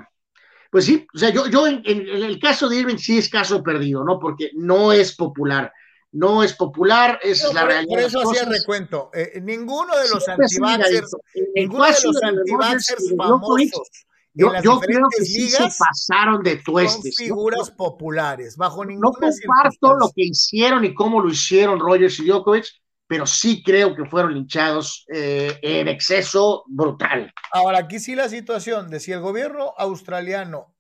[0.70, 4.05] pues sí, o sea, yo, yo en, el caso de Irving sí es caso perdido,
[4.05, 4.18] ¿no?
[4.18, 5.73] Porque no es popular.
[6.16, 7.88] No es popular, es la por, realidad.
[7.88, 9.10] Por eso hacía recuento.
[9.12, 11.16] Eh, ninguno de los antivaxxers,
[11.55, 13.90] ninguno de los antivaxxers famosos
[14.38, 17.14] yo, yo creo que sí se pasaron de tuestes.
[17.16, 17.76] Son figuras ¿no?
[17.76, 22.66] populares, bajo ninguna No comparto lo que hicieron y cómo lo hicieron Rogers y Djokovic,
[23.06, 27.32] pero sí creo que fueron linchados eh, en exceso brutal.
[27.51, 30.74] Ahora, aquí sí la situación de si el gobierno australiano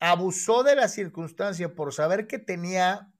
[0.00, 3.12] abusó de la circunstancia por saber que tenía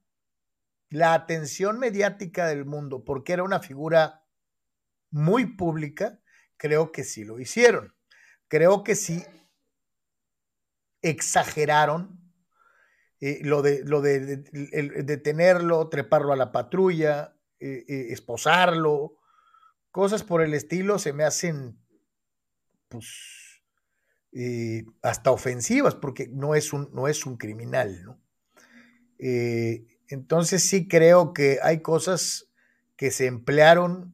[0.89, 4.23] la atención mediática del mundo, porque era una figura
[5.11, 6.19] muy pública,
[6.57, 7.97] creo que sí lo hicieron
[8.47, 9.23] creo que sí
[11.01, 12.19] exageraron
[13.19, 14.37] eh, lo de, lo de,
[15.89, 19.17] treparlo a la patrulla, eh, eh, esposarlo,
[19.91, 21.79] cosas por el estilo se me hacen
[22.87, 23.35] pues
[25.01, 28.21] hasta ofensivas porque no es un, no es un criminal, ¿no?
[30.09, 32.47] Entonces sí creo que hay cosas
[32.95, 34.13] que se emplearon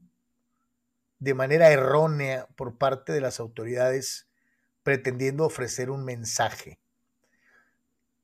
[1.20, 4.28] de manera errónea por parte de las autoridades
[4.84, 6.80] pretendiendo ofrecer un mensaje.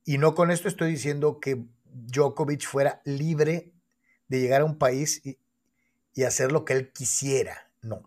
[0.04, 3.72] Y no con esto estoy diciendo que Djokovic fuera libre
[4.28, 5.40] de llegar a un país y,
[6.14, 7.72] y hacer lo que él quisiera.
[7.82, 8.04] No.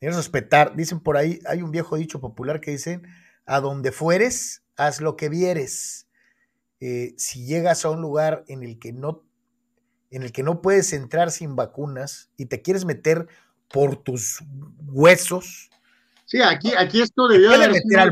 [0.00, 0.74] Que respetar.
[0.74, 3.02] Dicen por ahí, hay un viejo dicho popular que dice,
[3.46, 6.08] a donde fueres, haz lo que vieres.
[6.80, 9.22] Eh, si llegas a un lugar en el que no
[10.10, 13.28] en el que no puedes entrar sin vacunas y te quieres meter
[13.72, 14.42] por tus
[14.86, 15.70] huesos.
[16.24, 18.10] Sí, aquí, aquí esto debió haber sido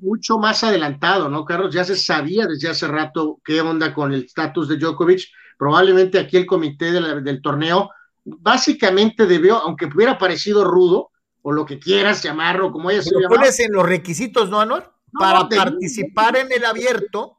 [0.00, 1.74] mucho más adelantado, ¿no, Carlos?
[1.74, 5.22] Ya se sabía desde hace rato qué onda con el estatus de Djokovic.
[5.56, 7.90] Probablemente aquí el comité de la, del torneo
[8.24, 11.10] básicamente debió, aunque hubiera parecido rudo,
[11.42, 13.34] o lo que quieras llamarlo, como ella se llama.
[13.34, 14.92] pones en los requisitos, ¿no, Anuar?
[15.12, 17.37] No, Para participar en el abierto.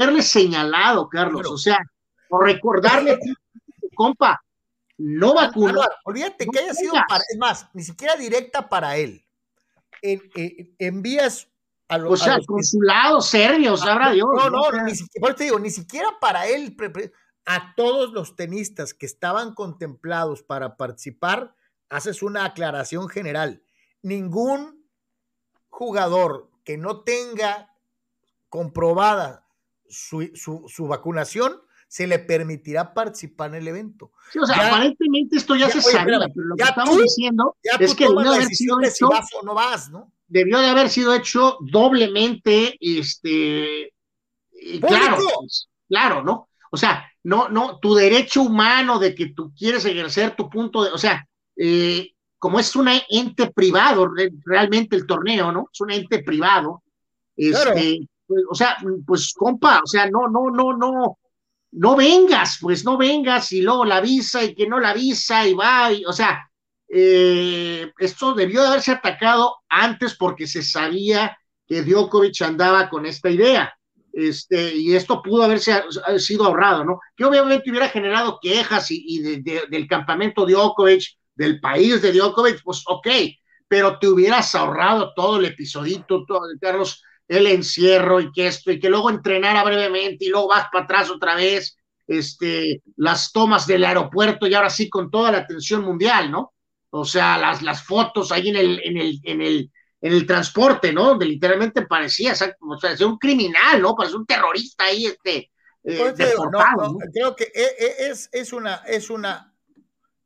[0.00, 1.78] Haberle señalado, Carlos, o sea,
[2.30, 3.18] o recordarle,
[3.94, 4.42] compa,
[4.96, 5.70] no vacuna.
[5.70, 9.26] Anuar, olvídate no que haya sido para, es más, ni siquiera directa para él.
[10.00, 11.48] En, en, envías
[11.88, 12.12] a los.
[12.12, 14.28] O sea, los consulados serbios, sabrá Dios.
[14.34, 16.74] No, no, no ni siquiera, te digo, ni siquiera para él.
[17.44, 21.54] A todos los tenistas que estaban contemplados para participar,
[21.90, 23.62] haces una aclaración general.
[24.02, 24.86] Ningún
[25.68, 27.74] jugador que no tenga
[28.48, 29.46] comprobada
[29.90, 31.60] su, su, su vacunación
[31.90, 34.12] se le permitirá participar en el evento.
[34.32, 36.62] Sí, o sea, ya, aparentemente esto ya, ya se oye, sabía, pero, pero lo que
[36.62, 40.12] estamos tú, diciendo es que debió haber sido hecho, si vas o no vas, ¿no?
[40.28, 43.92] Debió de haber sido hecho doblemente, este,
[44.80, 46.48] claro, pues, claro, ¿no?
[46.70, 50.90] O sea, no, no, tu derecho humano de que tú quieres ejercer tu punto de,
[50.90, 51.26] o sea,
[51.56, 54.08] eh, como es un ente privado,
[54.44, 55.68] realmente el torneo, ¿no?
[55.72, 56.82] Es un ente privado.
[57.36, 57.74] Este, claro.
[58.30, 61.18] Pues, o sea, pues compa, o sea, no, no, no, no,
[61.72, 65.54] no vengas, pues no vengas y luego la avisa y que no la avisa y
[65.54, 66.48] va, o sea,
[66.88, 71.36] eh, esto debió de haberse atacado antes porque se sabía
[71.66, 73.74] que Djokovic andaba con esta idea.
[74.12, 75.82] Este, y esto pudo haberse
[76.18, 77.00] sido ahorrado, ¿no?
[77.16, 81.02] Que obviamente hubiera generado quejas y, y de, de, del campamento Djokovic,
[81.34, 83.08] del país de Djokovic, pues ok,
[83.66, 88.80] pero te hubieras ahorrado todo el episodito, todo, Carlos, el encierro y que esto, y
[88.80, 91.76] que luego entrenara brevemente y luego vas para atrás otra vez,
[92.08, 96.52] este, las tomas del aeropuerto y ahora sí con toda la atención mundial, ¿no?
[96.90, 99.70] O sea, las, las fotos ahí en el, en el, en el,
[100.00, 101.04] en el transporte, ¿no?
[101.04, 103.94] Donde literalmente parecía, o sea, ser un criminal, ¿no?
[103.94, 105.52] Parece un terrorista ahí, este.
[105.84, 106.98] Eh, deportado, no, no, ¿no?
[107.14, 109.54] Creo que es, es, una, es una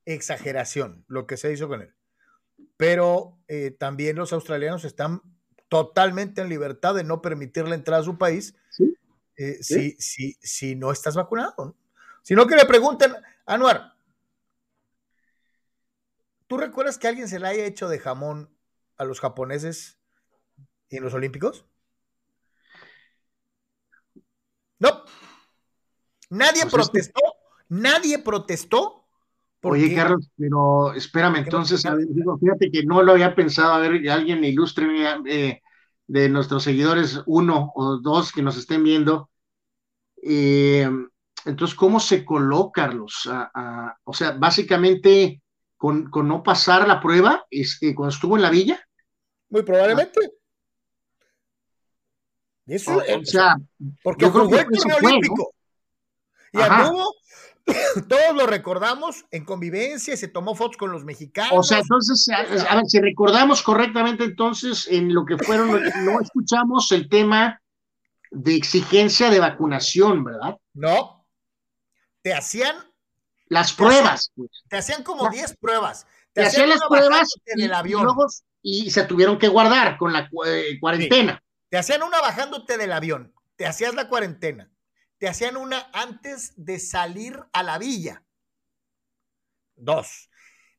[0.06, 1.94] exageración lo que se hizo con él.
[2.78, 5.20] Pero eh, también los australianos están
[5.74, 8.96] totalmente en libertad de no permitirle entrar a su país ¿Sí?
[9.36, 9.96] Eh, ¿Sí?
[9.98, 11.52] Si, si, si, no estás vacunado.
[11.58, 11.76] ¿no?
[12.22, 13.12] Sino que le pregunten,
[13.44, 13.96] Anuar,
[16.46, 18.56] ¿tú recuerdas que alguien se le haya hecho de jamón
[18.96, 19.98] a los japoneses
[20.90, 21.66] en los Olímpicos?
[24.78, 25.02] No.
[26.30, 27.20] Nadie pues protestó,
[27.68, 29.08] nadie protestó.
[29.58, 29.86] Porque...
[29.86, 34.86] Oye, Carlos, pero espérame, entonces, fíjate que no lo había pensado, a ver, alguien ilustre
[35.26, 35.63] eh,
[36.06, 39.30] de nuestros seguidores, uno o dos que nos estén viendo.
[40.22, 40.88] Eh,
[41.44, 43.28] entonces, ¿cómo se coloca, Carlos?
[43.30, 45.42] A, a, o sea, básicamente,
[45.76, 48.80] con, con, no pasar la prueba, este, cuando estuvo en la villa.
[49.50, 50.20] Muy probablemente.
[50.22, 50.44] Ah.
[52.66, 53.56] Eso, o, o sea,
[54.02, 54.66] porque el torneo
[55.02, 55.54] olímpico.
[56.52, 56.60] ¿no?
[56.60, 57.14] Y anduvo,
[58.08, 61.52] todos lo recordamos en convivencia, se tomó fotos con los mexicanos.
[61.52, 65.70] O sea, entonces, a, a ver, si recordamos correctamente, entonces, en lo que fueron,
[66.04, 67.60] no escuchamos el tema
[68.30, 70.56] de exigencia de vacunación, ¿verdad?
[70.74, 71.26] No.
[72.22, 72.76] Te hacían
[73.48, 74.02] las pruebas.
[74.02, 74.64] Te hacían, pues.
[74.68, 76.06] te hacían como 10 pruebas.
[76.32, 78.02] Te, te hacían, las pruebas en el avión.
[78.02, 78.26] Y, luego,
[78.62, 81.34] y, se tuvieron que guardar con la eh, cuarentena.
[81.34, 81.66] Sí.
[81.70, 83.32] Te hacían una bajándote del avión.
[83.56, 84.70] Te hacías la cuarentena.
[85.18, 88.22] Te hacían una antes de salir a la villa.
[89.76, 90.30] Dos.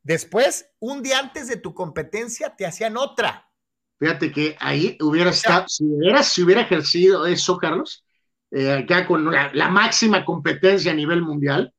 [0.04, 3.50] Después, un día antes de tu competencia, te hacían otra.
[3.98, 8.06] Fíjate que ahí hubiera estado, si hubiera, si hubiera ejercido eso, Carlos,
[8.52, 11.74] eh, acá con la, la, máxima competencia a nivel mundial,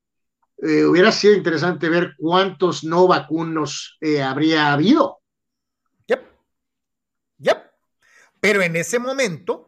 [0.58, 5.20] eh, hubiera sido interesante ver cuántos no vacunos eh, habría habido.
[6.06, 6.26] Yep.
[7.38, 7.58] Yep.
[8.40, 9.65] Pero en ese momento,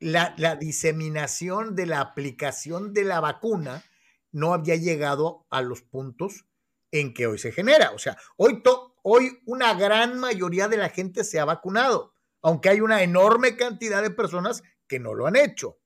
[0.00, 3.84] la, la, diseminación de la aplicación de la vacuna
[4.32, 6.46] no había llegado a los puntos
[6.90, 7.92] en que hoy se genera.
[7.92, 12.68] O sea, hoy, to, hoy una gran mayoría de la gente se ha vacunado, aunque
[12.68, 15.78] hay una enorme cantidad de personas que no lo han hecho.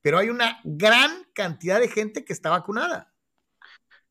[0.00, 3.12] Pero hay una gran cantidad de gente que está vacunada.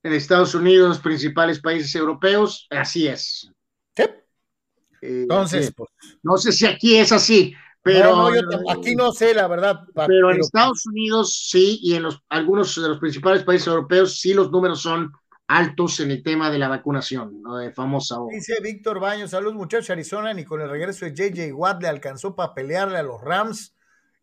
[0.04, 3.52] En Estados Unidos, principales países europeos, así es.
[3.96, 4.04] ¿Sí?
[4.04, 5.90] Eh, Entonces, eh, pues,
[6.24, 9.82] no sé si aquí es así, pero no, no, yo, aquí no sé la verdad.
[9.94, 14.20] Pero, pero en Estados Unidos sí, y en los, algunos de los principales países europeos
[14.20, 15.12] sí los números son
[15.52, 17.58] altos en el tema de la vacunación, ¿no?
[17.58, 18.18] de famosa.
[18.32, 22.36] Dice Víctor Baños, saludos muchachos, Arizona, ni con el regreso de JJ Watt le alcanzó
[22.36, 23.76] para pelearle a los Rams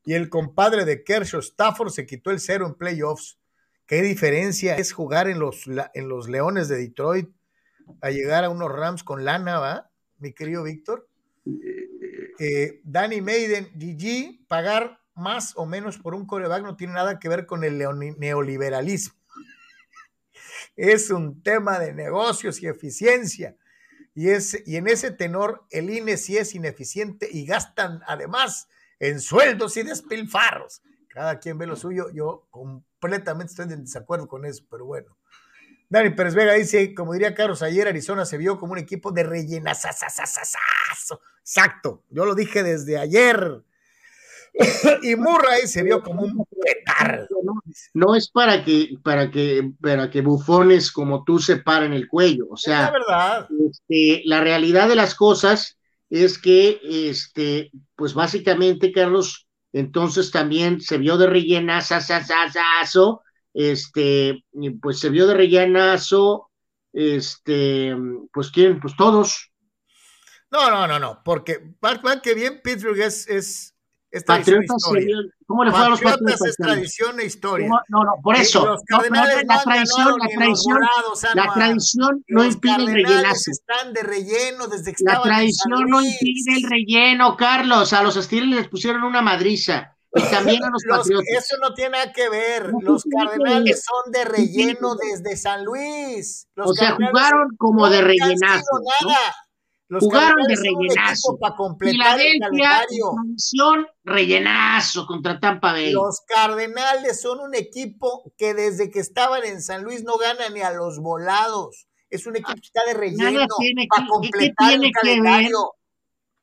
[0.06, 3.38] y el compadre de Kershaw Stafford se quitó el cero en playoffs.
[3.84, 7.28] ¿Qué diferencia es jugar en los, en los Leones de Detroit
[8.00, 9.90] a llegar a unos Rams con lana, va?
[10.18, 11.08] Mi querido Víctor.
[12.38, 17.28] Eh, Danny Maiden, GG, pagar más o menos por un coreback no tiene nada que
[17.28, 17.78] ver con el
[18.18, 19.14] neoliberalismo
[20.76, 23.56] es un tema de negocios y eficiencia.
[24.14, 28.68] Y, es, y en ese tenor, el INE sí es ineficiente y gastan además
[29.00, 30.82] en sueldos y despilfarros.
[31.08, 32.10] Cada quien ve lo suyo.
[32.12, 35.17] Yo completamente estoy en desacuerdo con eso, pero bueno.
[35.90, 39.22] Dani Pérez Vega dice, como diría Carlos, ayer Arizona se vio como un equipo de
[39.22, 41.20] rellenazazazazazo.
[41.40, 43.62] Exacto, yo lo dije desde ayer.
[45.02, 47.26] y Murray se vio como un petardo.
[47.42, 47.62] No,
[47.94, 52.46] no, es para que, para que, para que bufones como tú se paren el cuello.
[52.50, 53.48] O sea, la verdad.
[53.70, 55.78] Este, la realidad de las cosas
[56.10, 63.22] es que, este, pues básicamente, Carlos, entonces también se vio de rellenazo,
[63.58, 64.44] este,
[64.80, 66.50] pues se vio de rellenazo,
[66.92, 67.94] este,
[68.32, 69.50] pues quién, pues todos.
[70.50, 73.74] No, no, no, no, porque más que bien Pittsburgh es, es
[74.10, 74.82] es Patriotas,
[75.46, 76.40] ¿cómo le fue a los Patriotas?
[76.46, 77.68] es tradición e historia.
[77.68, 78.64] No, no, por eso.
[78.64, 83.50] Los cardenales no, la, tradición, la tradición, morados, la tradición no impide el rellenarse.
[83.50, 87.92] están de relleno desde que La tradición no impide el relleno, Carlos.
[87.92, 89.97] A los Steelers les pusieron una madriza.
[90.18, 91.26] Y también a los, los Patriotas.
[91.36, 92.72] Eso no tiene nada que ver.
[92.72, 96.46] No los Cardenales son de relleno desde San Luis.
[96.54, 98.64] Los o sea, jugaron como de rellenazo.
[99.04, 99.10] ¿no?
[99.88, 101.38] Los Jugaron de rellenazo.
[101.80, 105.92] Filadelfia, tradición, rellenazo contra Tampa Bay.
[105.92, 110.60] Los Cardenales son un equipo que desde que estaban en San Luis no gana ni
[110.60, 111.86] a los volados.
[112.10, 115.72] Es un equipo que está de relleno para que, completar ¿qué tiene el calendario.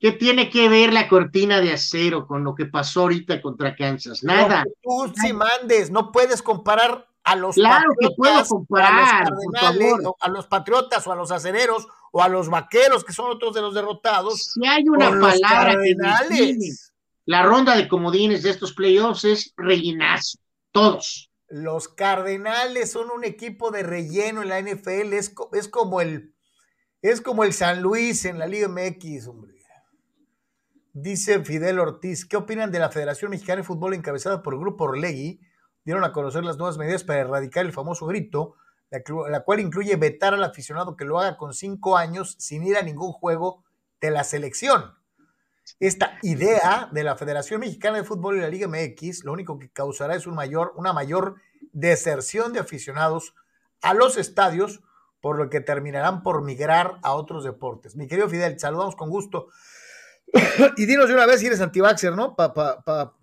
[0.06, 4.24] ¿Qué tiene que ver la cortina de acero con lo que pasó ahorita contra Kansas?
[4.24, 4.64] Nada.
[4.64, 4.72] No,
[5.08, 10.08] tú si mandes, no puedes comparar a los claro que puedo comparar, a los, cardenales,
[10.20, 13.62] a los patriotas o a los acereros o a los vaqueros, que son otros de
[13.62, 14.52] los derrotados.
[14.54, 16.70] Si hay una palabra que define
[17.26, 20.38] la ronda de comodines de estos playoffs es rellenazo,
[20.72, 21.32] todos.
[21.48, 26.36] Los Cardenales son un equipo de relleno en la NFL, es, es como el
[27.02, 29.55] es como el San Luis en la Liga MX, hombre.
[30.98, 34.86] Dice Fidel Ortiz, ¿qué opinan de la Federación Mexicana de Fútbol encabezada por el Grupo
[34.86, 35.42] Orlegui?
[35.84, 38.56] Dieron a conocer las nuevas medidas para erradicar el famoso grito,
[38.90, 42.82] la, cual incluye vetar al aficionado que lo haga con cinco años sin ir a
[42.82, 43.66] ningún juego
[44.00, 44.94] de la selección.
[45.82, 49.70] Esta idea de la Federación Mexicana de Fútbol y la Liga MX lo único que
[49.70, 51.36] causará es un mayor, una mayor
[51.74, 53.36] deserción de aficionados
[53.82, 54.80] a los estadios,
[55.20, 57.98] por lo que terminarán por migrar a otros deportes.
[57.98, 59.50] Mi querido Fidel, saludamos con gusto.
[60.78, 62.36] y dinos de una vez si eres antivaxer, ¿no?
[62.36, 63.18] Pa, pa, pa,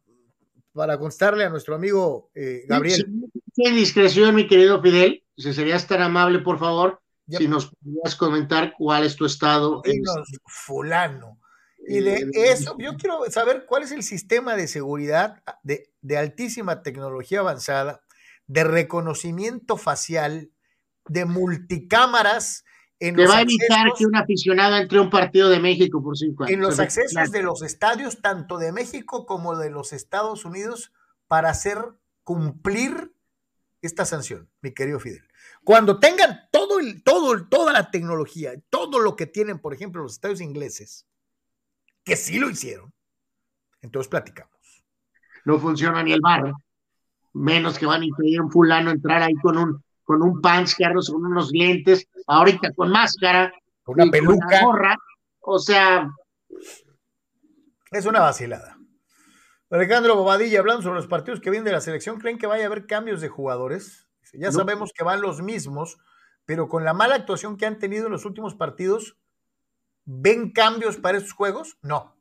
[0.72, 3.06] para constarle a nuestro amigo eh, Gabriel.
[3.54, 5.22] Qué discreción, mi querido Fidel.
[5.36, 9.82] Si serías tan amable, por favor, si nos podrías comentar cuál es tu estado.
[9.84, 10.38] Dinos, en...
[10.46, 11.38] fulano.
[11.86, 16.82] Y de eso, yo quiero saber cuál es el sistema de seguridad de, de altísima
[16.82, 18.02] tecnología avanzada
[18.46, 20.50] de reconocimiento facial,
[21.06, 22.64] de multicámaras
[23.08, 26.02] en Que va a evitar accesos, que un aficionado entre a un partido de México
[26.02, 26.54] por cinco años.
[26.54, 30.92] en los accesos claro, de los estadios, tanto de México como de los Estados Unidos,
[31.26, 31.78] para hacer
[32.24, 33.12] cumplir
[33.80, 35.26] esta sanción, mi querido Fidel.
[35.64, 40.02] Cuando tengan todo el, todo, el- toda la tecnología, todo lo que tienen, por ejemplo,
[40.02, 41.06] los estadios ingleses,
[42.04, 42.92] que sí lo hicieron,
[43.80, 44.84] entonces platicamos.
[45.44, 46.52] No funciona ni el bar.
[47.32, 50.74] Menos que van a impedir a un fulano entrar ahí con un, con un pants,
[50.74, 53.52] Carlos, con unos lentes, ahorita con máscara,
[53.86, 54.96] Una y con peluca gorra.
[55.40, 56.10] O sea,
[57.90, 58.76] es una vacilada.
[59.70, 62.66] Alejandro Bobadilla, hablando sobre los partidos que vienen de la selección, ¿creen que vaya a
[62.66, 64.06] haber cambios de jugadores?
[64.34, 64.52] Ya No.
[64.52, 65.98] sabemos que van los mismos,
[66.44, 69.16] pero con la mala actuación que han tenido en los últimos partidos,
[70.04, 71.78] ¿ven cambios para estos juegos?
[71.82, 72.16] No.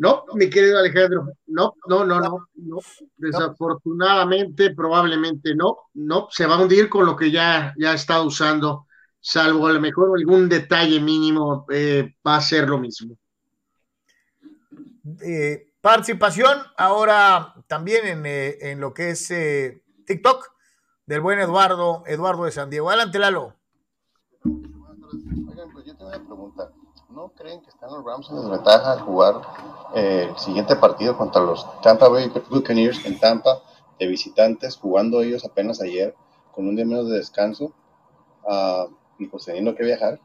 [0.00, 2.78] No, mi querido Alejandro, no, no, no, no, no.
[3.18, 8.86] Desafortunadamente, probablemente no, no, se va a hundir con lo que ya, ya está usando,
[9.20, 13.14] salvo a lo mejor algún detalle mínimo, eh, va a ser lo mismo.
[15.20, 20.46] Eh, participación ahora también en, eh, en lo que es eh, TikTok
[21.04, 22.88] del buen Eduardo, Eduardo de San Diego.
[22.88, 23.54] Adelante, Lalo.
[24.44, 25.24] Buenas tardes.
[25.46, 26.72] Oigan, pues yo tengo una pregunta.
[27.20, 29.42] ¿No creen que están los Rams en desventaja al jugar
[29.94, 33.60] eh, el siguiente partido contra los Tampa Bay Buccaneers en Tampa
[33.98, 36.14] de visitantes, jugando ellos apenas ayer
[36.50, 37.74] con un día menos de descanso
[38.48, 38.86] ah,
[39.18, 40.18] y pues teniendo que viajar?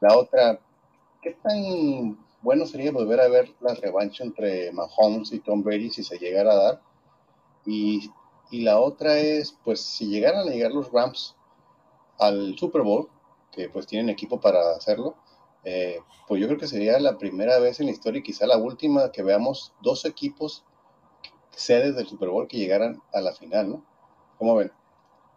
[0.00, 0.60] La otra,
[1.22, 6.04] ¿qué tan bueno sería volver a ver la revancha entre Mahomes y Tom Brady si
[6.04, 6.82] se llegara a dar?
[7.64, 8.10] Y,
[8.50, 11.34] y la otra es, pues si llegaran a llegar los Rams
[12.18, 13.08] al Super Bowl,
[13.52, 15.14] que pues tienen equipo para hacerlo,
[15.64, 18.56] eh, pues yo creo que sería la primera vez en la historia y quizá la
[18.56, 20.64] última que veamos dos equipos
[21.50, 23.84] sedes del Super Bowl que llegaran a la final, ¿no?
[24.38, 24.72] ¿Cómo ven?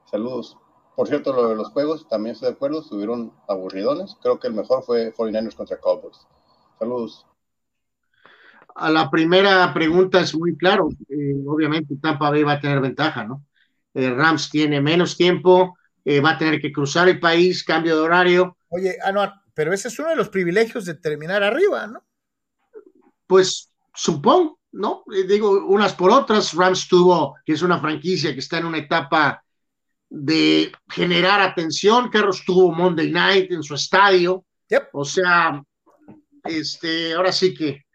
[0.09, 0.57] Saludos.
[0.95, 4.15] Por cierto, lo de los juegos, también estoy de acuerdo, estuvieron aburridones.
[4.21, 6.25] Creo que el mejor fue 49ers contra Cowboys.
[6.77, 7.25] Saludos.
[8.75, 13.23] A la primera pregunta es muy claro, eh, obviamente Tampa Bay va a tener ventaja,
[13.23, 13.43] ¿no?
[13.93, 18.01] Eh, Rams tiene menos tiempo, eh, va a tener que cruzar el país, cambio de
[18.01, 22.03] horario, Oye, Anuar, pero ese es uno de los privilegios de terminar arriba, ¿no?
[23.33, 25.03] pues supongo, ¿no?
[25.11, 28.77] Eh, digo, unas por otras, Rams tuvo, que es una franquicia que está en una
[28.77, 29.43] etapa
[30.07, 34.89] de generar atención, Carlos tuvo Monday Night en su estadio, Yep.
[34.93, 35.63] o sea,
[36.43, 37.85] este, ahora sí que,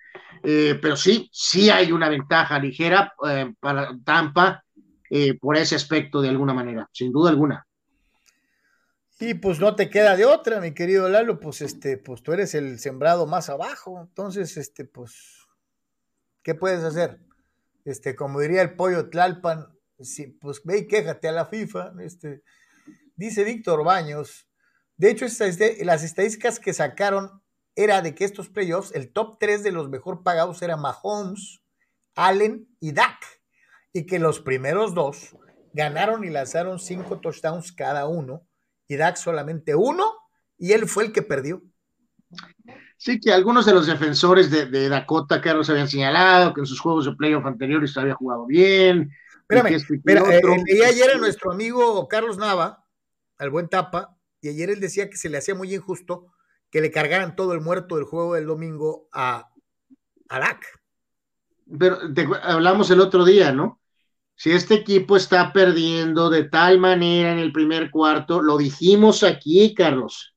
[0.42, 4.64] eh, pero sí, sí hay una ventaja ligera eh, para Tampa
[5.10, 7.64] eh, por ese aspecto de alguna manera, sin duda alguna.
[9.20, 12.54] Y pues no te queda de otra, mi querido Lalo, pues este, pues tú eres
[12.54, 15.48] el sembrado más abajo, entonces, este, pues,
[16.42, 17.20] ¿qué puedes hacer?
[17.84, 22.44] Este, como diría el pollo Tlalpan, sí, pues ve y quéjate a la FIFA, este,
[23.16, 24.48] dice Víctor Baños,
[24.98, 27.40] de hecho, este, las estadísticas que sacaron
[27.76, 31.62] era de que estos playoffs, el top 3 de los mejor pagados era Mahomes,
[32.16, 33.20] Allen y Dak,
[33.92, 35.36] y que los primeros dos
[35.72, 38.47] ganaron y lanzaron cinco touchdowns cada uno,
[38.88, 40.12] y Dak solamente uno,
[40.56, 41.62] y él fue el que perdió.
[42.96, 46.80] Sí, que algunos de los defensores de, de Dakota, Carlos, habían señalado que en sus
[46.80, 49.12] juegos de playoff anteriores había jugado bien.
[49.42, 52.84] Espérame, Mira, lo eh, eh, ayer a nuestro amigo Carlos Nava,
[53.38, 56.32] al buen tapa, y ayer él decía que se le hacía muy injusto
[56.70, 59.48] que le cargaran todo el muerto del juego del domingo a,
[60.28, 60.66] a Dak.
[61.78, 63.77] Pero te- hablamos el otro día, ¿no?
[64.38, 69.74] Si este equipo está perdiendo de tal manera en el primer cuarto, lo dijimos aquí,
[69.74, 70.32] Carlos.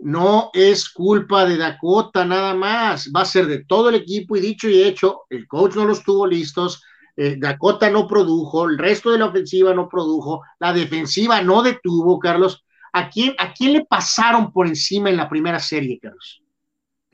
[0.00, 4.40] No es culpa de Dakota nada más, va a ser de todo el equipo y
[4.40, 6.82] dicho y hecho, el coach no los tuvo listos,
[7.16, 12.18] eh, Dakota no produjo, el resto de la ofensiva no produjo, la defensiva no detuvo,
[12.18, 12.64] Carlos.
[12.92, 16.42] ¿A quién, a quién le pasaron por encima en la primera serie, Carlos?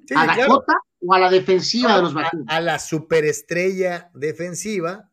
[0.07, 0.41] Sí, ¿A claro.
[0.41, 2.47] Dakota o a la defensiva de los a, vaqueros?
[2.49, 5.08] a la superestrella defensiva,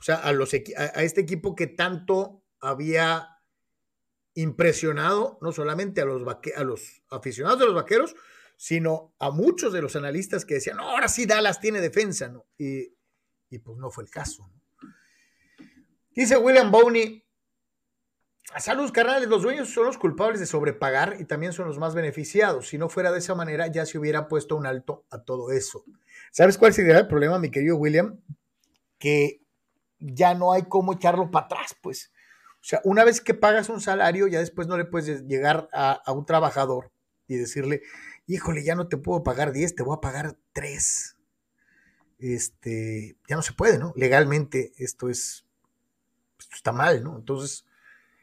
[0.00, 3.28] o sea, a, a, a este equipo que tanto había
[4.34, 6.22] impresionado, no solamente a los,
[6.56, 8.16] a los aficionados de los vaqueros,
[8.56, 12.46] sino a muchos de los analistas que decían, "No, ahora sí Dallas tiene defensa, ¿no?
[12.58, 12.94] Y,
[13.50, 14.48] y pues no fue el caso.
[14.48, 14.90] ¿no?
[16.14, 17.24] Dice William Bowney,
[18.58, 19.28] Saludos, carnales.
[19.28, 22.68] Los dueños son los culpables de sobrepagar y también son los más beneficiados.
[22.68, 25.84] Si no fuera de esa manera, ya se hubiera puesto un alto a todo eso.
[26.32, 28.20] ¿Sabes cuál sería el problema, mi querido William?
[28.98, 29.40] Que
[30.00, 32.12] ya no hay cómo echarlo para atrás, pues.
[32.54, 35.92] O sea, una vez que pagas un salario, ya después no le puedes llegar a,
[35.92, 36.92] a un trabajador
[37.26, 37.82] y decirle,
[38.26, 41.16] híjole, ya no te puedo pagar 10, te voy a pagar 3.
[42.18, 43.94] Este, ya no se puede, ¿no?
[43.96, 45.46] Legalmente esto es
[46.40, 47.16] pues, está mal, ¿no?
[47.18, 47.66] Entonces,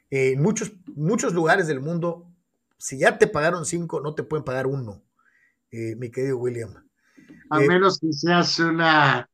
[0.09, 2.31] eh, en muchos, muchos lugares del mundo,
[2.77, 5.03] si ya te pagaron cinco, no te pueden pagar uno,
[5.71, 6.87] eh, mi querido William.
[7.49, 9.29] A Eh, menos que seas una.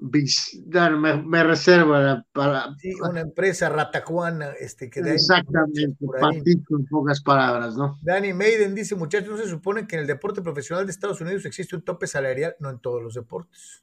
[0.00, 1.94] Me, me reservo
[2.32, 2.74] para.
[2.78, 7.98] Sí, una empresa ratajuana, este, que Exactamente, patito en pocas palabras, ¿no?
[8.02, 11.44] Danny Maiden dice, muchachos, ¿no se supone que en el deporte profesional de Estados Unidos
[11.46, 12.54] existe un tope salarial?
[12.60, 13.82] No en todos los deportes.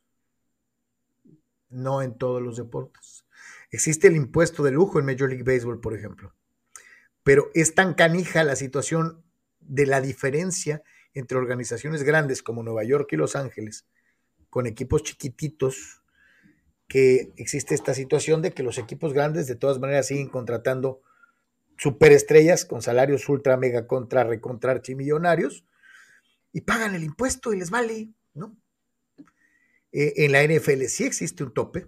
[1.69, 3.25] No en todos los deportes.
[3.71, 6.33] Existe el impuesto de lujo en Major League Baseball, por ejemplo.
[7.23, 9.23] Pero es tan canija la situación
[9.59, 10.83] de la diferencia
[11.13, 13.85] entre organizaciones grandes como Nueva York y Los Ángeles,
[14.49, 16.03] con equipos chiquititos,
[16.87, 21.01] que existe esta situación de que los equipos grandes de todas maneras siguen contratando
[21.77, 25.65] superestrellas con salarios ultra, mega, contra, recontra, archimillonarios
[26.53, 28.55] y pagan el impuesto y les vale, ¿no?
[29.91, 31.87] Eh, en la NFL sí existe un tope.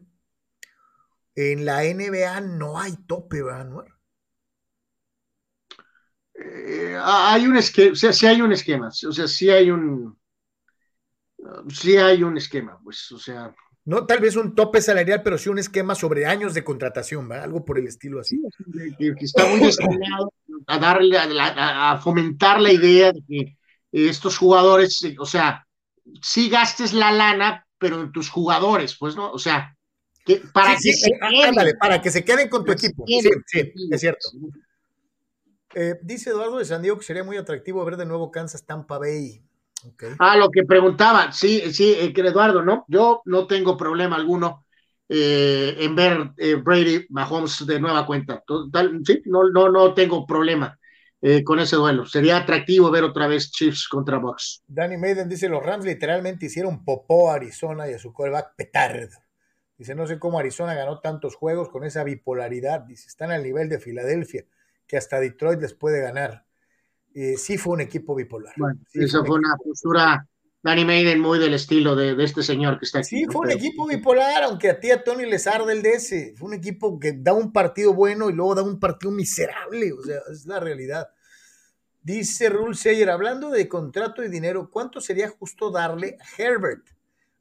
[1.36, 3.98] En la NBA no hay tope, ¿verdad, Anuar?
[6.34, 10.19] Eh, hay un esquema, o sea, sí hay un esquema, o sea, sí hay un.
[11.69, 13.56] Sí hay un esquema, pues, o sea.
[13.88, 17.45] No tal vez un tope salarial, pero sí un esquema sobre años de contratación, ¿verdad?
[17.45, 18.41] Algo por el estilo así.
[19.19, 20.34] está muy destinado
[20.68, 23.57] a darle, a, a- a fomentar la idea de que
[23.93, 25.65] estos jugadores, eh, o sea,
[26.22, 29.31] sí gastes la lana, pero en tus jugadores, pues, ¿no?
[29.31, 29.73] O sea,
[30.26, 31.49] que para Sí, que sí, se queden.
[31.49, 33.05] ándale, para que se queden con tu equipo.
[33.07, 34.27] Sí, sí, es cierto.
[35.76, 38.97] Eh, dice Eduardo de San Diego que sería muy atractivo ver de nuevo Kansas Tampa
[38.97, 39.43] Bay.
[40.19, 42.85] Ah, lo que preguntaba, sí, sí, eh, que Eduardo, ¿no?
[42.88, 44.65] Yo no tengo problema alguno
[45.09, 48.43] eh, en ver eh, Brady Mahomes de nueva cuenta.
[48.45, 50.77] Total, sí, no, no, no tengo problema
[51.22, 52.05] eh, con ese duelo.
[52.05, 54.64] Sería atractivo ver otra vez Chiefs contra Bucks.
[54.68, 59.18] Danny Maiden dice, los Rams literalmente hicieron popó a Arizona y a su quarterback petardo.
[59.77, 62.81] Dice, no sé cómo Arizona ganó tantos juegos con esa bipolaridad.
[62.81, 64.45] Dice, están al nivel de Filadelfia,
[64.88, 66.47] que hasta Detroit les puede ganar.
[67.19, 68.53] Eh, sí fue un equipo bipolar.
[68.57, 70.27] Bueno, Sí esa un fue una postura
[70.61, 73.07] Danny Maiden muy del estilo de, de este señor que está aquí.
[73.07, 76.38] Sí, fue un equipo bipolar, aunque a ti a Tony les arde el DS.
[76.38, 79.94] Fue un equipo que da un partido bueno y luego da un partido miserable.
[79.94, 81.10] O sea, es la realidad.
[82.03, 86.85] Dice Rule Sayer, hablando de contrato y dinero, ¿cuánto sería justo darle a Herbert?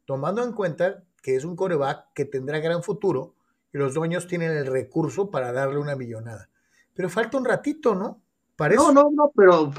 [0.06, 3.34] Tomando en cuenta que es un coreback que tendrá gran futuro
[3.74, 6.48] y los dueños tienen el recurso para darle una millonada.
[6.94, 8.22] Pero falta un ratito, ¿no?
[8.56, 8.82] Parece.
[8.82, 9.70] No, no, no, pero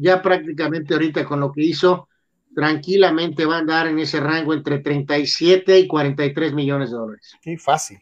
[0.00, 2.08] ya prácticamente ahorita con lo que hizo,
[2.54, 7.32] tranquilamente va a andar en ese rango entre 37 y 43 millones de dólares.
[7.42, 7.98] Sí, fácil.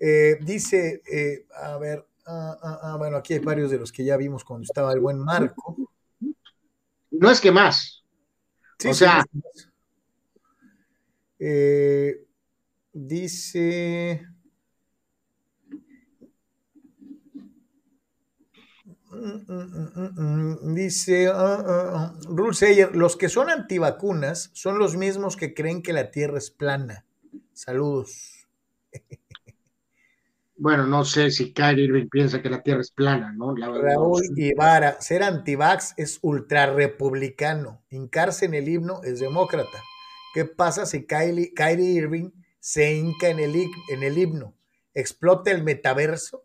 [0.00, 4.04] Eh, dice, eh, a ver, ah, ah, ah, bueno, aquí hay varios de los que
[4.04, 5.76] ya vimos cuando estaba el buen Marco.
[7.10, 8.04] No es que más.
[8.78, 9.66] Sí, O sí, sea- no es-
[11.42, 12.26] Eh,
[12.92, 14.26] dice.
[15.70, 15.76] Mm,
[17.34, 17.42] mm,
[18.84, 18.96] mm, mm,
[20.74, 21.64] Dice ah, ah,
[21.94, 26.38] ah, Rule Sayer, los que son antivacunas son los mismos que creen que la Tierra
[26.38, 27.04] es plana.
[27.52, 28.46] Saludos.
[30.62, 33.56] Bueno, no sé si Kyrie Irving piensa que la Tierra es plana, ¿no?
[33.56, 34.20] La verdad, Raúl.
[34.36, 37.82] Ibarra, ser antivax es ultrarrepublicano.
[37.88, 39.82] Hincarse en el himno es demócrata.
[40.34, 43.56] ¿Qué pasa si Kylie, Kyrie Irving se hinca en el,
[43.88, 44.54] en el himno?
[44.92, 46.44] ¿Explota el metaverso?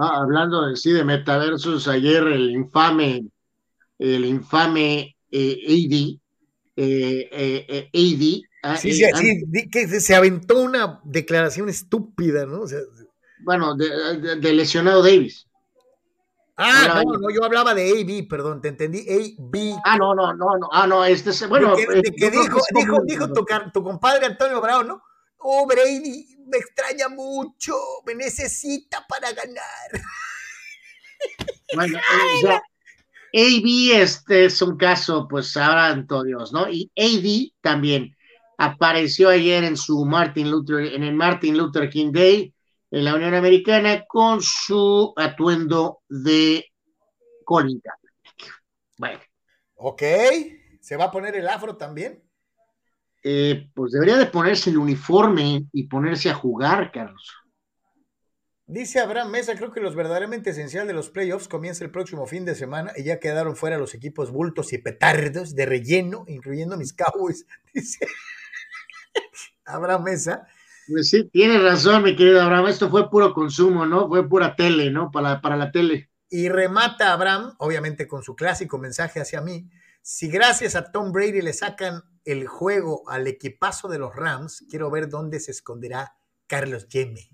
[0.00, 3.26] Ah, hablando de sí de metaversos, ayer el infame,
[3.98, 6.20] el infame eh, AD,
[6.76, 12.60] eh, eh, eh, AD, ah, Sí, sí, sí, que se aventó una declaración estúpida, ¿no?
[12.60, 12.78] O sea,
[13.40, 13.88] bueno, de,
[14.20, 15.46] de- de lesionado Davis.
[16.56, 19.80] ah, no, no, yo hablaba de AB, perdón, te entendí, AB.
[19.84, 22.96] Ah, no, no, no, no, ah, no, este es, bueno, de que, que dijo, dijo,
[23.04, 25.02] dijo tu, tu compadre Antonio Brown, ¿no?
[25.38, 27.74] Oh, Brady, me extraña mucho,
[28.06, 29.90] me necesita para ganar.
[31.74, 32.62] Bueno, eh, ya,
[33.34, 36.68] AB este es un caso, pues santo Dios, ¿no?
[36.70, 38.16] Y AD también
[38.56, 42.54] apareció ayer en su Martin Luther, en el Martin Luther King Day
[42.90, 46.72] en la Unión Americana con su atuendo de
[47.44, 47.82] Colin.
[48.96, 49.18] Bueno,
[49.80, 50.02] Ok,
[50.80, 52.27] ¿se va a poner el afro también?
[53.22, 57.34] Eh, pues debería de ponerse el uniforme y ponerse a jugar, Carlos.
[58.70, 62.44] Dice Abraham Mesa, creo que los verdaderamente esencial de los playoffs comienza el próximo fin
[62.44, 66.92] de semana y ya quedaron fuera los equipos bultos y petardos de relleno, incluyendo mis
[66.92, 67.46] Cowboys.
[67.74, 68.06] Dice
[69.64, 70.46] Abraham Mesa.
[70.86, 74.06] Pues sí, tienes razón, mi querido Abraham, esto fue puro consumo, ¿no?
[74.06, 75.10] Fue pura tele, ¿no?
[75.10, 76.10] Para, para la tele.
[76.28, 79.66] Y remata Abraham, obviamente con su clásico mensaje hacia mí.
[80.10, 84.90] Si gracias a Tom Brady le sacan el juego al equipazo de los Rams, quiero
[84.90, 86.16] ver dónde se esconderá
[86.46, 87.28] Carlos Yeme.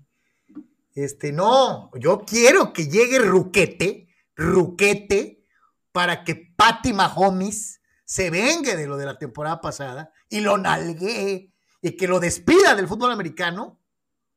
[0.93, 5.47] Este, no, yo quiero que llegue Ruquete, Ruquete,
[5.93, 11.53] para que Patty Mahomes se vengue de lo de la temporada pasada y lo nalguee
[11.81, 13.79] y que lo despida del fútbol americano,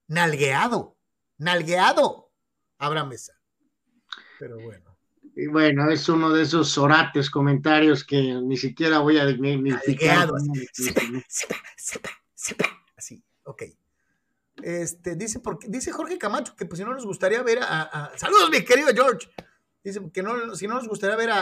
[0.06, 0.96] nalgueado,
[1.38, 2.30] nalgueado,
[2.78, 3.32] Abra Mesa.
[4.38, 4.87] Pero bueno.
[5.40, 10.28] Y bueno, es uno de esos orates comentarios que ni siquiera voy a dignificar.
[12.96, 13.62] Así, ok.
[14.60, 18.50] Este, dice, porque, dice Jorge Camacho que pues si no nos gustaría ver a, Saludos,
[18.50, 19.30] mi querido George.
[19.84, 21.40] Dice que no, si no nos gustaría ver a,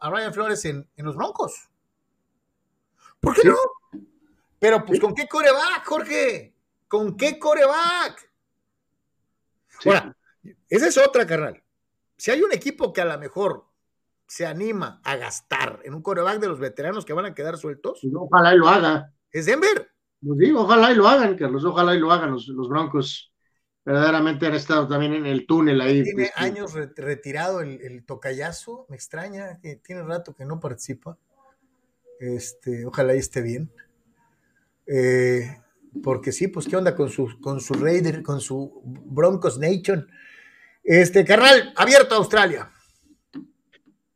[0.00, 1.68] a Ryan Flores en, en, los Broncos.
[3.20, 3.58] ¿Por qué no?
[4.58, 6.54] Pero pues con qué coreback, Jorge.
[6.88, 8.30] ¿Con qué coreback?
[9.84, 10.16] Ahora,
[10.70, 11.62] esa es otra, carnal.
[12.20, 13.64] Si hay un equipo que a lo mejor
[14.26, 18.02] se anima a gastar en un coreback de los veteranos que van a quedar sueltos.
[18.12, 19.14] Ojalá y lo haga.
[19.32, 19.90] Es Denver.
[20.22, 23.32] Pues digo, ojalá y lo hagan, Carlos, ojalá y lo hagan los, Broncos.
[23.86, 26.02] Verdaderamente han estado también en el túnel ahí.
[26.02, 31.16] Tiene pues, años retirado el, tocayazo, me extraña, que tiene rato que no participa.
[32.18, 33.72] Este, ojalá y esté bien.
[34.86, 35.56] Eh,
[36.02, 40.06] porque sí, pues qué onda con su, con su Raider, con su Broncos Nation.
[40.90, 42.68] Este, carnal, abierto a Australia.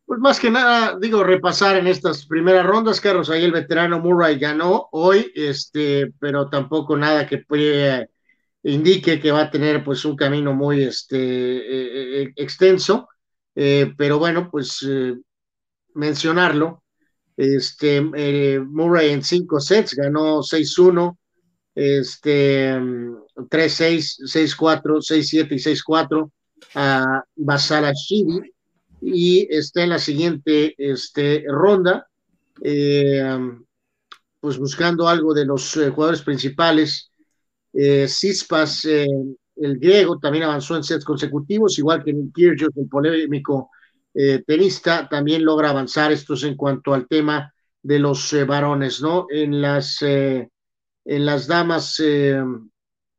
[0.05, 4.41] Pues más que nada, digo, repasar en estas primeras rondas, Carlos, ahí el veterano Murray
[4.41, 7.45] ganó hoy, este, pero tampoco nada que
[8.65, 13.09] indique que va a tener pues un camino muy este, eh, eh, extenso,
[13.55, 14.85] eh, pero bueno, pues
[15.95, 16.83] mencionarlo,
[17.37, 21.17] este, Murray en cinco sets ganó 6-1,
[21.73, 26.33] este, 3-6, 6-4, 6-7 y 6-4
[26.74, 28.55] a Basalashvili
[29.01, 32.09] y está en la siguiente este, ronda,
[32.62, 33.39] eh,
[34.41, 37.11] pues buscando algo de los eh, jugadores principales.
[37.73, 43.70] Eh, Cispas, el griego, también avanzó en sets consecutivos, igual que Kyrgios, el polémico
[44.47, 46.12] tenista, también logra avanzar.
[46.12, 49.27] Esto es en cuanto al tema de los varones, ¿no?
[49.28, 50.49] En las, en
[51.05, 52.01] las damas,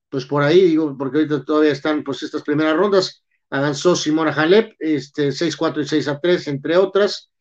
[0.09, 3.24] pues por ahí, digo, porque ahorita todavía están pues estas primeras rondas,
[3.57, 7.31] avanzó Simona Halep, este, 6-4 y 6-3, entre otras.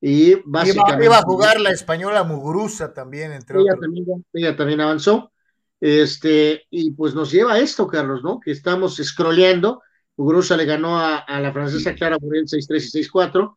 [0.00, 1.04] Y básicamente.
[1.04, 3.80] Iba, a jugar la española Muguruza también, entre ella otros.
[3.80, 5.32] También, ella también avanzó.
[5.80, 8.40] Este, y pues nos lleva a esto, Carlos, ¿no?
[8.40, 9.82] Que estamos scrolleando.
[10.16, 13.56] Muguruza le ganó a, la francesa Clara Muriel 6-3 y 6-4.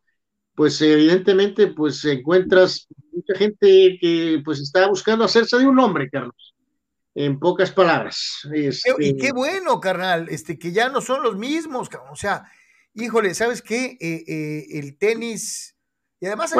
[0.54, 6.55] Pues evidentemente, pues encuentras mucha gente que pues está buscando hacerse de un hombre, Carlos
[7.16, 8.46] en pocas palabras.
[8.54, 12.44] Y qué este bueno, carnal, este, que ya no son los mismos, o sea,
[12.92, 13.96] híjole, ¿sabes qué?
[13.98, 15.74] Eh, eh, el tenis,
[16.20, 16.52] y además...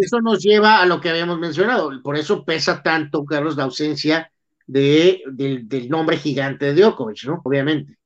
[0.00, 4.32] eso, nos lleva a lo que habíamos mencionado, por eso pesa tanto, Carlos, la ausencia
[4.66, 7.40] de, del nombre gigante de Djokovic, ¿no?
[7.44, 7.96] Obviamente.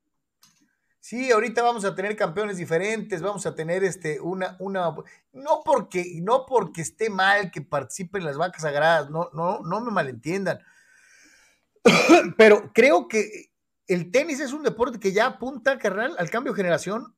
[1.00, 4.92] Sí, ahorita vamos a tener campeones diferentes, vamos a tener este una una
[5.32, 9.92] no porque no porque esté mal que participen las vacas sagradas, no no no me
[9.92, 10.58] malentiendan.
[12.36, 13.50] Pero creo que
[13.88, 17.14] el tenis es un deporte que ya apunta, carnal, al cambio de generación,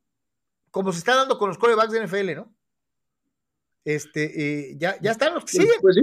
[0.70, 2.54] como se está dando con los corebacks de NFL, ¿no?
[3.84, 5.80] Este, eh, ya, ya están los que siguen.
[5.80, 6.02] Pues sí,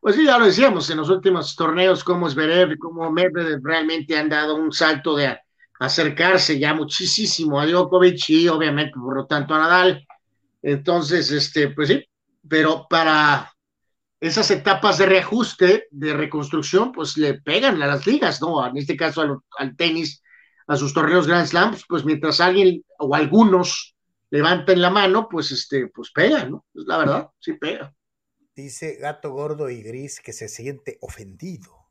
[0.00, 4.18] pues sí, ya lo decíamos en los últimos torneos, como Zverev y como Medvedev realmente
[4.18, 5.38] han dado un salto de
[5.78, 10.06] acercarse ya muchísimo a Djokovic y obviamente por lo tanto a Nadal.
[10.62, 12.04] Entonces, este, pues sí,
[12.48, 13.52] pero para
[14.20, 18.64] esas etapas de reajuste, de reconstrucción, pues le pegan a las ligas, ¿no?
[18.66, 20.22] En este caso al, tenis,
[20.66, 23.96] a sus torneos Grand Slams, pues mientras alguien o algunos
[24.28, 26.66] levanten la mano, pues este, pues pega, ¿no?
[26.74, 27.94] Es la verdad, sí pega.
[28.54, 31.88] Dice Gato Gordo y Gris que se siente ofendido.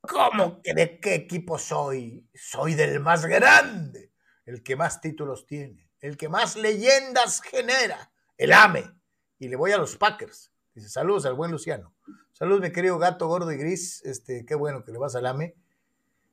[0.00, 2.28] ¿Cómo que de qué equipo soy?
[2.34, 4.12] Soy del más grande,
[4.44, 8.90] el que más títulos tiene, el que más leyendas genera, el AME.
[9.38, 11.94] Y le voy a los Packers Dice, saludos al buen Luciano.
[12.32, 14.04] Saludos, mi querido gato gordo y gris.
[14.04, 15.54] Este, qué bueno que le vas al AME.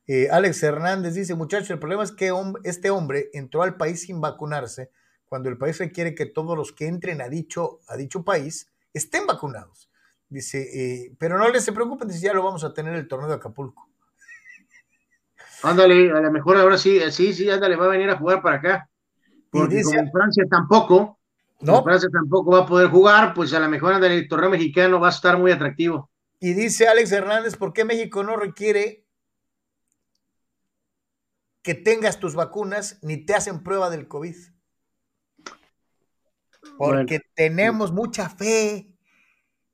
[0.08, 4.20] Eh, Alex Hernández dice, muchachos, el problema es que este hombre entró al país sin
[4.20, 4.90] vacunarse
[5.30, 9.28] cuando el país requiere que todos los que entren a dicho, a dicho país estén
[9.28, 9.90] vacunados.
[10.28, 13.30] Dice, eh, pero no les se preocupen, dice, ya lo vamos a tener el torneo
[13.30, 13.90] de Acapulco.
[15.64, 18.58] Ándale, a lo mejor ahora sí, sí, sí, ándale, va a venir a jugar para
[18.58, 18.90] acá.
[19.52, 21.21] Porque dice, como en Francia tampoco,
[21.62, 21.84] no.
[21.84, 25.12] Francia tampoco va a poder jugar, pues a la mejor del torneo mexicano va a
[25.12, 26.10] estar muy atractivo.
[26.40, 29.06] Y dice Alex Hernández, ¿por qué México no requiere
[31.62, 34.36] que tengas tus vacunas ni te hacen prueba del COVID?
[36.78, 38.96] Porque tenemos mucha fe.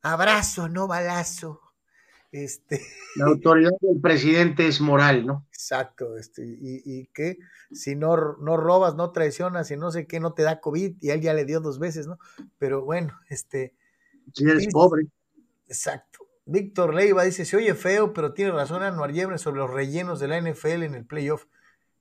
[0.02, 1.67] Abrazo, no balazo.
[2.32, 2.82] Este,
[3.16, 5.46] la autoridad del presidente es moral, ¿no?
[5.50, 7.38] Exacto, este, y, y que
[7.72, 11.10] si no, no robas, no traicionas y no sé qué, no te da COVID, y
[11.10, 12.20] él ya le dio dos veces, ¿no?
[12.58, 13.76] Pero bueno, este.
[14.34, 15.08] Si eres pobre.
[15.68, 16.28] Exacto.
[16.46, 20.28] Víctor Leiva dice: Se oye feo, pero tiene razón Anuar Yebre sobre los rellenos de
[20.28, 21.46] la NFL en el playoff.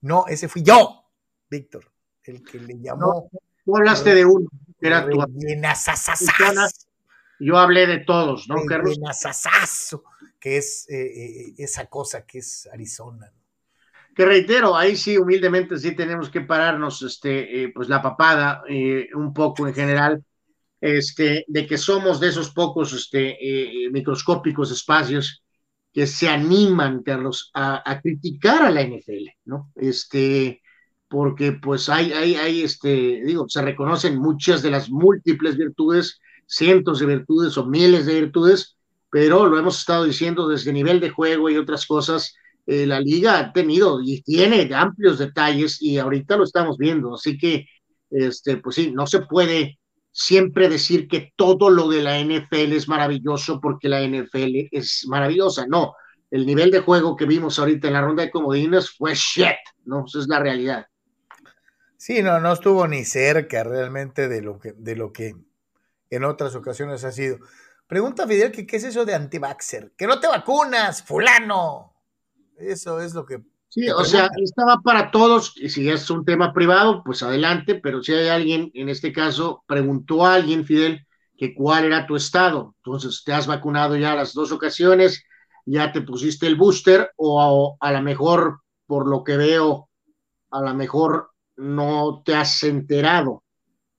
[0.00, 1.04] No, ese fui yo,
[1.50, 1.90] Víctor,
[2.24, 3.30] el que le llamó.
[3.32, 4.48] No, tú hablaste de uno,
[4.80, 5.20] que era tu.
[7.38, 8.98] Yo hablé de todos, ¿no, Carlos?
[10.46, 13.32] Que es eh, eh, esa cosa que es Arizona.
[14.14, 18.62] Que reitero, ahí sí, humildemente, sí tenemos que pararnos, este, eh, pues la papada,
[19.16, 20.24] un poco en general,
[20.80, 23.36] este, de que somos de esos pocos este,
[23.90, 25.42] microscópicos espacios
[25.92, 29.72] que se animan, Carlos, a, a, criticar a la NFL, ¿no?
[29.74, 30.62] Este,
[31.08, 37.00] porque pues hay, hay, hay, este, digo, se reconocen muchas de las múltiples virtudes cientos
[37.00, 38.75] de virtudes o miles de virtudes,
[39.16, 42.34] pero lo hemos estado diciendo desde nivel de juego y otras cosas,
[42.66, 47.38] eh, la liga ha tenido y tiene amplios detalles y ahorita lo estamos viendo, así
[47.38, 47.66] que,
[48.10, 49.78] este, pues sí, no se puede
[50.12, 55.66] siempre decir que todo lo de la NFL es maravilloso porque la NFL es maravillosa,
[55.66, 55.94] no,
[56.30, 59.56] el nivel de juego que vimos ahorita en la ronda de comodines fue shit,
[59.86, 60.04] ¿no?
[60.06, 60.84] Esa es la realidad.
[61.96, 65.32] Sí, no, no estuvo ni cerca realmente de lo que, de lo que
[66.10, 67.38] en otras ocasiones ha sido.
[67.86, 69.92] Pregunta Fidel que qué es eso de antivaxer.
[69.96, 71.94] Que no te vacunas, fulano.
[72.58, 73.42] Eso es lo que...
[73.68, 78.02] Sí, o sea, estaba para todos, y si es un tema privado, pues adelante, pero
[78.02, 81.06] si hay alguien, en este caso, preguntó a alguien, Fidel,
[81.36, 82.74] que cuál era tu estado.
[82.78, 85.24] Entonces, te has vacunado ya las dos ocasiones,
[85.66, 89.90] ya te pusiste el booster, o a, a lo mejor, por lo que veo,
[90.50, 93.42] a lo mejor no te has enterado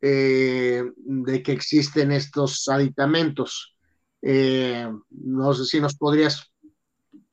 [0.02, 3.77] eh, de que existen estos aditamentos.
[4.22, 6.52] Eh, no sé si nos podrías,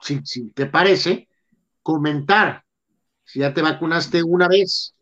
[0.01, 1.29] si, te parece,
[1.83, 2.65] comentar
[3.25, 4.95] si ya te vacunaste una vez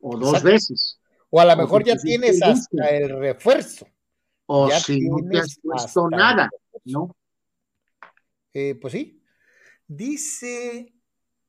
[0.00, 0.98] o dos veces.
[1.30, 3.86] O a lo mejor ya tienes hasta el refuerzo.
[4.46, 6.50] O si no te has puesto nada,
[6.84, 7.16] ¿no?
[8.52, 9.22] Eh, pues sí.
[9.86, 10.92] Dice,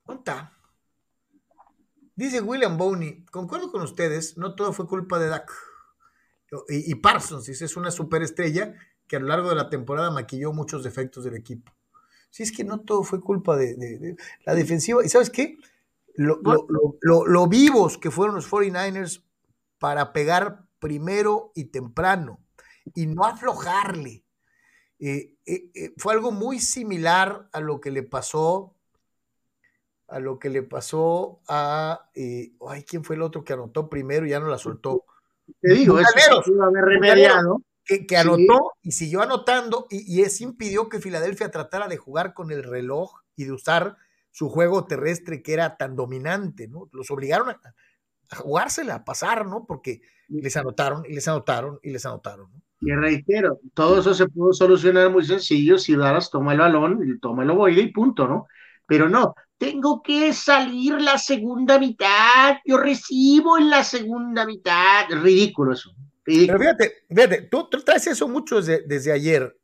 [0.03, 0.57] ¿cuánta?
[2.15, 5.51] Dice William Boney, concuerdo con ustedes, no todo fue culpa de Dak.
[6.69, 8.75] Y, Parsons, dice, es una superestrella
[9.07, 11.71] que a lo largo de la temporada maquilló muchos defectos del equipo.
[12.29, 14.15] Si es que no todo fue culpa de,
[14.45, 15.05] la defensiva.
[15.05, 15.57] ¿Y sabes qué?
[16.15, 16.39] Lo,
[17.01, 19.23] lo, vivos que fueron los 49ers
[19.79, 22.39] para pegar primero y temprano
[22.95, 24.23] y no aflojarle.
[24.99, 28.73] Eh, eh, eh, fue algo muy similar a lo que le pasó
[30.13, 34.27] a lo que le pasó a, eh, ay, ¿quién fue el otro que anotó primero
[34.27, 35.05] y ya no la soltó?
[35.59, 37.61] Te digo, eso iba a haber remediado.
[37.85, 42.33] Que, que, anotó y siguió anotando y, y, eso impidió que Filadelfia tratara de jugar
[42.33, 43.97] con el reloj y de usar
[44.31, 46.89] su juego terrestre que era tan dominante, ¿no?
[46.93, 47.59] Los obligaron a,
[48.29, 49.65] a jugársela, a pasar, ¿no?
[49.65, 52.61] Porque les anotaron y les anotaron y les anotaron, ¿no?
[52.85, 57.43] Y reitero, todo eso se pudo solucionar muy sencillo si Dallas toma el balón toma
[57.43, 58.47] el ovoide y punto, ¿no?
[58.85, 65.05] Pero no, tengo que salir la segunda mitad, yo recibo en la segunda mitad.
[65.09, 65.93] Ridículo eso.
[66.23, 69.57] Pero fíjate, fíjate, tú, traes eso mucho desde, desde, ayer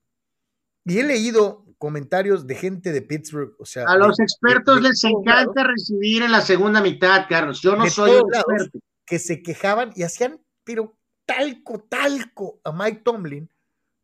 [0.86, 3.86] y he leído comentarios de gente de Pittsburgh, o sea...
[3.86, 8.34] A los expertos les encanta recibir en la segunda mitad, Carlos, yo no soy un
[8.34, 8.80] experto.
[9.06, 13.49] Que se quejaban y hacían, pero talco, talco a Mike Tomlin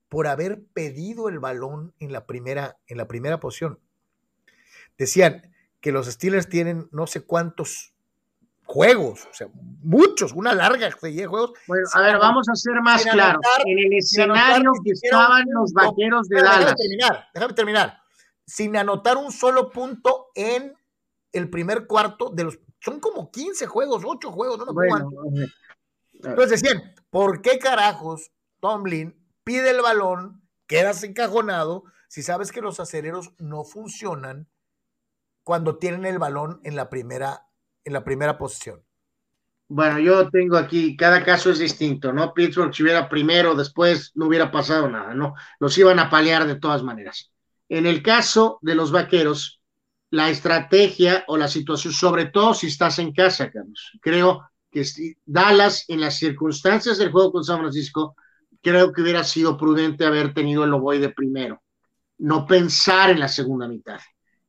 [0.07, 3.79] por haber pedido el balón en la primera, en la primera posición.
[4.97, 5.51] Decían,
[5.85, 7.93] que los Steelers tienen no sé cuántos
[8.75, 9.47] juegos, o sea,
[9.83, 11.53] muchos, una larga serie de juegos.
[11.65, 13.39] Bueno, a ver, vamos a ser más claros.
[13.65, 16.59] En el escenario que estaban los vaqueros de Dallas.
[16.59, 18.01] Déjame terminar, déjame terminar.
[18.45, 20.75] Sin anotar un solo punto en
[21.31, 22.59] el primer cuarto de los.
[22.81, 25.47] Son como 15 juegos, 8 juegos, no me acuerdo bueno,
[26.21, 32.81] Entonces decían, ¿por qué carajos Tomlin pide el balón, quedas encajonado, si sabes que los
[32.81, 34.49] acereros no funcionan
[35.43, 37.44] cuando tienen el balón en la primera,
[37.85, 38.83] en la primera posición?
[39.67, 42.33] Bueno, yo tengo aquí, cada caso es distinto, ¿no?
[42.33, 45.33] Pittsburgh si hubiera primero, después no hubiera pasado nada, ¿no?
[45.59, 47.31] Los iban a paliar de todas maneras.
[47.67, 49.59] En el caso de los vaqueros,
[50.11, 54.83] la estrategia o la situación, sobre todo si estás en casa, Carlos, creo que
[55.25, 58.15] Dallas, en las circunstancias del juego con San Francisco,
[58.61, 61.63] creo que hubiera sido prudente haber tenido el ovoide primero,
[62.19, 63.99] no pensar en la segunda mitad.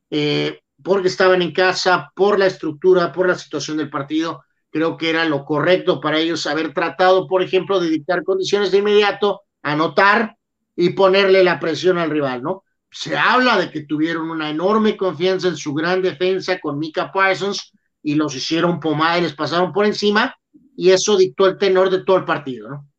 [0.09, 4.43] Eh, porque estaban en casa, por la estructura, por la situación del partido.
[4.69, 8.79] Creo que era lo correcto para ellos haber tratado, por ejemplo, de dictar condiciones de
[8.79, 10.37] inmediato, anotar
[10.75, 12.63] y ponerle la presión al rival, ¿no?
[12.91, 17.73] se habla de que tuvieron una enorme confianza en su gran defensa con Mika Parsons
[18.01, 20.35] y los hicieron pomar y les pasaron por encima
[20.75, 22.89] y eso dictó el tenor de todo el partido, ¿no?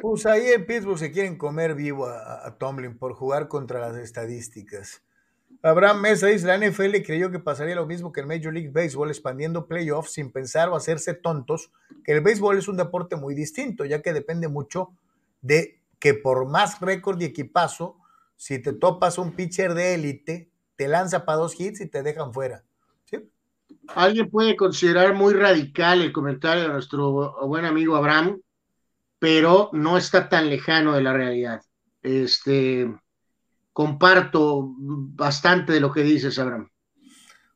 [0.00, 3.96] Pues ahí en Pittsburgh se quieren comer vivo a, a Tomlin por jugar contra las
[3.96, 5.02] estadísticas.
[5.62, 9.10] Abraham Mesa dice, la NFL creyó que pasaría lo mismo que el Major League Baseball
[9.10, 11.70] expandiendo playoffs sin pensar o hacerse tontos,
[12.02, 14.90] que el béisbol es un deporte muy distinto, ya que depende mucho
[15.42, 17.98] de que por más récord y equipazo,
[18.36, 22.32] si te topas un pitcher de élite, te lanza para dos hits y te dejan
[22.32, 22.64] fuera.
[23.04, 23.30] ¿Sí?
[23.88, 28.40] Alguien puede considerar muy radical el comentario de nuestro buen amigo Abraham,
[29.18, 31.60] pero no está tan lejano de la realidad.
[32.02, 32.90] Este,
[33.72, 36.70] comparto bastante de lo que dices, Abraham.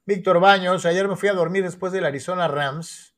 [0.07, 3.15] Víctor Baños, ayer me fui a dormir después del Arizona Rams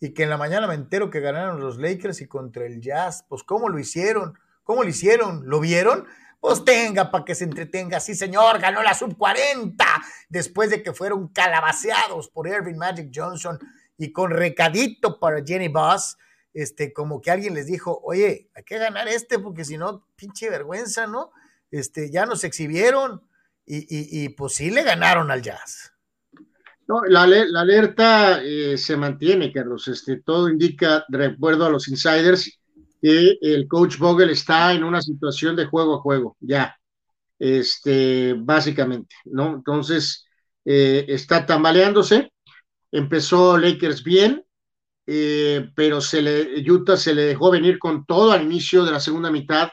[0.00, 3.24] y que en la mañana me entero que ganaron los Lakers y contra el Jazz.
[3.28, 4.36] Pues, ¿cómo lo hicieron?
[4.64, 5.42] ¿Cómo lo hicieron?
[5.48, 6.06] ¿Lo vieron?
[6.40, 8.00] Pues tenga para que se entretenga.
[8.00, 9.84] Sí, señor, ganó la sub 40
[10.28, 13.60] después de que fueron calabaceados por Irving Magic Johnson
[13.96, 16.18] y con recadito para Jenny Boss.
[16.52, 20.50] Este, como que alguien les dijo, oye, hay que ganar este porque si no, pinche
[20.50, 21.30] vergüenza, ¿no?
[21.72, 23.20] Este, ya nos exhibieron
[23.66, 25.92] y, y, y pues sí le ganaron al Jazz.
[26.86, 29.88] No, la, la alerta eh, se mantiene, Carlos.
[29.88, 32.60] Este, todo indica, de acuerdo a los insiders,
[33.00, 36.76] que el coach Vogel está en una situación de juego a juego, ya,
[37.38, 39.54] este, básicamente, ¿no?
[39.54, 40.26] Entonces,
[40.64, 42.32] eh, está tambaleándose.
[42.92, 44.44] Empezó Lakers bien,
[45.06, 49.00] eh, pero se le, Utah se le dejó venir con todo al inicio de la
[49.00, 49.70] segunda mitad,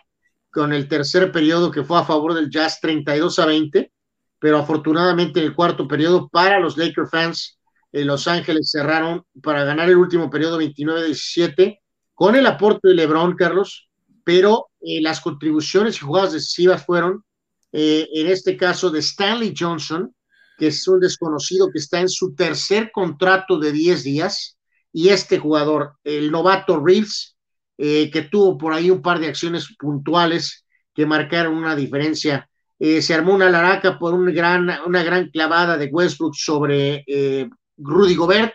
[0.51, 3.91] con el tercer periodo que fue a favor del Jazz 32 a 20
[4.39, 7.59] pero afortunadamente en el cuarto periodo para los Laker fans,
[7.91, 11.79] en Los Ángeles cerraron para ganar el último periodo 29-17
[12.13, 13.89] con el aporte de LeBron, Carlos,
[14.23, 17.23] pero eh, las contribuciones y jugadas decisivas fueron,
[17.71, 20.13] eh, en este caso, de Stanley Johnson,
[20.57, 24.57] que es un desconocido que está en su tercer contrato de 10 días,
[24.91, 27.37] y este jugador, el novato Reeves,
[27.81, 32.45] eh, que tuvo por ahí un par de acciones puntuales que marcaron una diferencia
[32.77, 38.15] eh, se armó una laraca por gran, una gran clavada de Westbrook sobre eh, Rudy
[38.15, 38.53] Gobert.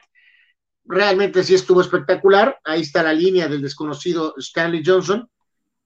[0.85, 2.59] Realmente sí estuvo espectacular.
[2.65, 5.27] Ahí está la línea del desconocido Stanley Johnson.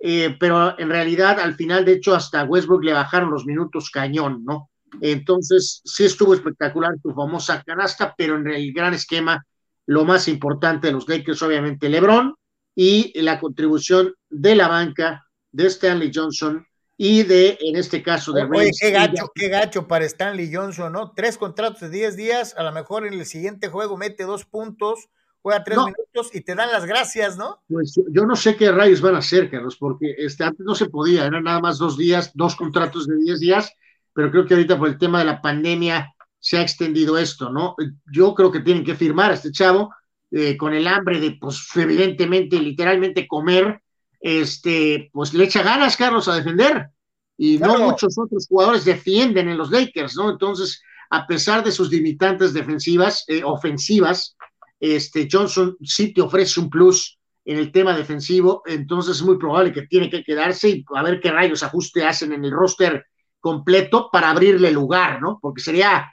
[0.00, 4.70] Pero en realidad, al final, de hecho, hasta Westbrook le bajaron los minutos cañón, ¿no?
[5.00, 9.44] Entonces, sí estuvo espectacular su famosa canasta, pero en el gran esquema,
[9.86, 12.34] lo más importante de los Lakers, obviamente, LeBron
[12.80, 16.64] y la contribución de la banca de Stanley Johnson
[16.96, 21.10] y de, en este caso, de Oye, qué gacho, qué gacho para Stanley Johnson, ¿no?
[21.10, 25.08] Tres contratos de 10 días, a lo mejor en el siguiente juego mete dos puntos,
[25.42, 27.64] juega tres minutos y te dan las gracias, ¿no?
[27.68, 30.88] Pues yo no sé qué rayos van a hacer, Carlos, porque este, antes no se
[30.88, 33.72] podía, eran nada más dos días, dos contratos de 10 días,
[34.12, 37.74] pero creo que ahorita por el tema de la pandemia se ha extendido esto, ¿no?
[38.12, 39.92] Yo creo que tienen que firmar a este chavo
[40.30, 43.82] eh, con el hambre de, pues, evidentemente, literalmente comer,
[44.20, 46.90] este, pues le echa ganas, Carlos, a defender.
[47.36, 50.30] Y no muchos otros jugadores defienden en los Lakers, ¿no?
[50.30, 54.36] Entonces, a pesar de sus limitantes defensivas, eh, ofensivas,
[54.80, 59.72] este, Johnson sí te ofrece un plus en el tema defensivo, entonces es muy probable
[59.72, 63.06] que tiene que quedarse y a ver qué rayos ajuste hacen en el roster
[63.40, 65.38] completo para abrirle lugar, ¿no?
[65.40, 66.12] Porque sería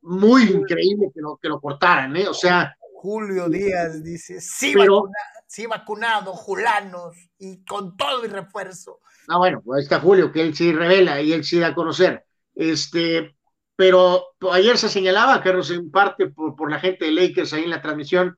[0.00, 2.26] muy increíble que lo, que lo cortaran, ¿eh?
[2.26, 2.74] O sea.
[3.02, 5.08] Julio Díaz dice, sí, pero,
[5.48, 9.00] sí vacunado, Julanos, y con todo mi refuerzo.
[9.26, 11.74] Ah, bueno, pues ahí está Julio, que él sí revela y él sí da a
[11.74, 12.24] conocer.
[12.54, 13.34] Este,
[13.74, 17.70] pero ayer se señalaba, Carlos, en parte por, por la gente de Lakers ahí en
[17.70, 18.36] la transmisión,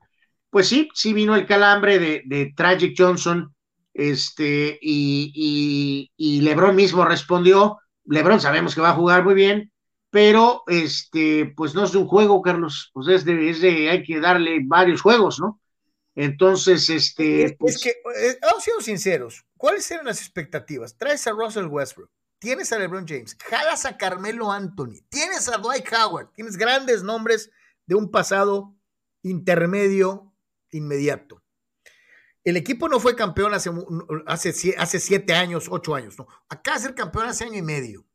[0.49, 3.53] pues sí, sí vino el calambre de, de Tragic Johnson,
[3.93, 9.71] este, y, y, y, Lebron mismo respondió, Lebron sabemos que va a jugar muy bien,
[10.15, 14.01] pero este, pues no es de un juego, Carlos, pues es de, es de hay
[14.01, 15.59] que darle varios juegos, ¿no?
[16.15, 17.57] Entonces, este.
[17.59, 17.75] Pues...
[17.75, 20.97] Es que, eh, vamos siendo sinceros, ¿cuáles eran las expectativas?
[20.97, 22.09] Traes a Russell Westbrook,
[22.39, 27.51] tienes a LeBron James, jalas a Carmelo Anthony, tienes a Dwight Howard, tienes grandes nombres
[27.85, 28.73] de un pasado
[29.21, 30.33] intermedio
[30.71, 31.43] inmediato.
[32.45, 33.69] El equipo no fue campeón hace,
[34.27, 36.25] hace, hace siete años, ocho años, no.
[36.47, 38.05] Acá ser campeón hace año y medio.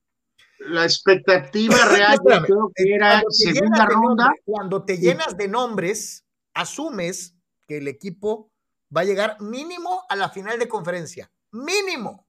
[0.61, 4.25] La expectativa real creo que era segunda ronda.
[4.25, 6.25] Nombres, cuando te llenas de nombres,
[6.55, 7.35] asumes
[7.67, 8.51] que el equipo
[8.95, 11.31] va a llegar mínimo a la final de conferencia.
[11.53, 12.27] Mínimo.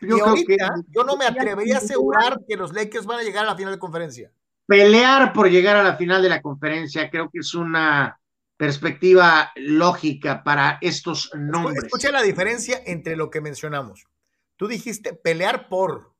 [0.00, 3.22] Yo y ahorita que, yo no me atrevería a asegurar que los Lakers van a
[3.22, 4.32] llegar a la final de conferencia.
[4.66, 8.20] Pelear por llegar a la final de la conferencia creo que es una
[8.58, 11.84] perspectiva lógica para estos nombres.
[11.84, 14.06] Escucha la diferencia entre lo que mencionamos.
[14.56, 16.12] Tú dijiste pelear por.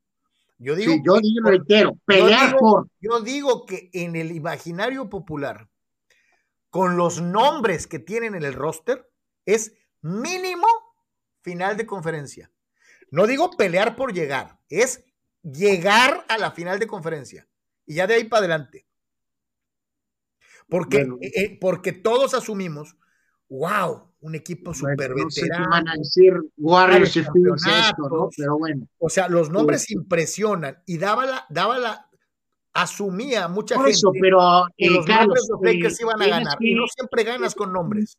[0.58, 2.88] Yo digo, sí, yo que- digo, reitero, pelear yo digo- por.
[3.00, 5.68] Yo digo que en el imaginario popular,
[6.70, 9.08] con los nombres que tienen en el roster,
[9.46, 9.72] es
[10.02, 10.66] mínimo
[11.42, 12.50] final de conferencia.
[13.10, 15.04] No digo pelear por llegar, es
[15.42, 17.48] llegar a la final de conferencia.
[17.86, 18.86] Y ya de ahí para adelante.
[20.68, 21.18] Porque, Bueno.
[21.22, 22.96] eh, eh, porque todos asumimos,
[23.48, 25.70] wow, un equipo súper no sé veterano.
[25.70, 28.28] van a decir Warriors y esto, ¿no?
[28.36, 28.86] Pero bueno.
[28.98, 29.94] O sea, los nombres Sí.
[29.94, 32.04] impresionan y daba la, daba la,
[32.72, 36.22] asumía mucha Por gente eso, pero que eh, los Carlos, nombres los Lakers eh, iban
[36.22, 36.58] a ganar.
[36.58, 38.16] que- Y no siempre ganas con nombres.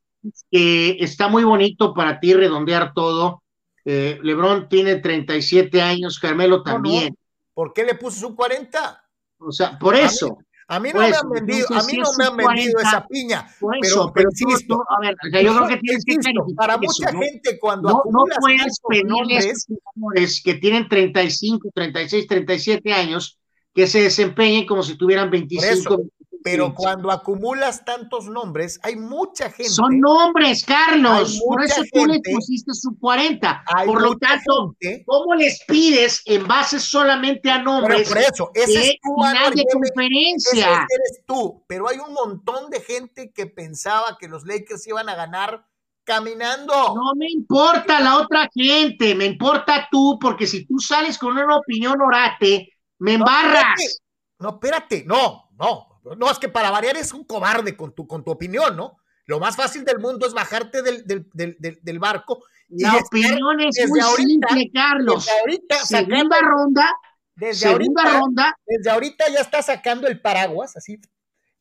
[1.00, 3.42] está muy bonito para ti redondear todo.
[3.86, 7.10] Eh, Lebron tiene 37 años, Carmelo también.
[7.10, 7.16] no.
[7.54, 9.02] ¿Por qué le puso su gente?
[9.38, 10.38] O sea, por eso,
[10.72, 13.08] A mí no Por me han vendido, a mí no me han vendido 40, esa
[13.08, 13.48] piña.
[13.60, 16.46] Pero- eso, pero pero, insisto, tú- a ver, o sea, yo creo que tienes Insisto,
[16.56, 17.20] para eso, mucha ¿no?
[17.22, 22.28] gente cuando No, no puedes tantos pedirle a nombres, estos jugadores que tienen 35, 36,
[22.28, 23.40] 37 años
[23.74, 26.02] que se desempeñen como si tuvieran 25.
[26.42, 26.76] Pero 26.
[26.86, 29.70] cuando acumulas tantos nombres, hay mucha gente.
[29.72, 31.40] Son nombres, Carlos.
[31.46, 33.64] Por eso tú le pusiste su 40.
[33.68, 38.18] hay Por lo tanto, gente- ¿cómo les pides en base solamente a pero nombres por
[38.20, 40.68] eso, ese es tu final de me- ese conferencia?
[40.90, 45.16] eres tú, pero hay un montón de gente que pensaba que los Lakers iban a
[45.16, 45.66] ganar
[46.06, 46.74] caminando.
[46.96, 51.58] No me importa la otra gente, me importa tú, porque si tú sales con una
[51.58, 53.66] opinión orate, me No, embarras.
[53.78, 54.04] espérate.
[54.40, 55.89] No, espérate, no, no.
[56.18, 58.98] No, es que para variar es un cobarde con tu, con tu opinión, ¿no?
[59.26, 63.60] Lo más fácil del mundo es bajarte del, del, del, del- barco y La opinión
[63.62, 65.26] es desde muy ahorita- simple, Carlos.
[65.26, 66.96] desde ahorita Segunda sacando- ronda,
[67.36, 71.00] desde segunda ahorita, ronda, desde ahorita ya está sacando el paraguas, así.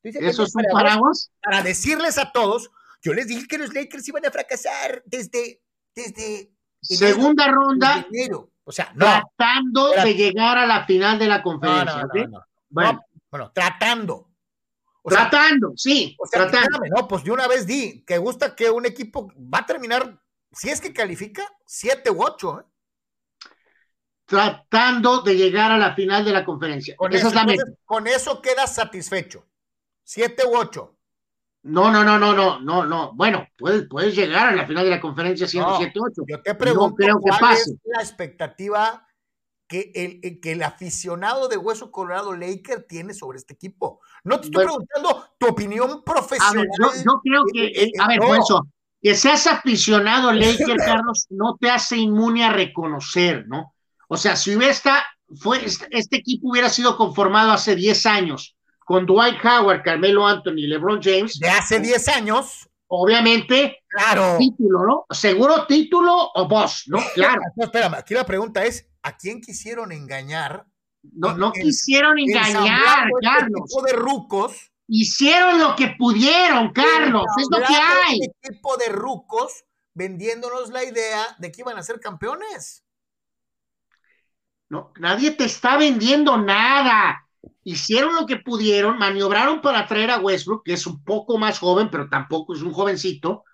[0.02, 1.30] Eso es un paraguas.
[1.42, 2.70] Para decirles a todos,
[3.02, 5.60] yo les dije que los Lakers iban a fracasar desde,
[5.94, 6.50] desde
[6.80, 8.50] Segunda ronda, desde enero.
[8.64, 9.04] O sea, no,
[9.36, 12.06] tratando de llegar a la final de la conferencia.
[12.70, 13.02] bueno,
[13.52, 14.27] tratando.
[15.08, 16.68] O sea, tratando, sí, O sea, tratando.
[16.76, 20.20] espérame, no, pues de una vez di que gusta que un equipo va a terminar,
[20.52, 22.60] si es que califica, siete u ocho.
[22.60, 22.64] ¿eh?
[24.26, 26.94] Tratando de llegar a la final de la conferencia.
[26.96, 27.62] Con, Esa eso, es la meta.
[27.86, 29.46] con eso quedas satisfecho.
[30.04, 30.96] Siete u ocho.
[31.62, 33.12] No, no, no, no, no, no, no.
[33.14, 36.24] Bueno, puedes, puedes llegar a la final de la conferencia siendo No, 7-8.
[36.28, 37.62] Yo te pregunto creo que cuál pase.
[37.62, 39.06] es la expectativa
[39.66, 44.00] que el- que el aficionado de Hueso Colorado Laker tiene sobre este equipo.
[44.24, 44.78] No te estoy Bueno.
[44.86, 46.56] preguntando tu opinión A profesional.
[46.56, 48.34] ver, yo, yo creo que, Eh, eh, a ver, no.
[48.34, 48.66] eso,
[49.00, 53.74] que seas aficionado Laker, Carlos, no te hace inmune a reconocer, ¿no?
[54.08, 55.04] O sea, si hubiera esta,
[55.40, 60.66] fue, este, este equipo hubiera sido conformado hace 10 años con Dwight Howard, Carmelo Anthony,
[60.66, 64.36] LeBron James, de hace 10 años, obviamente, claro.
[64.38, 65.06] título, ¿no?
[65.10, 66.98] Seguro título o boss, ¿no?
[67.14, 70.64] Claro, No, espérame, aquí la pregunta es, ¿a quién quisieron engañar?
[71.14, 73.62] No, no En- quisieron engañar, este Carlos.
[73.68, 74.72] tipo de rucos.
[74.90, 78.20] Hicieron lo que pudieron, Carlos, es lo que hay.
[78.22, 82.84] Este tipo de rucos vendiéndonos la idea de que iban a ser campeones.
[84.70, 87.24] No, nadie te está vendiendo nada.
[87.64, 91.90] Hicieron lo que pudieron, maniobraron para traer a Westbrook, que es un poco más joven,
[91.90, 93.44] pero tampoco es un jovencito.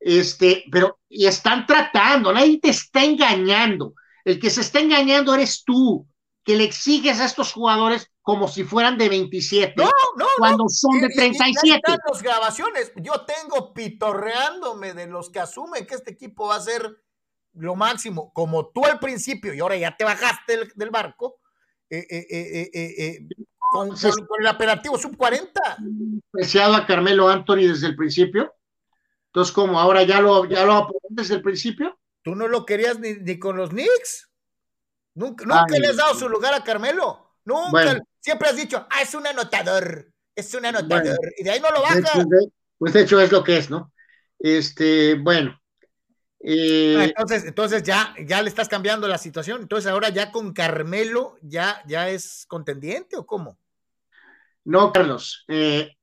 [0.00, 3.94] Este, pero y están tratando, nadie te está engañando.
[4.24, 6.06] El que se está engañando eres tú,
[6.44, 11.00] que le exiges a estos jugadores como si fueran de 27, No, no, cuando son
[11.00, 11.76] de Y- y- y ahí 37.
[11.76, 12.92] están las grabaciones.
[12.96, 17.02] Yo tengo pitorreándome de los que asumen que este equipo va a ser
[17.54, 21.40] lo máximo, como tú al principio, y ahora ya te bajaste del, del barco,
[21.90, 23.26] eh, eh, eh, eh, eh,
[23.70, 25.60] con, con- con el apelativo sub 40.
[26.28, 28.54] Apreciado a Carmelo Anthony desde el principio.
[29.26, 31.98] Entonces, como ahora ya lo, ya lo desde el principio.
[32.22, 34.28] Tú no lo querías ni, ni con los Knicks.
[35.14, 35.80] Nunca, nunca Ay.
[35.80, 37.34] le has dado su lugar a Carmelo.
[37.44, 37.70] Nunca.
[37.70, 38.00] Bueno.
[38.20, 40.10] Siempre has dicho, ah, es un anotador.
[40.34, 41.02] Es un anotador.
[41.16, 41.20] Bueno.
[41.38, 41.98] y de ahí no lo De baja.
[41.98, 42.48] hecho, de-
[42.78, 43.92] pues de hecho es lo que es, ¿no?
[44.38, 45.58] Este, bueno.
[46.40, 49.62] eh, Ah, entonces, entonces ya, ya le estás cambiando la situación.
[49.62, 53.58] Entonces ahora ya con Carmelo ya, ya es contendiente o cómo?
[54.64, 55.96] no, Carlos, eh,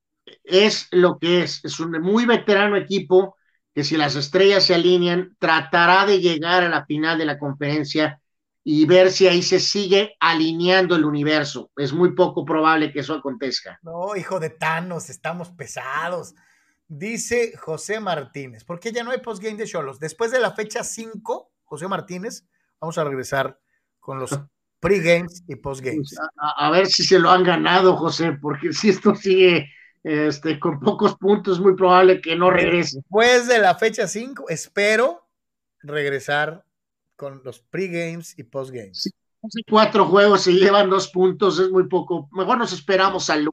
[0.44, 1.64] es lo que es.
[1.64, 3.38] Es un muy veterano equipo
[3.74, 8.20] que si las estrellas se alinean, tratará de llegar a la final de la conferencia
[8.64, 11.72] y ver si ahí se sigue alineando el universo.
[11.78, 13.80] Es muy poco probable que eso acontezca.
[13.82, 16.36] No, hijo de Thanos, estamos pesados.
[16.88, 20.00] Dice José Martínez, ¿por qué ya no hay postgame de Cholos?
[20.00, 22.46] Después de la fecha 5, José Martínez,
[22.80, 23.60] vamos a regresar
[24.00, 24.40] con los
[24.80, 26.16] pregames y postgames.
[26.16, 29.70] Pues, a, a ver si se lo han ganado, José, porque si esto sigue
[30.04, 32.98] este, con pocos puntos, es muy probable que no regrese.
[32.98, 35.28] Después de la fecha 5, espero
[35.82, 36.66] regresar
[37.20, 39.12] con los pre-games y post-games.
[39.50, 42.30] Sí, cuatro juegos se llevan dos puntos, es muy poco.
[42.32, 43.50] Mejor nos esperamos al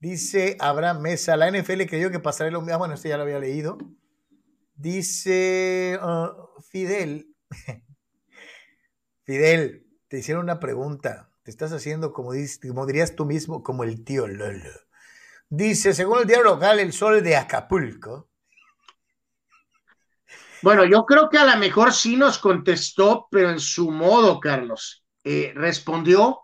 [0.00, 2.74] Dice Abraham Mesa, la NFL creyó que pasaría lo mismo.
[2.74, 3.78] Ah, bueno, este ya lo había leído.
[4.74, 7.32] Dice uh, Fidel.
[9.24, 11.30] Fidel, te hicieron una pregunta.
[11.44, 12.32] Te estás haciendo, como,
[12.66, 14.72] como dirías tú mismo, como el tío Lolo.
[15.48, 18.31] Dice, según el diario local, el sol de Acapulco.
[20.62, 25.04] Bueno, yo creo que a lo mejor sí nos contestó, pero en su modo, Carlos.
[25.24, 26.40] Eh, respondió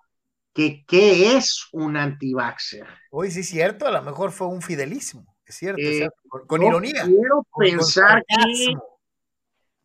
[0.52, 2.86] que qué es un antivaxer.
[3.10, 6.08] Hoy sí es cierto, a lo mejor fue un fidelismo, es cierto, eh,
[6.46, 7.04] con, ironía.
[7.04, 8.74] Quiero pensar que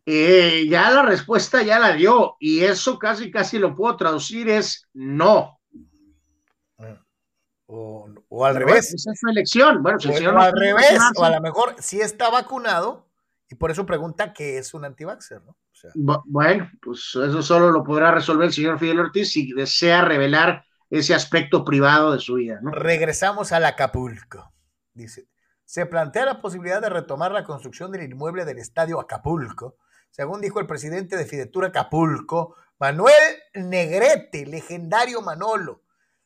[0.06, 4.88] eh, ya la respuesta ya la dio y eso casi casi lo puedo traducir es
[4.94, 5.60] no.
[7.66, 8.94] O, al revés.
[8.94, 9.82] Esa es su elección.
[9.82, 13.08] Bueno, o, al revés, o a lo mejor sí está vacunado
[13.54, 15.56] y por eso pregunta qué es un antivaxer, ¿no?
[16.26, 21.14] bueno, pues eso solo lo podrá resolver el señor Fidel Ortiz si desea revelar ese
[21.14, 22.60] aspecto privado de su vida.
[22.64, 22.72] ¿no?
[22.72, 24.52] Regresamos al Acapulco.
[24.92, 25.28] Dice,
[25.66, 29.78] se plantea la posibilidad de retomar la construcción del inmueble del estadio Acapulco,
[30.10, 33.14] según dijo el presidente de Fidetura Acapulco, Manuel
[33.54, 35.84] Negrete, legendario Manolo.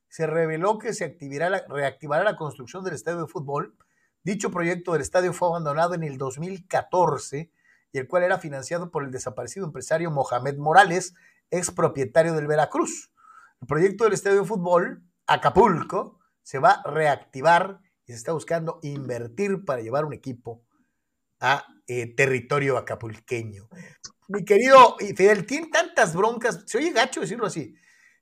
[0.08, 3.76] Se reveló que se activará la, reactivará la construcción del estadio de fútbol.
[4.28, 7.50] Dicho proyecto del estadio fue abandonado en el 2014
[7.94, 11.14] y el cual era financiado por el desaparecido empresario Mohamed Morales,
[11.50, 13.10] ex propietario del Veracruz.
[13.62, 18.82] El proyecto del estadio de fútbol, Acapulco, se va a reactivar y se está buscando
[18.84, 20.62] invertir para llevar un equipo
[21.40, 23.70] a eh, territorio acapulqueño.
[24.28, 27.76] Mi querido Fidel, tiene tantas broncas, se oye gacho decirlo así,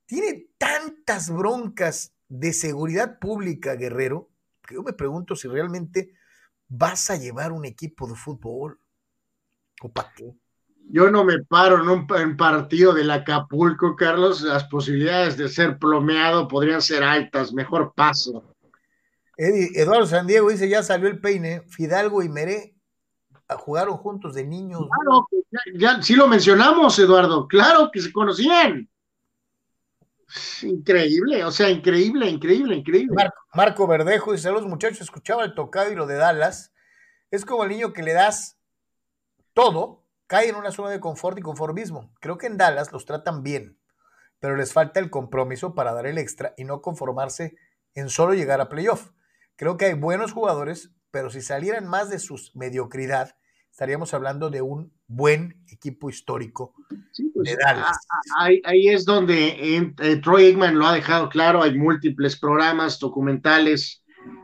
[0.05, 4.29] tiene tantas broncas de seguridad pública, Guerrero,
[4.73, 6.13] yo me pregunto si realmente
[6.67, 8.79] vas a llevar un equipo de fútbol.
[9.81, 10.33] ¿O para qué?
[10.87, 14.41] Yo no me paro en un partido del Acapulco, Carlos.
[14.41, 17.53] Las posibilidades de ser plomeado podrían ser altas.
[17.53, 18.43] Mejor paso.
[19.37, 21.61] Eduardo San Diego dice: Ya salió el peine.
[21.67, 22.75] Fidalgo y Meré
[23.57, 24.81] jugaron juntos de niños.
[25.03, 25.27] Claro,
[25.75, 27.47] ya, sí lo mencionamos, Eduardo.
[27.47, 28.89] Claro que se conocían.
[30.63, 33.29] Increíble, o sea, increíble, increíble, increíble.
[33.53, 36.73] Marco, Verdejo dice: Los muchachos, escuchaba el tocado y lo de Dallas.
[37.31, 38.57] Es como el niño que le das
[39.53, 42.13] todo, cae en una zona de confort y conformismo.
[42.19, 43.79] Creo que en Dallas los tratan bien,
[44.39, 47.55] pero les falta el compromiso para dar el extra y no conformarse
[47.93, 49.11] en solo llegar a playoff.
[49.55, 53.37] Creo que hay buenos jugadores, pero si salieran más de su mediocridad,
[53.75, 56.73] estaríamos hablando de un buen equipo histórico
[57.33, 57.97] pues, de Dallas.
[58.39, 64.01] Ahí, es donde eh, Troy Aikman lo ha dejado claro, hay múltiples programas, documentales,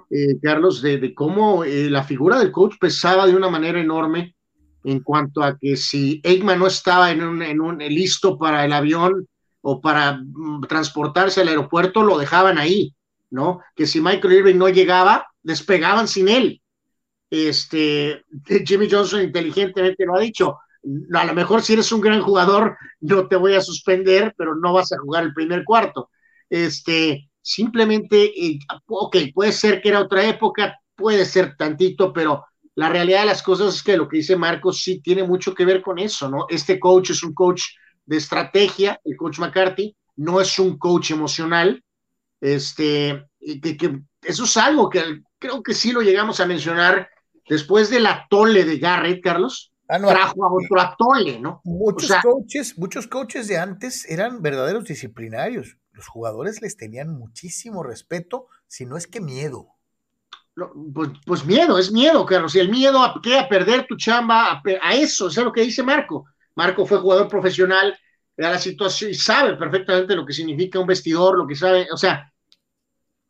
[0.09, 4.35] eh, Carlos, de, cómo eh, la figura del coach pesaba de una manera enorme
[4.83, 8.73] en cuanto a que si Eggman no estaba en un, en un, listo para el
[8.73, 9.29] avión
[9.61, 12.93] o para mm, transportarse al aeropuerto, lo dejaban ahí,
[13.29, 13.61] ¿no?
[13.77, 16.61] Que si Michael Irving no llegaba, despegaban sin él.
[17.31, 18.25] Este,
[18.65, 20.57] Jimmy Johnson inteligentemente lo ha dicho,
[21.13, 24.73] a lo mejor si eres un gran jugador, no te voy a suspender, pero no
[24.73, 26.09] vas a jugar el primer cuarto.
[26.49, 32.45] Este, simplemente, eh, ok, puede ser que era otra época, puede ser tantito, pero
[32.75, 35.65] la realidad de las cosas es que lo que dice Marcos sí tiene mucho que
[35.65, 36.47] ver con eso, ¿no?
[36.49, 37.63] Este coach es un coach
[38.05, 41.81] de estrategia, el coach McCarthy, no es un coach emocional,
[42.41, 47.09] este, que, eso es algo que creo que sí lo llegamos a mencionar
[47.47, 51.61] después del atole de Garrett, Carlos, ah, trajo a otro atole, ¿no?
[51.63, 58.47] Muchos coaches, muchos coaches de antes eran verdaderos disciplinarios, los jugadores les tenían muchísimo respeto,
[58.67, 59.67] si no es que miedo.
[60.93, 62.55] Pues, pues, miedo, es miedo, Carlos.
[62.55, 66.25] Y el miedo a, a perder tu chamba, a, eso, es lo que dice Marco.
[66.55, 67.97] Marco fue jugador profesional,
[68.37, 71.97] de la situación y sabe perfectamente lo que significa un vestidor, lo que sabe, o
[71.97, 72.30] sea,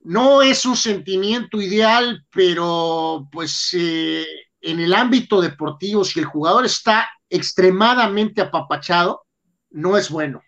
[0.03, 4.25] no es un sentimiento ideal, pero pues eh,
[4.61, 9.23] en el ámbito deportivo, si el jugador está extremadamente apapachado,
[9.71, 10.41] no es bueno.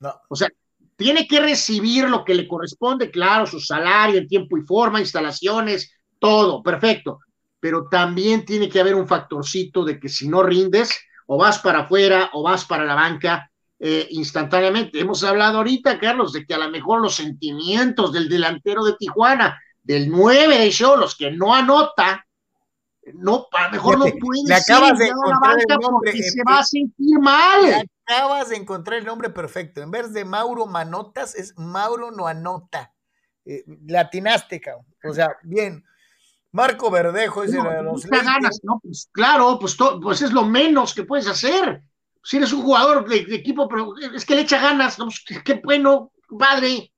[0.00, 0.14] No.
[0.28, 0.48] O sea,
[0.96, 5.92] tiene que recibir lo que le corresponde, claro, su salario en tiempo y forma, instalaciones,
[6.18, 7.20] todo, perfecto.
[7.60, 10.90] Pero también tiene que haber un factorcito de que si no rindes,
[11.26, 13.47] o vas para afuera o vas para la banca
[13.78, 15.00] eh, instantáneamente.
[15.00, 19.60] Hemos hablado ahorita, Carlos, de que a lo mejor los sentimientos del delantero de Tijuana,
[19.82, 22.26] del 9 de Cholos, que no anota,
[23.14, 26.64] no, a lo mejor no puede le acabas de encontrar el nombre, se va a
[26.64, 29.82] sentir mal acabas de encontrar el nombre perfecto.
[29.82, 32.92] En vez de Mauro Manotas, es Mauro no anota.
[33.44, 34.86] Eh, latinaste, cabrón.
[35.04, 35.84] O sea, bien.
[36.50, 38.06] Marco Verdejo dice No, de los.
[38.82, 41.82] Pues claro, pues, to- pues es lo menos que puedes hacer.
[42.28, 45.06] Si eres un jugador de, de equipo, pero es que le echa ganas, ¿no?
[45.06, 46.92] Pues, qué, qué bueno, padre.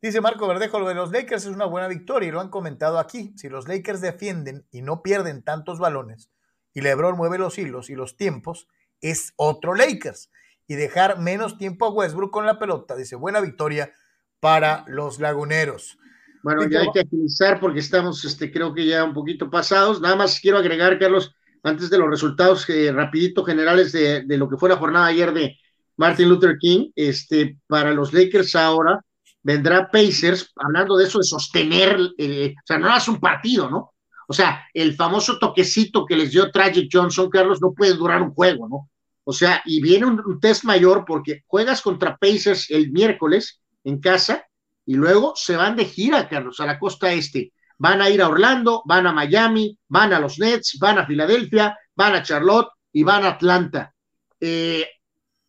[0.00, 2.98] Dice Marco Verdejo, lo de los Lakers es una buena victoria y lo han comentado
[2.98, 3.34] aquí.
[3.36, 6.30] Si los Lakers defienden y no pierden tantos balones
[6.72, 8.66] y LeBron mueve los hilos y los tiempos,
[9.02, 10.30] es otro Lakers.
[10.66, 13.92] Y dejar menos tiempo a Westbrook con la pelota, dice, buena victoria
[14.40, 15.98] para los laguneros.
[16.42, 20.00] Bueno, ya hay que agilizar porque estamos, este, creo que ya un poquito pasados.
[20.00, 24.48] Nada más quiero agregar, Carlos, antes de los resultados eh, rapidito generales de, de lo
[24.48, 25.56] que fue la jornada ayer de
[25.96, 29.00] Martin Luther King, este, para los Lakers ahora
[29.42, 33.92] vendrá Pacers, hablando de eso de sostener, eh, o sea, no es un partido, ¿no?
[34.28, 38.32] O sea, el famoso toquecito que les dio Tragic Johnson, Carlos, no puede durar un
[38.32, 38.90] juego, ¿no?
[39.24, 44.00] O sea, y viene un, un test mayor porque juegas contra Pacers el miércoles en
[44.00, 44.44] casa
[44.86, 47.52] y luego se van de gira, Carlos, a la costa este.
[47.82, 51.74] Van a ir a Orlando, van a Miami, van a los Nets, van a Filadelfia,
[51.96, 53.94] van a Charlotte y van a Atlanta.
[54.38, 54.86] Eh,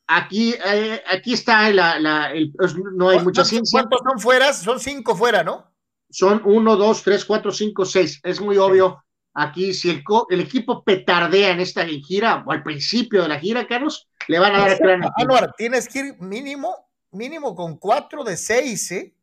[0.07, 2.53] aquí, eh, aquí está la, la- el-
[2.93, 3.79] no hay mucha ¿Cuántos- ciencia.
[3.81, 4.53] ¿Cuántos son fuera?
[4.53, 5.69] Son cinco fuera, ¿no?
[6.09, 8.19] Son uno, dos, tres, cuatro, cinco, seis.
[8.23, 9.03] Es muy obvio.
[9.33, 14.07] Aquí, si el, equipo petardea en esta gira, o al principio de la gira, Carlos,
[14.27, 14.71] le van a dar
[15.03, 15.11] a.
[15.17, 16.75] Anuar, tienes que ir mínimo,
[17.11, 19.13] mínimo con cuatro de seis, ¿eh?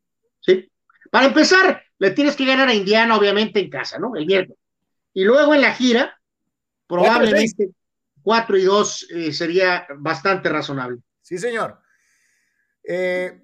[0.41, 0.71] ¿sí?
[1.11, 4.15] Para empezar, le tienes que ganar a Indiana, obviamente, en casa, ¿no?
[4.17, 4.59] El miércoles.
[5.15, 6.19] Y luego en la gira,
[6.87, 7.71] probablemente
[8.23, 10.99] 4 y 2 sería bastante razonable.
[11.23, 11.81] Sí, señor.
[12.91, 13.43] Eh,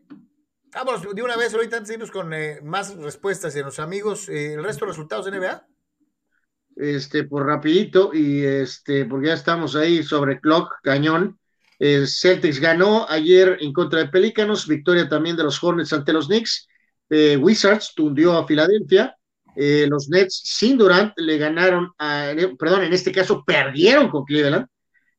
[0.74, 4.28] vamos de una vez ahorita antes de irnos con eh, más respuestas de los amigos.
[4.28, 5.66] eh, el resto de resultados de NBA.
[6.76, 11.38] Este, por rapidito, y este, porque ya estamos ahí sobre clock, cañón.
[11.78, 16.26] Eh, Celtics ganó ayer en contra de Pelícanos, victoria también de los Hornets ante los
[16.26, 16.66] Knicks.
[17.10, 19.16] Eh, Wizards tundió a Filadelfia.
[19.56, 21.92] Eh, los Nets sin Durant le ganaron,
[22.58, 24.66] perdón, en este caso perdieron con Cleveland.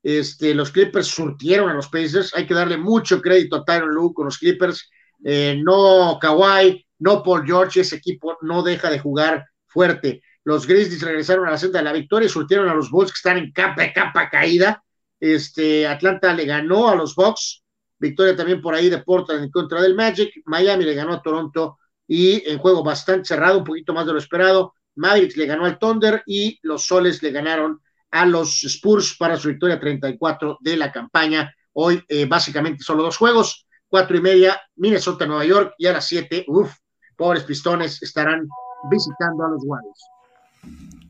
[0.05, 2.35] Este, los Clippers surtieron a los Pacers.
[2.35, 4.87] Hay que darle mucho crédito a Tyron Lue con los Clippers.
[5.23, 10.21] Eh, no Kawhi, no Paul George, ese equipo no deja de jugar fuerte.
[10.43, 13.17] Los Grizzlies regresaron a la senda de la victoria y surtieron a los Bulls que
[13.17, 14.83] están en capa, capa caída.
[15.19, 17.63] Este, Atlanta le ganó a los Bucks.
[17.97, 20.41] Victoria también por ahí de Portland en contra del Magic.
[20.45, 24.19] Miami le ganó a Toronto y en juego bastante cerrado, un poquito más de lo
[24.19, 24.73] esperado.
[24.95, 29.49] Mavericks le ganó al Thunder y los Soles le ganaron a los Spurs para su
[29.49, 31.53] victoria 34 de la campaña.
[31.73, 36.07] Hoy eh, básicamente solo dos juegos, cuatro y media, Minnesota, Nueva York y a las
[36.07, 36.73] siete, uff,
[37.17, 38.47] pobres pistones estarán
[38.89, 41.04] visitando a los Warriors.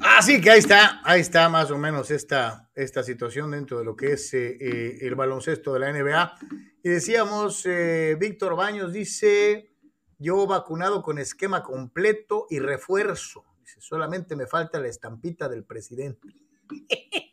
[0.00, 3.96] Así que ahí está, ahí está más o menos esta, esta situación dentro de lo
[3.96, 6.34] que es eh, eh, el baloncesto de la NBA.
[6.82, 9.70] Y decíamos, eh, Víctor Baños dice,
[10.18, 13.44] yo vacunado con esquema completo y refuerzo.
[13.60, 16.28] Dice, solamente me falta la estampita del presidente.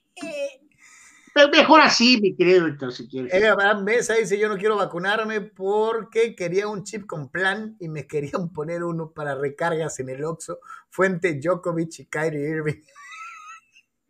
[1.51, 3.33] Mejor así, mi querido Héctor, si quieres.
[3.43, 8.07] Abraham Mesa dice, yo no quiero vacunarme porque quería un chip con plan y me
[8.07, 10.59] querían poner uno para recargas en el Oxxo.
[10.89, 12.81] Fuente Djokovic y Kyrie Irving.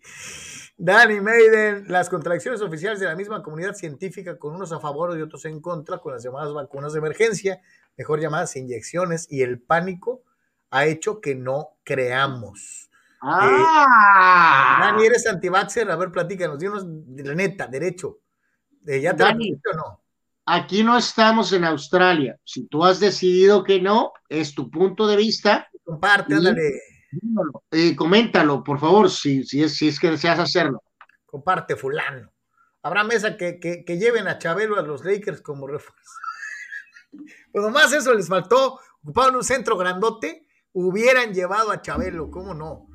[0.78, 5.22] Danny Maiden, las contradicciones oficiales de la misma comunidad científica con unos a favor y
[5.24, 7.60] otros en contra con las llamadas vacunas de emergencia,
[7.98, 10.22] mejor llamadas inyecciones y el pánico
[10.70, 12.85] ha hecho que no creamos.
[13.28, 15.90] Ah, Dani, ¿eres antivaxer?
[15.90, 18.20] A ver, platícanos, dinos de la neta, derecho.
[18.86, 19.54] Eh, ¿Ya te Dani.
[19.54, 20.04] o no?
[20.46, 22.40] aquí no estamos en Australia.
[22.44, 25.68] Si tú has decidido que no, es tu punto de vista.
[25.84, 26.80] Comparte, ándale.
[27.72, 30.84] Eh, coméntalo, por favor, si, si, es, si es que deseas hacerlo.
[31.26, 32.32] comparte fulano.
[32.84, 36.12] Habrá mesa que, que, que lleven a Chabelo a los Lakers como refuerzo.
[37.54, 38.78] Pues nomás eso les faltó.
[39.02, 42.90] Ocupaban un centro grandote, hubieran llevado a Chabelo, ¿cómo no?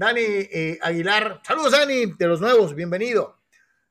[0.00, 3.36] Dani eh, Aguilar, saludos Dani, de los nuevos, bienvenido.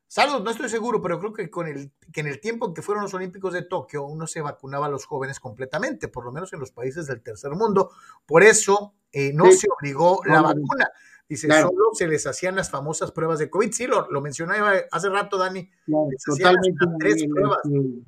[0.07, 2.81] Saludos, no estoy seguro, pero creo que, con el, que en el tiempo en que
[2.81, 6.51] fueron los Olímpicos de Tokio, uno se vacunaba a los jóvenes completamente, por lo menos
[6.51, 7.91] en los países del tercer mundo.
[8.25, 9.57] Por eso eh, no Sí.
[9.59, 10.89] se obligó la No, vacuna.
[11.29, 11.67] Dice, Claro.
[11.69, 13.71] solo se les hacían las famosas pruebas de COVID.
[13.71, 15.69] Sí, lo, lo mencionaba hace rato, Dani.
[16.09, 16.85] Les Totalmente.
[16.99, 17.59] tres eh, pruebas.
[17.71, 18.01] eh,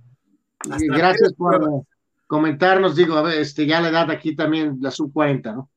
[0.71, 1.83] Hasta gracias tres por pruebas.
[2.25, 2.95] comentarnos.
[2.95, 5.69] Digo, a ver, este, ya la edad aquí también, la sub 40, ¿no?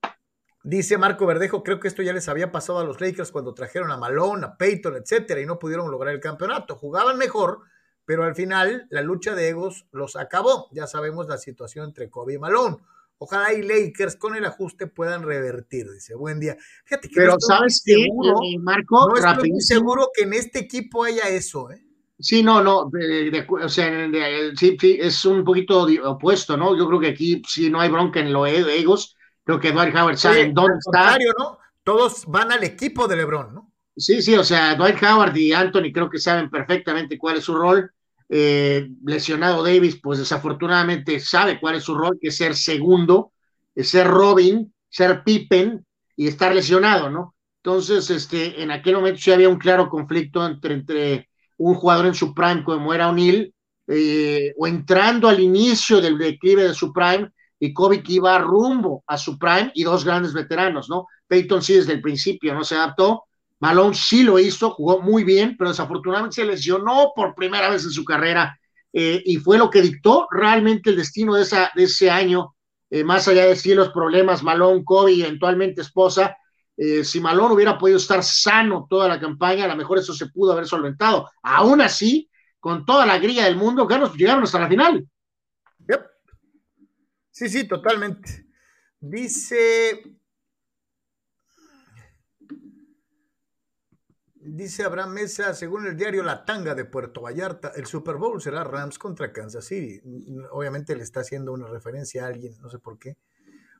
[0.66, 3.90] Dice Marco Verdejo, creo que esto ya les había pasado a los Lakers cuando trajeron
[3.90, 6.74] a Malone, a Peyton, etcétera, y no pudieron lograr el campeonato.
[6.76, 7.60] Jugaban mejor,
[8.06, 10.68] pero al final la lucha de egos los acabó.
[10.72, 12.78] Ya sabemos la situación entre Kobe y Malone.
[13.18, 15.90] Ojalá y Lakers con el ajuste puedan revertir.
[15.90, 16.56] Dice, buen día.
[16.84, 19.08] Fíjate que Pero no estoy muy ¿sabes qué, seguro, eh, Marco?
[19.08, 21.84] no estoy muy seguro que en este equipo haya eso, ¿eh?
[22.18, 26.76] Sí, no, no, de- de o sea, de- sí, sí, es un poquito opuesto, ¿no?
[26.76, 29.14] Yo creo que aquí sí no hay bronca en los egos,
[29.44, 31.16] Creo que Dwight Howard sabe dónde está.
[31.38, 31.58] ¿no?
[31.82, 33.72] Todos van al equipo de LeBron, ¿no?
[33.96, 37.54] Sí, sí, o sea, Dwight Howard y Anthony creo que saben perfectamente cuál es su
[37.54, 37.90] rol.
[38.28, 43.32] Eh, lesionado Davis, pues desafortunadamente sabe cuál es su rol, que es ser segundo,
[43.74, 45.84] es ser Robin, ser Pippen
[46.16, 47.34] y estar lesionado, ¿no?
[47.62, 52.14] Entonces, este, en aquel momento sí había un claro conflicto entre, entre un jugador en
[52.14, 53.54] su prime como era O'Neill,
[53.86, 59.04] eh, o entrando al inicio del declive de su prime, y Kobe que iba rumbo
[59.06, 61.06] a su prime, y dos grandes veteranos, ¿no?
[61.26, 63.24] Peyton sí desde el principio no se adaptó,
[63.60, 67.90] Malone sí lo hizo, jugó muy bien, pero desafortunadamente se lesionó por primera vez en
[67.90, 68.58] su carrera
[68.92, 72.54] eh, y fue lo que dictó realmente el destino de, de ese año,
[72.90, 76.36] eh, más allá de sí los problemas, Malone, Kobe y eventualmente esposa.
[76.76, 80.26] Eh, si Malone hubiera podido estar sano toda la campaña, a lo mejor eso se
[80.26, 81.30] pudo haber solventado.
[81.42, 82.28] Aún así,
[82.60, 85.08] con toda la grilla del mundo, llegaron hasta la final.
[87.34, 88.46] Sí, sí, totalmente.
[89.00, 90.18] Dice
[94.36, 98.62] Dice Abraham Mesa, según el diario La Tanga de Puerto Vallarta, el Super Bowl será
[98.62, 100.00] Rams contra Kansas City.
[100.52, 103.16] Obviamente le está haciendo una referencia a alguien, no sé por qué.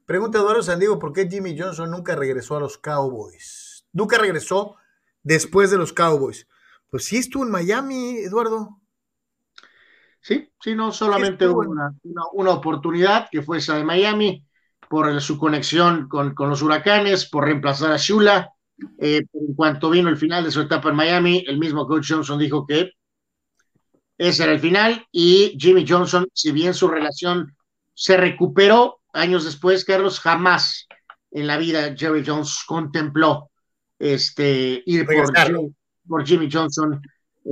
[0.05, 3.87] Pregunta Eduardo Sandiego, ¿por qué Jimmy Johnson nunca regresó a los Cowboys?
[3.93, 4.75] Nunca regresó
[5.23, 6.49] después de los Cowboys.
[6.91, 8.81] Pues sí estuvo en Miami, Eduardo.
[10.25, 14.43] Sí, sí, no solamente hubo una, una, una, oportunidad que fue esa de Miami
[14.89, 18.51] por su conexión con, con los huracanes, por reemplazar a Shula
[18.99, 22.39] eh, en cuanto vino el final de su etapa en Miami, el mismo coach Johnson
[22.39, 22.93] dijo que
[24.17, 27.55] ese era el final y Jimmy Johnson, si bien su relación
[27.93, 30.89] se recuperó años después, Carlos, jamás
[31.33, 33.51] en la vida Jerry Jones contempló
[33.99, 35.31] este, ir por,
[36.09, 37.03] por, Jimmy Johnson.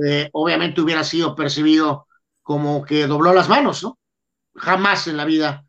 [0.03, 2.07] Eh, obviamente hubiera sido percibido
[2.43, 3.97] como que dobló las manos, ¿no?
[4.55, 5.65] Jamás en la vida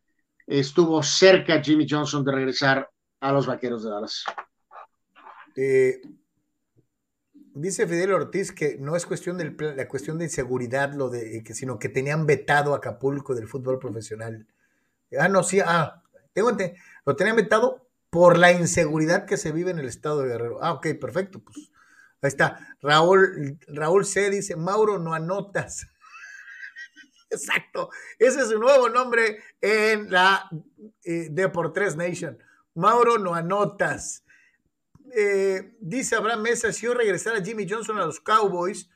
[0.47, 4.25] estuvo cerca Jimmy Johnson de regresar a los Vaqueros de Dallas.
[5.57, 6.03] Eh,
[7.55, 11.79] dice Fidel Ortiz que no es cuestión de la cuestión de inseguridad, lo de, sino
[11.79, 14.47] que tenían vetado a Acapulco del fútbol profesional.
[15.19, 16.51] Ah, no, sí, ah, tengo,
[17.07, 20.59] lo tenían vetado por la inseguridad que se vive en el estado de Guerrero.
[20.61, 21.71] Ah, ok, perfecto, pues
[22.21, 22.77] ahí está.
[22.83, 25.87] Raúl, Raúl C dice, Mauro, no anotas.
[27.35, 30.49] Exacto, ese es su nuevo nombre en la
[31.03, 32.39] eh, Deportes Nation.
[32.75, 34.25] Mauro, no anotas.
[35.17, 38.91] Eh, dice Abraham Mesa, si yo regresara Jimmy Johnson a los Cowboys,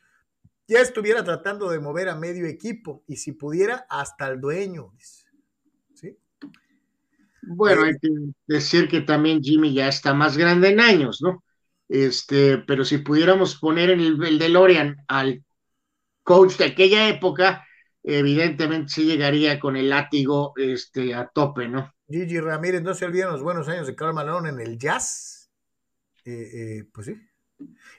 [0.67, 4.93] ya estuviera tratando de mover a medio equipo y si pudiera, hasta el dueño.
[5.93, 6.17] ¿Sí?
[7.41, 8.09] Bueno, hay que
[8.47, 11.43] decir que también Jimmy ya está más grande en años, ¿no?
[11.87, 15.43] Este, pero si pudiéramos poner en el, el DeLorean al
[16.21, 17.65] coach de aquella época,
[18.03, 21.93] evidentemente sí llegaría con el látigo este, a tope, ¿no?
[22.07, 25.51] Gigi Ramírez, no se olviden los buenos años de Carl Malone en el jazz.
[26.25, 27.15] Eh, eh, pues sí.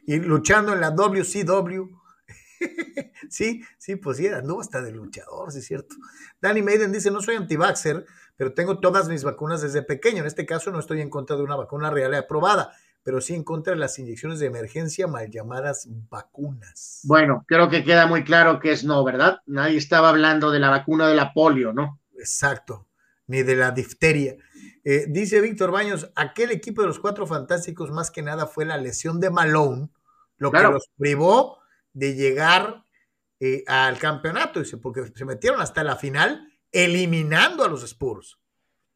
[0.07, 2.01] Y luchando en la WCW.
[3.31, 5.95] sí, sí, pues sí, anduvo hasta de luchador, sí es cierto.
[6.41, 8.05] Danny Maiden dice, no soy anti-vaxxer,
[8.37, 10.21] pero tengo todas mis vacunas desde pequeño.
[10.21, 12.73] En este caso no estoy en contra de una vacuna real y aprobada,
[13.03, 17.01] pero sí en contra de las inyecciones de emergencia mal llamadas vacunas.
[17.05, 19.41] Bueno, creo que queda muy claro que es no, ¿verdad?
[19.47, 22.01] Nadie estaba hablando de la vacuna de la polio, ¿no?
[22.19, 22.87] Exacto,
[23.27, 24.37] ni de la difteria.
[24.85, 28.77] Eh, dice Víctor Baños, aquel equipo de los cuatro fantásticos más que nada fue la
[28.77, 29.89] lesión de Malone,
[30.37, 30.69] lo claro.
[30.69, 31.59] que los privó
[31.93, 32.85] de llegar
[33.41, 38.39] eh, al campeonato, dice, porque se metieron hasta la final eliminando a los Spurs.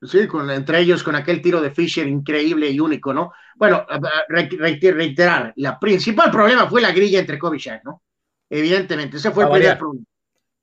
[0.05, 3.33] Sí, con, entre ellos con aquel tiro de Fisher increíble y único, ¿no?
[3.57, 3.87] Bueno,
[4.29, 8.03] reiterar, la principal problema fue la grilla entre Kobe y Shaq, ¿no?
[8.51, 10.05] Evidentemente, ese fue el primer problema.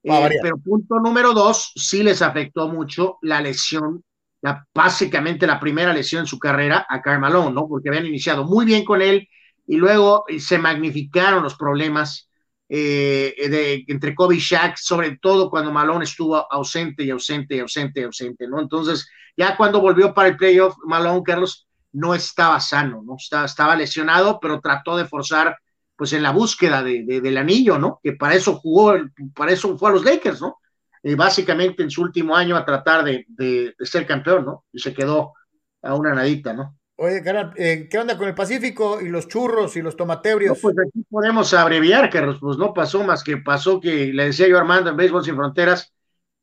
[0.04, 4.02] Eh, pero punto número dos, sí les afectó mucho la lesión
[4.42, 7.68] la, básicamente la primera lesión en su carrera a Karl Malone, ¿no?
[7.68, 9.28] Porque habían iniciado muy bien con él
[9.66, 12.28] y luego se magnificaron los problemas
[12.74, 17.60] eh, de, entre Kobe y Shaq, sobre todo cuando Malone estuvo ausente y ausente y
[17.60, 18.60] ausente y ausente, ¿no?
[18.60, 23.16] Entonces, ya cuando volvió para el playoff, Malone, Carlos, no estaba sano, ¿no?
[23.18, 25.58] Estaba, estaba lesionado, pero trató de forzar,
[25.96, 28.00] pues, en la búsqueda de, de, del anillo, ¿no?
[28.02, 28.94] Que para eso jugó,
[29.34, 30.56] para eso fue a los Lakers, ¿no?
[31.02, 34.64] eh, básicamente en su último año a tratar de, de, ser campeón, ¿no?
[34.72, 35.34] Y se quedó
[35.82, 36.76] a una nadita, ¿no?
[37.04, 37.20] Oye,
[37.56, 40.56] eh, ¿qué onda con el Pacífico y los churros y los tomatebrios?
[40.62, 44.56] Pues aquí podemos abreviar, Carlos, pues no pasó más que pasó que le decía yo
[44.56, 45.92] Armando en Béisbol Sin Fronteras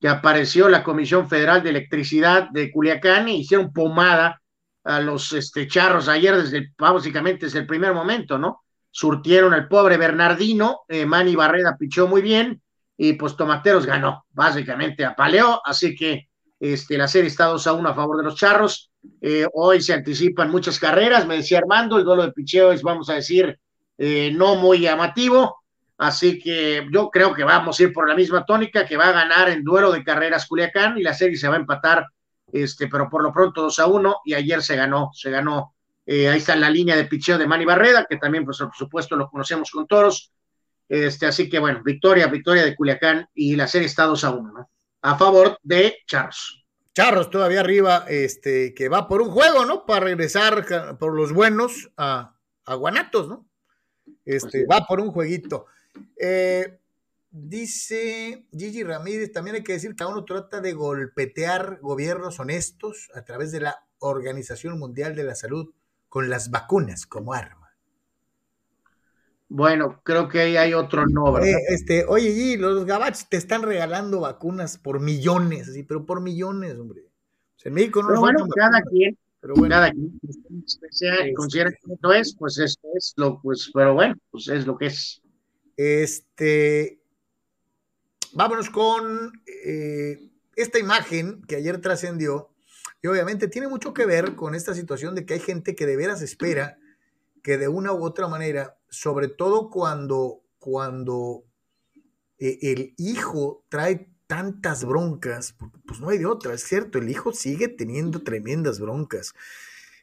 [0.01, 4.41] que apareció la Comisión Federal de Electricidad de Culiacán y hicieron pomada
[4.83, 8.65] a los este, charros ayer desde básicamente desde el primer momento, ¿no?
[8.91, 12.61] Surtieron al pobre Bernardino, eh, Manny Barreda pichó muy bien,
[12.97, 16.27] y pues Tomateros ganó, básicamente apaleó, así que
[16.59, 18.88] este, la serie está 2 a 1 a favor de los Charros.
[19.21, 23.09] Eh, hoy se anticipan muchas carreras, me decía Armando, el duelo de picheo es, vamos
[23.09, 23.59] a decir,
[23.97, 25.57] eh, no muy llamativo,
[25.97, 29.13] así que yo creo que vamos a ir por la misma tónica, que va a
[29.13, 32.07] ganar en duelo de carreras Culiacán y la serie se va a empatar,
[32.51, 36.29] este, pero por lo pronto 2 a 1 y ayer se ganó, se ganó, eh,
[36.29, 39.29] ahí está la línea de picheo de Manny Barreda, que también, pues, por supuesto, lo
[39.29, 40.31] conocemos con toros,
[40.87, 44.51] este, así que bueno, victoria, victoria de Culiacán y la serie está 2 a 1,
[44.51, 44.69] ¿no?
[45.01, 46.58] A favor de Charros.
[46.93, 49.85] Charros todavía arriba, este, que va por un juego, ¿no?
[49.85, 52.35] Para regresar por los buenos a,
[52.65, 53.45] a Guanatos, ¿no?
[54.25, 55.65] Este, va por un jueguito.
[56.17, 56.79] Eh,
[57.31, 63.23] dice Gigi Ramírez, también hay que decir que uno trata de golpetear gobiernos honestos a
[63.23, 65.73] través de la Organización Mundial de la Salud
[66.07, 67.58] con las vacunas como arma.
[69.49, 71.49] Bueno, creo que ahí hay otro no, ¿verdad?
[71.49, 76.21] Eh, este, oye, Gigi, los gabachos te están regalando vacunas por millones, sí, pero por
[76.21, 77.01] millones, hombre.
[77.57, 79.75] O sea, en México no pero bueno, cada vacunas, quien, pero bueno.
[79.75, 80.19] cada quien
[80.91, 84.67] sea, Este- considera que no es, pues esto es lo, pues, pero bueno, pues es
[84.67, 85.21] lo que es.
[85.75, 86.99] Este,
[88.33, 89.31] vámonos con
[89.65, 92.49] eh, esta imagen que ayer trascendió
[93.01, 95.95] y obviamente tiene mucho que ver con esta situación de que hay gente que de
[95.95, 96.77] veras espera
[97.41, 101.43] que de una u otra manera, sobre todo cuando, cuando
[102.37, 107.33] eh, el hijo trae tantas broncas, pues no hay de otra, es cierto, el hijo
[107.33, 109.33] sigue teniendo tremendas broncas.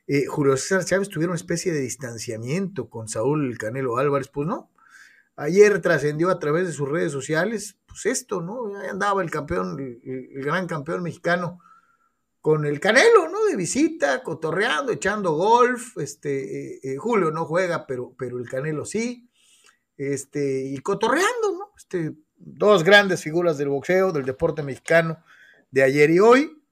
[0.09, 4.71] Eh, Julio César Chávez tuvieron una especie de distanciamiento con Saúl Canelo Álvarez, pues no,
[5.39, 8.75] Ayer trascendió a través de sus redes sociales, pues esto, ¿no?
[8.79, 11.61] Ahí andaba el campeón, el gran campeón mexicano
[12.47, 13.45] con el Canelo, ¿no?
[13.47, 15.99] De visita, cotorreando, echando golf.
[15.99, 19.29] Este, eh, eh, Julio no juega, pero, pero el Canelo sí.
[19.97, 21.73] Este, y cotorreando, ¿no?
[21.77, 25.25] Este, dos grandes figuras del boxeo, del deporte mexicano,
[25.73, 26.63] de ayer y hoy,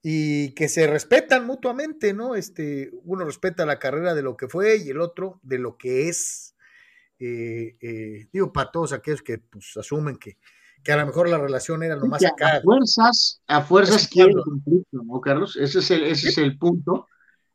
[0.00, 2.34] y que se respetan mutuamente, ¿no?
[2.34, 6.08] Este, uno respeta la carrera de lo que fue y el otro de lo que
[6.08, 6.54] es
[7.20, 10.38] eh, eh, digo, para todos aquellos que pues, asumen que,
[10.82, 12.56] que a lo mejor la relación era nomás Que acá.
[12.56, 15.56] a fuerzas, a fuerzas Es quieren conflicto, ¿no, Carlos?
[15.56, 17.06] Ese es el, ese es el punto.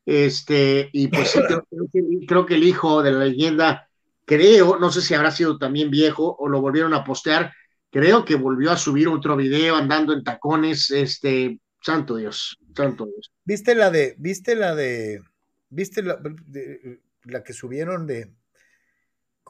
[0.06, 3.90] Este, y pues sí, creo, creo que, creo que el hijo de la leyenda,
[4.26, 7.53] creo, no sé si habrá sido también viejo o lo volvieron a postear,
[7.90, 13.32] creo que volvió a subir otro video andando en tacones, este, santo Dios, santo Dios.
[13.45, 15.22] ¿Viste la de, viste la de,
[15.69, 18.34] viste la, de- la que subieron de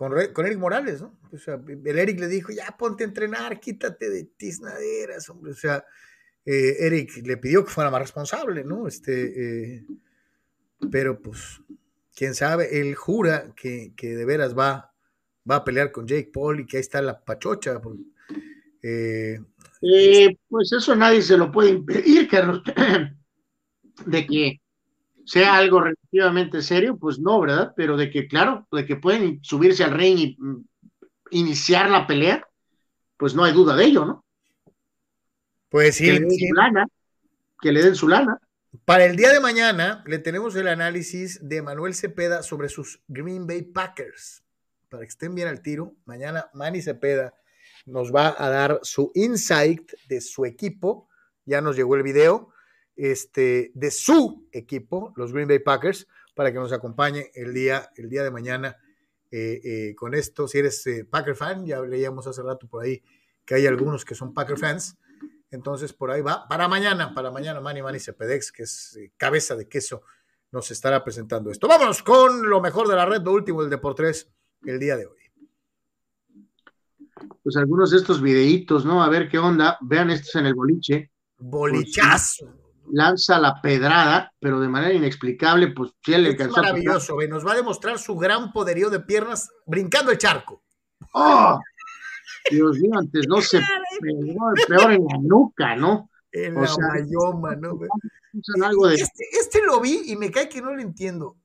[0.09, 1.17] con, con Eric Morales, ¿no?
[1.31, 5.51] O sea, el Eric le dijo, ya ponte a entrenar, quítate de tiznaderas, hombre.
[5.51, 5.85] O sea,
[6.45, 8.87] eh, Eric le pidió que fuera más responsable, ¿no?
[8.87, 9.85] Este, eh,
[10.91, 11.61] pero pues,
[12.15, 14.93] quién sabe, él jura que, que de veras va,
[15.49, 17.79] va a pelear con Jake Paul y que ahí está la pachocha.
[18.81, 19.39] Eh,
[20.49, 22.61] pues eso nadie se lo puede impedir, Carlos,
[24.05, 24.61] de que
[25.25, 27.73] sea algo relativamente serio, pues no, ¿verdad?
[27.75, 30.65] Pero de que, claro, de que pueden subirse al ring y mm,
[31.31, 32.47] iniciar la pelea,
[33.17, 34.23] pues no hay duda de ello, ¿no?
[35.73, 36.47] pues sí, que le den sí.
[36.47, 36.87] su lana,
[37.59, 38.39] que le den su lana.
[38.85, 43.47] Para el día de mañana le tenemos el análisis de Manuel Cepeda sobre sus Green
[43.47, 44.43] Bay Packers.
[44.87, 47.33] Para que estén bien al tiro, mañana Manny Cepeda
[47.87, 51.09] nos va a dar su insight de su equipo.
[51.43, 52.52] Ya nos llegó el video
[52.95, 58.09] este, de su equipo, los Green Bay Packers, para que nos acompañe el día, el
[58.09, 58.77] día de mañana
[59.31, 60.47] eh, eh, con esto.
[60.47, 63.01] Si eres eh, Packer fan, ya leíamos hace rato por ahí
[63.45, 64.97] que hay algunos que son Packer fans.
[65.51, 66.47] Entonces, por ahí va.
[66.47, 70.01] Para mañana, para mañana, Manny Manny Cepedex, que es cabeza de queso,
[70.51, 71.67] nos estará presentando esto.
[71.67, 74.31] Vámonos con lo mejor de la red, lo último del Deportes
[74.65, 75.19] el día de hoy.
[77.43, 79.03] Pues algunos de estos videitos, ¿no?
[79.03, 79.77] A ver qué onda.
[79.81, 81.11] Vean estos en el boliche.
[81.37, 82.62] Bolichazo.
[82.95, 87.43] Lanza la pedrada, pero de manera inexplicable, pues sí le Es alcanzó maravilloso, ve, nos
[87.45, 90.61] va a demostrar su gran poderío de piernas brincando el charco.
[91.13, 91.59] ¡Oh!
[92.51, 93.61] Dios mío, antes no se
[93.99, 96.09] pegó el peor en la nuca, ¿no?
[96.31, 97.79] En O la sea, mayoma, ¿no?
[98.63, 101.37] algo de, Este, este lo vi y me cae que no lo entiendo.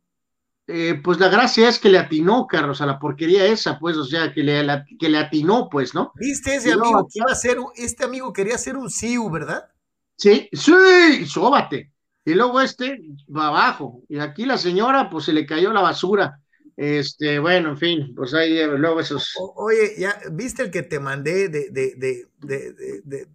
[0.67, 4.05] eh, pues la gracia es que le atinó, Carlos, a la porquería esa, pues, o
[4.05, 6.13] sea, que le, la- que le atinó, pues, ¿no?
[6.17, 9.31] ¿Viste ese No, amigo acá- que iba a ser, este amigo quería ser un SIU,
[9.31, 9.71] ¿verdad?
[10.19, 11.93] Sí, sí, sóbate.
[12.25, 12.99] Y luego este
[13.35, 14.03] va abajo.
[14.09, 16.41] Y aquí la señora, pues se le cayó la basura.
[16.77, 19.33] Este, bueno, en fin, pues ahí eh, luego esos.
[19.39, 23.27] O- oye, ya, ¿viste el que te mandé de, de, de, de, de, de,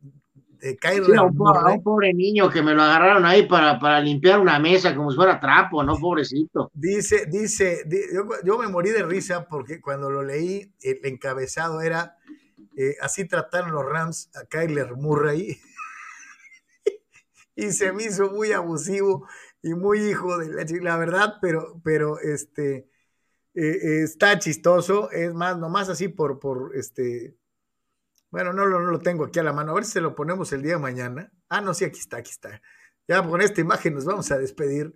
[0.90, 4.60] Sí, a, un, a pobre niño que me lo agarraron ahí para, para limpiar una
[4.60, 5.98] mesa como si fuera trapo, ¿no?
[5.98, 6.72] Pobrecito.
[6.74, 11.82] Dice, dice, di- yo, yo me morí de risa porque cuando lo leí, el encabezado
[11.82, 12.18] era
[12.78, 15.58] eh, así trataron los Rams a Kyler Murray.
[17.56, 19.28] y se me hizo muy abusivo
[19.62, 22.90] y muy hijo de la, la verdad, pero, pero este,
[23.56, 27.38] eh, eh, está chistoso, es más, nomás así por, por este,
[28.32, 30.52] bueno, no, no, lo tengo aquí a la mano, a ver si se lo ponemos
[30.54, 31.32] el día de mañana.
[31.50, 32.62] Ah, no, sí, aquí está, aquí está.
[33.08, 34.94] Ya con esta imagen nos vamos a despedir,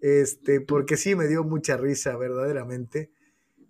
[0.00, 3.10] este, porque sí me dio mucha risa, verdaderamente.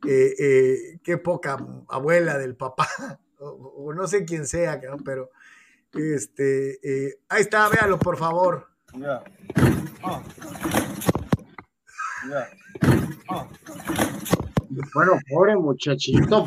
[0.06, 1.56] Eh, qué poca
[1.88, 2.86] abuela del papá,
[3.38, 5.30] o, no sé quién sea, pero
[5.98, 8.68] este, ahí está, véalo, por favor.
[14.94, 16.44] Bueno, pobre muchachito.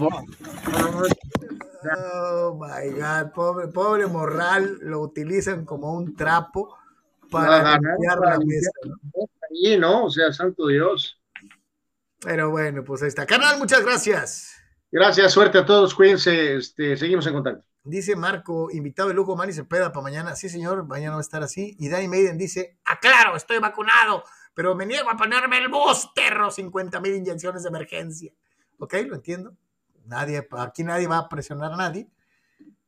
[1.81, 6.75] Oh my God, pobre, pobre Morral, lo utilizan como un trapo
[7.31, 8.71] para limpiar la mesa.
[8.85, 9.79] ¿no?
[9.79, 10.05] ¿no?
[10.05, 11.17] O sea, santo Dios.
[12.21, 13.25] Pero bueno, pues ahí está.
[13.25, 14.55] Canal, muchas gracias.
[14.91, 17.68] Gracias, suerte a todos, cuídense, este, seguimos en contacto.
[17.89, 20.35] Dice Marco, invitado de lujo, Manny Cepeda para mañana.
[20.35, 21.75] Sí, señor, mañana va a estar así.
[21.79, 24.23] Y Danny Maiden dice, aclaro, estoy vacunado
[24.59, 28.33] pero me niego a ponerme el booster 50 mil inyecciones de emergencia.
[28.77, 29.55] Ok, lo entiendo.
[30.05, 32.09] Nadie, aquí nadie va a presionar a nadie,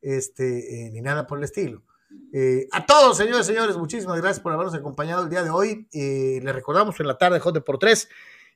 [0.02, 1.82] este, eh, ni nada por el estilo.
[2.30, 5.88] Eh, a todos, señores, señores, muchísimas gracias por habernos acompañado el día de hoy.
[5.94, 8.06] Eh, les recordamos en la tarde J por 3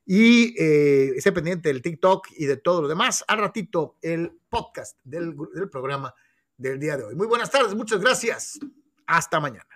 [0.05, 0.55] y
[1.17, 3.25] esté pendiente del TikTok y de todo lo demás.
[3.29, 5.35] Al ratito, el podcast del
[5.71, 6.15] programa
[6.57, 7.15] del día de hoy.
[7.15, 8.59] Muy buenas tardes, muchas gracias.
[9.07, 9.76] Hasta mañana.